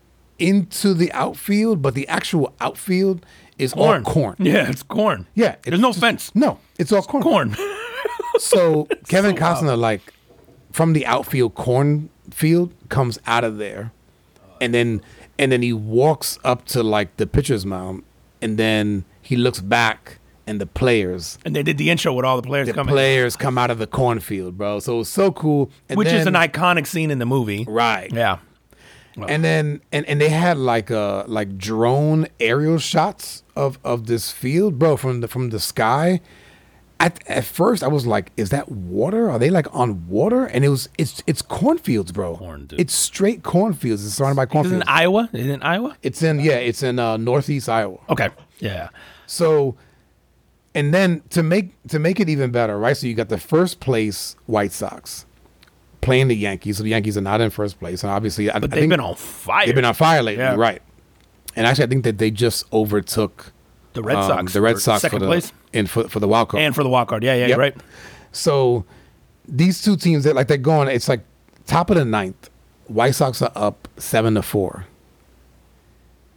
[0.40, 3.24] into the outfield, but the actual outfield
[3.58, 4.04] is Corn.
[4.04, 4.36] all corn.
[4.38, 5.26] Yeah, it's corn.
[5.34, 6.34] Yeah, There's it's no just- fence.
[6.34, 7.22] No, it's all corn.
[7.22, 7.56] Corn.
[8.38, 9.58] So Kevin so wild.
[9.64, 10.12] Costner, like
[10.72, 13.92] from the outfield corn field, comes out of there,
[14.60, 15.02] and then
[15.38, 18.02] and then he walks up to like the pitcher's mound,
[18.40, 22.40] and then he looks back, and the players, and they did the intro with all
[22.40, 22.74] the players coming.
[22.76, 24.78] the coming, players come out of the cornfield, bro.
[24.80, 25.70] So it was so cool.
[25.88, 27.64] And which is an iconic scene in the movie.
[27.68, 28.10] right.
[28.12, 28.38] Yeah.
[29.16, 34.30] And then and, and they had like uh like drone aerial shots of of this
[34.30, 36.20] field bro from the from the sky.
[37.02, 39.30] At, at first i was like is that water?
[39.30, 40.44] Are they like on water?
[40.44, 42.36] And it was it's it's cornfields bro.
[42.36, 44.04] Corn, it's straight cornfields.
[44.04, 45.30] It's surrounded by cornfields in Iowa?
[45.32, 45.96] Is it in Iowa?
[46.02, 47.98] it's in yeah it's in uh northeast iowa.
[48.10, 48.28] Okay.
[48.58, 48.90] Yeah.
[49.26, 49.76] so
[50.74, 52.96] and then to make to make it even better right?
[52.96, 55.24] So you got the first place white sox
[56.00, 58.58] playing the yankees so the yankees are not in first place and obviously But I
[58.60, 59.66] they've think- been on fire.
[59.66, 60.54] They've been on fire lately, Yeah.
[60.56, 60.80] right?
[61.56, 63.52] And actually, I think that they just overtook
[63.92, 64.52] the Red um, Sox.
[64.52, 66.62] the Red Sox second for the place in for, for the wild card.
[66.62, 67.24] and for the wild card.
[67.24, 67.58] Yeah, yeah, Yep.
[67.58, 67.76] right.
[68.32, 68.84] so
[69.48, 70.86] these two teams, they're like they're going.
[70.88, 71.22] It's like
[71.66, 72.48] top of the ninth.
[72.86, 74.86] White Sox are up seven to four.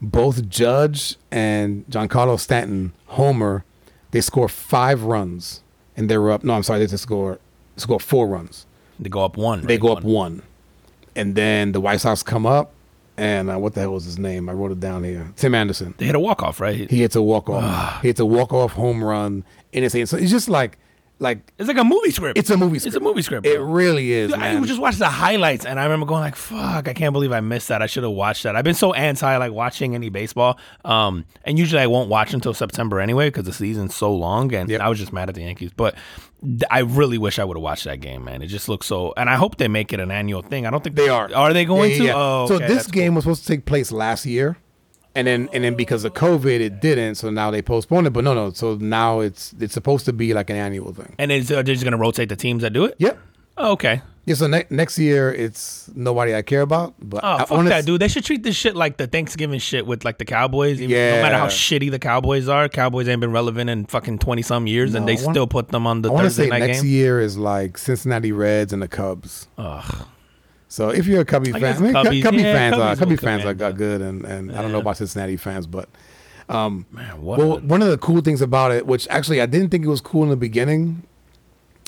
[0.02, 3.64] Both Judge and Giancarlo Stanton homer.
[4.12, 5.62] They score five runs,
[5.96, 6.44] and they were up.
[6.44, 7.40] No, I'm sorry, they just score
[7.78, 8.66] score four runs.
[9.00, 9.62] They go up one.
[9.62, 9.82] They right?
[9.82, 10.42] go up one,
[11.16, 12.72] and then the White Sox come up,
[13.18, 14.50] and uh, what the hell was his name?
[14.50, 15.32] I wrote it down here.
[15.36, 15.94] Tim Anderson.
[15.98, 16.90] They hit a walk off, right?
[16.90, 18.02] He hits a walk off.
[18.02, 20.10] he hits a walk off home run in his hand.
[20.10, 20.78] So it's just like,
[21.20, 22.38] like It's like a movie script.
[22.40, 22.80] it's a movie.
[22.80, 22.96] script.
[22.96, 23.46] It's a movie script.
[23.46, 26.88] It really is, Dude, I just watched the highlights and I remember going like, "Fuck!
[26.88, 27.82] I can't believe I missed that.
[27.82, 31.58] I should have watched that." I've been so anti like watching any baseball, um, and
[31.60, 34.54] usually I won't watch until September anyway because the season's so long.
[34.54, 34.82] And Yep.
[34.82, 35.96] I was just mad at the Yankees, but
[36.70, 38.42] I really wish I would have watched that game, man.
[38.42, 40.66] It just looks so, and I hope they make it an annual thing.
[40.66, 41.34] I don't think They are.
[41.34, 42.04] Are they going Yeah, to?
[42.04, 42.16] yeah, yeah.
[42.18, 44.58] Oh, so this that's game was supposed to take place last year,
[45.16, 47.16] and then and then because of COVID, it didn't.
[47.16, 48.10] So now they postponed it.
[48.12, 48.52] But no, no.
[48.52, 51.16] So now it's it's supposed to be like an annual thing.
[51.18, 52.96] And is, are they just going to rotate the teams that do it?
[52.98, 53.18] Yep.
[53.58, 54.02] Oh, okay.
[54.26, 54.36] Yeah.
[54.36, 56.94] So ne- next year it's nobody I care about.
[57.02, 58.00] But Oh, I fuck wanna that, dude.
[58.02, 60.80] They should treat this shit like the Thanksgiving shit with like the Cowboys.
[60.80, 61.16] Even, Yeah.
[61.18, 64.66] No matter how shitty the Cowboys are, Cowboys ain't been relevant in fucking 20 some
[64.68, 66.68] years and they wanna- still put them on the I want to Thursday say night
[66.68, 66.92] next game.
[66.92, 69.48] year is like Cincinnati Reds and the Cubs.
[69.58, 70.06] Ugh.
[70.70, 73.16] So if you're a Cubby I fan, I mean, Cubbies- Cubby yeah, fans are Cubby
[73.16, 73.78] fans are, that.
[73.78, 75.88] good, and, and I don't know about Cincinnati fans, but
[76.50, 77.38] um, Man, what?
[77.40, 80.02] well, one of the cool things about it, which actually I didn't think it was
[80.02, 81.04] cool in the beginning,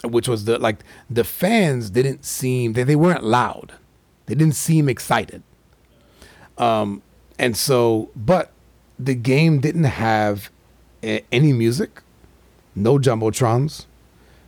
[0.03, 3.73] which was the like the fans didn't seem they, they weren't loud,
[4.25, 5.43] they didn't seem excited,
[6.57, 7.01] um,
[7.39, 8.51] and so but
[8.97, 10.49] the game didn't have
[11.03, 12.01] a, any music,
[12.75, 13.85] no jumbotrons,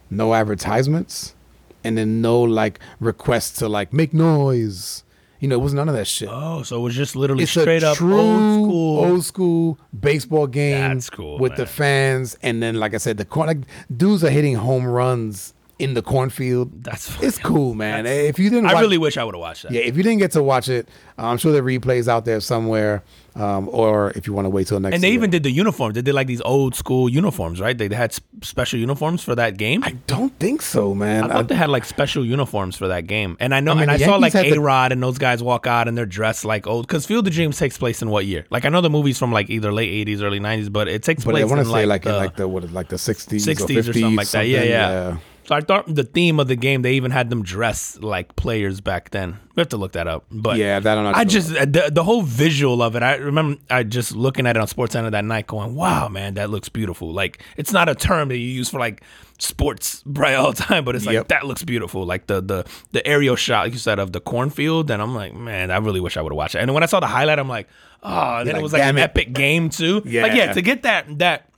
[0.09, 1.35] no advertisements,
[1.83, 5.03] and then no like requests to like make noise.
[5.39, 6.29] You know, it was none of that shit.
[6.31, 9.05] oh, so it was just literally It's straight up true old school.
[9.05, 10.93] old school baseball game.
[10.95, 13.57] That's cool, with the fans, and then like I said, the corn like
[13.95, 16.83] dudes are hitting home runs in the cornfield.
[16.83, 18.05] That's It's cool, man.
[18.05, 19.71] If you didn't, I watch, really wish I would have watched that.
[19.71, 20.87] yeah, if you didn't get to watch it,
[21.17, 23.03] I'm sure the replays out there somewhere,
[23.35, 24.93] um, or if you want to wait till next.
[24.95, 25.15] And they year.
[25.15, 25.95] even did the uniforms.
[25.95, 27.77] They did like these old school uniforms, right?
[27.77, 29.83] They had special uniforms for that game.
[29.83, 31.23] I don't think so, man.
[31.25, 33.81] I thought they had like special uniforms for that game, and I know, I mean,
[33.83, 36.05] and I the saw like A the- Rod and those guys walk out and they're
[36.05, 36.87] dressed like old.
[36.87, 38.45] Because Field of Dreams takes place in what year?
[38.49, 41.23] Like I know the movie's from like either late '80s, early '90s, but it takes
[41.23, 42.95] but place I want to say like, like, in the like the what like the
[42.95, 44.47] 60s, 60s or, 50s, or something like that.
[44.47, 45.17] Yeah, something, yeah,
[45.47, 48.81] So I thought the theme of the game they even had them dress like players
[48.81, 49.39] back then.
[49.55, 52.21] We have to look that up, but Yeah, that I just uh, the, the whole
[52.21, 53.01] visual of it.
[53.01, 56.33] I remember I just looking at it on Sports Center that night, going, "Wow, man,
[56.33, 59.01] that looks beautiful." Like it's not a term that you use for like
[59.39, 61.29] sports right all the time, but it's like Yep.
[61.29, 62.05] that looks beautiful.
[62.05, 65.33] Like the the the aerial shot, like you said, of the cornfield, and I'm like,
[65.33, 66.59] man, I really wish I would have watched it.
[66.59, 67.69] And when I saw the highlight, I'm like,
[68.03, 69.01] ah, oh, and then like, it was like an it.
[69.01, 70.01] epic game too.
[70.01, 70.53] like yeah, Yeah.
[70.53, 71.49] to get that that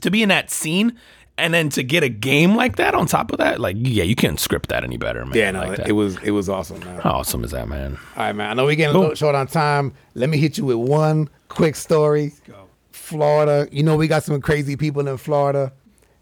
[0.00, 0.98] to be in that scene.
[1.38, 4.14] And then to get a game like that on top of that, like yeah, you
[4.14, 5.34] can't script that any better, man.
[5.34, 5.88] Yeah, no, like it, that.
[5.88, 7.00] it was it was awesome, man.
[7.00, 7.98] How awesome is that, man?
[8.16, 8.50] All right, man.
[8.50, 9.94] I know we're getting a little short on time.
[10.14, 12.32] Let me hit you with one quick story.
[12.92, 13.68] Florida.
[13.72, 15.72] You know we got some crazy people in Florida.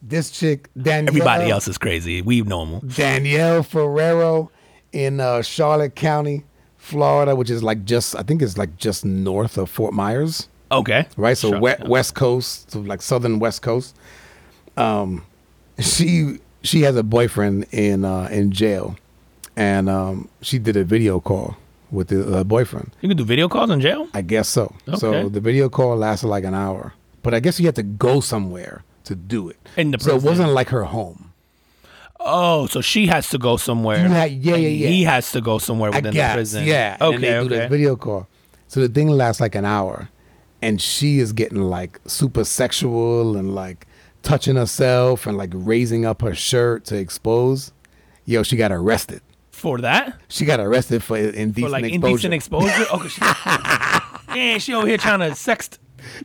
[0.03, 1.09] This chick, Danielle.
[1.09, 2.23] Everybody else is crazy.
[2.23, 2.81] We normal.
[2.81, 4.51] Danielle Ferrero
[4.93, 6.45] in uh, Charlotte County,
[6.79, 11.07] Florida, which is like just I think it's like just north of Fort Myers, Okay.
[11.17, 11.37] right?
[11.37, 11.61] So Sure.
[11.61, 13.95] we- west coast, so like southern west coast.
[14.81, 15.25] Um,
[15.79, 18.97] she she has a boyfriend in uh, in jail,
[19.57, 21.57] and um, she did a video call
[21.91, 22.93] with the uh, boyfriend.
[23.01, 24.09] You can do video calls in jail?
[24.15, 24.75] I guess so.
[24.89, 24.99] Okay.
[24.99, 28.21] So the video call lasted like an hour, but I guess you had to go
[28.21, 29.59] somewhere to do it.
[29.77, 31.33] In the so it wasn't like her home.
[32.23, 34.07] Oh, so she has to go somewhere.
[34.07, 34.89] Yeah, and yeah, yeah.
[34.89, 36.65] He has to go somewhere within guess, the prison.
[36.67, 36.97] yeah.
[37.01, 37.15] Okay.
[37.15, 37.69] and they do okay.
[37.69, 38.29] video call.
[38.69, 40.11] So the thing lasts like an hour,
[40.61, 43.87] and she is getting like super sexual and like
[44.23, 47.73] touching herself and like raising up her shirt to expose.
[48.25, 49.21] Yo, she got arrested.
[49.51, 50.19] For that?
[50.29, 52.07] She got arrested for indecent For like exposure.
[52.07, 52.85] indecent exposure?
[52.95, 53.09] okay.
[53.09, 53.21] She,
[54.39, 55.79] yeah, she over here trying to sext.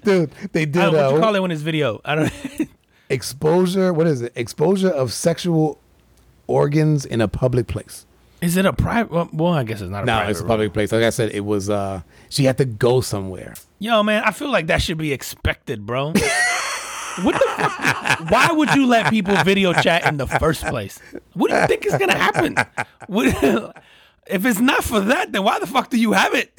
[0.04, 2.00] Dude, they I did don't, what you uh, call it when it's video?
[2.06, 2.32] I don't.
[3.10, 3.92] exposure.
[3.92, 4.32] What is it?
[4.36, 5.80] Exposure of sexual
[6.48, 8.06] organs in a public place.
[8.42, 9.34] Is it a private?
[9.34, 10.30] Well, I guess it's not a No, private.
[10.32, 10.50] it's a room.
[10.50, 10.92] public place.
[10.92, 11.70] Like I said, it was.
[11.70, 13.56] uh She had to go somewhere.
[13.80, 16.14] Yo, man, I feel like that should be expected, bro.
[17.24, 18.30] what the fuck?
[18.32, 21.00] Why would you let people video chat in the first place?
[21.34, 22.56] What do you think is gonna happen?
[23.08, 23.28] What,
[24.28, 26.52] if it's not for that, then why the fuck do you have it?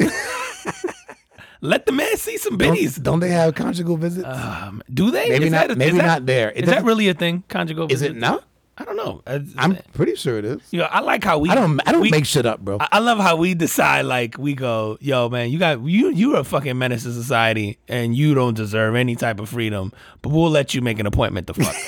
[1.61, 2.97] let the man see some biddies.
[2.97, 4.27] Don't, don't they have conjugal visits?
[4.27, 5.29] Um, do they?
[5.31, 6.51] Maybe Is not- that a- maybe that- not there.
[6.53, 7.45] It Is that really a thing?
[7.49, 8.45] Conjugal is it not?
[8.79, 9.23] I don't know.
[9.27, 9.81] It's- I'm eh.
[9.95, 10.61] pretty sure it is.
[10.71, 11.49] you know, I like how we.
[11.49, 11.81] I don't.
[11.87, 12.77] I don't we- make shit up, bro.
[12.81, 14.05] I I love how we decide.
[14.05, 16.11] Like we go, yo, man, you got you.
[16.11, 19.93] You're a fucking menace to society, and you don't deserve any type of freedom.
[20.21, 21.75] But we'll let you make an appointment to fuck.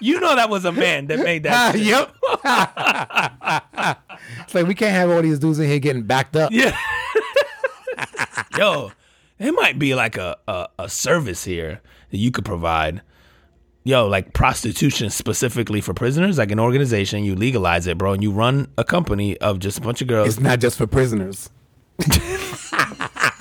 [0.00, 1.52] you know that was a man that made that.
[1.54, 1.82] Ah, shit.
[1.82, 2.14] yep.
[4.46, 6.50] it's like we can't have all these dudes in here getting backed up.
[6.52, 6.76] Yeah.
[8.56, 8.92] yo,
[9.38, 11.80] it might be like a, a a service here
[12.10, 13.02] that you could provide.
[13.84, 18.30] Yo, like prostitution specifically for prisoners, like an organization, you legalize it, bro, and you
[18.30, 20.28] run a company of just a bunch of girls.
[20.28, 21.50] It's not just for prisoners.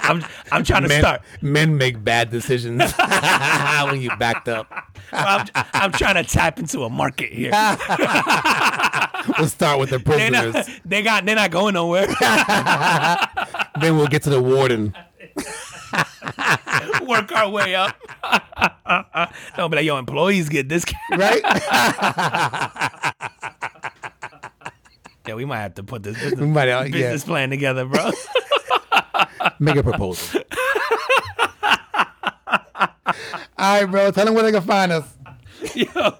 [0.03, 1.21] I'm I'm trying to Men, start.
[1.41, 2.91] men make bad decisions
[3.85, 4.67] when you backed up.
[5.11, 7.51] I'm, I'm trying to tap into a market here.
[9.37, 12.07] We'll start with the prisoners, not, they got they're not going nowhere.
[13.79, 14.95] then we'll get to the warden.
[17.07, 17.95] Work our way up.
[19.57, 20.85] Don't be like, yo, employees get this.
[21.11, 21.41] Right?
[25.27, 28.11] Yeah, we might have to put this business, might, uh, yeah, business plan together, bro.
[29.59, 30.41] make a proposal.
[33.61, 34.09] All right, bro.
[34.11, 35.05] Tell them where they can find us.
[35.75, 36.17] Yo,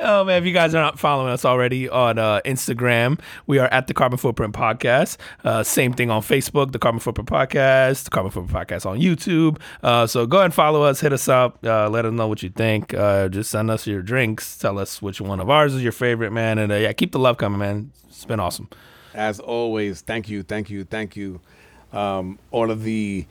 [0.00, 3.68] oh man, if you guys are not following us already on uh, Instagram, we are
[3.68, 5.16] at the Carbon Footprint Podcast.
[5.44, 9.58] Uh, same thing on Facebook, the Carbon Footprint Podcast, the Carbon Footprint Podcast on YouTube.
[9.82, 12.42] Uh, so go ahead and follow us, hit us up, uh, let us know what
[12.42, 12.94] you think.
[12.94, 16.32] Uh, just send us your drinks, tell us which one of ours is your favorite,
[16.32, 17.92] man, and uh, yeah, keep the love coming, man.
[18.08, 18.68] It's been awesome.
[19.14, 21.40] As always, thank you, thank you, thank you.
[21.92, 23.24] Um, all of the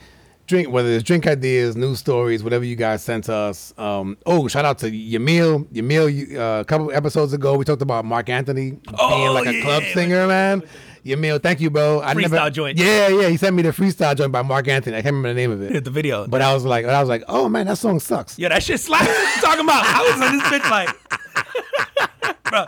[0.47, 3.73] drink, whether it's drink ideas, news stories, whatever you guys sent us.
[3.77, 5.65] Um, oh, shout out to Yamil.
[5.67, 9.61] Yamil, uh, a couple episodes ago, we talked about Marc Anthony being Oh, like a
[9.61, 10.63] club with singer, man.
[11.05, 12.01] Yamil, thank you, bro.
[12.01, 12.77] I Freestyle joint.
[12.77, 13.27] Yeah, yeah.
[13.27, 14.95] He sent me the freestyle joint by Marc Anthony.
[14.95, 15.83] I can't remember the name of it.
[15.83, 16.25] The video.
[16.27, 18.39] But I was like, I was like, oh man, that song sucks.
[18.39, 19.07] yeah, that shit slaps.
[19.07, 19.83] You talking about?
[19.85, 22.65] I was on this bitch like, bro,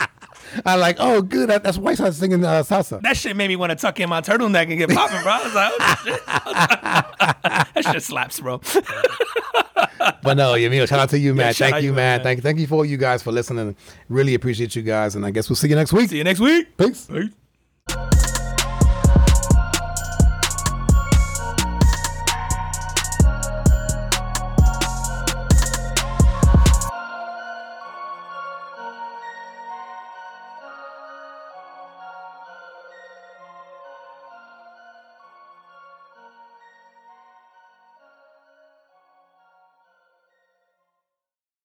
[0.64, 1.50] I like, oh, good.
[1.50, 3.00] That, that's White House singing uh, salsa.
[3.02, 5.32] that shit made me want to tuck in my turtleneck and get popping, bro.
[5.32, 6.26] I was like, oh, shit.
[7.74, 8.60] that shit slaps, bro.
[10.22, 11.48] But no, Yamil, shout out to you, man.
[11.48, 12.18] out thank you, man.
[12.18, 12.22] man.
[12.22, 13.76] Thank, thank you for all you guys for listening.
[14.08, 16.10] Really appreciate you guys, and I guess we'll see you next week.
[16.10, 16.76] See you next week.
[16.76, 17.06] Peace.
[17.06, 18.15] Peace.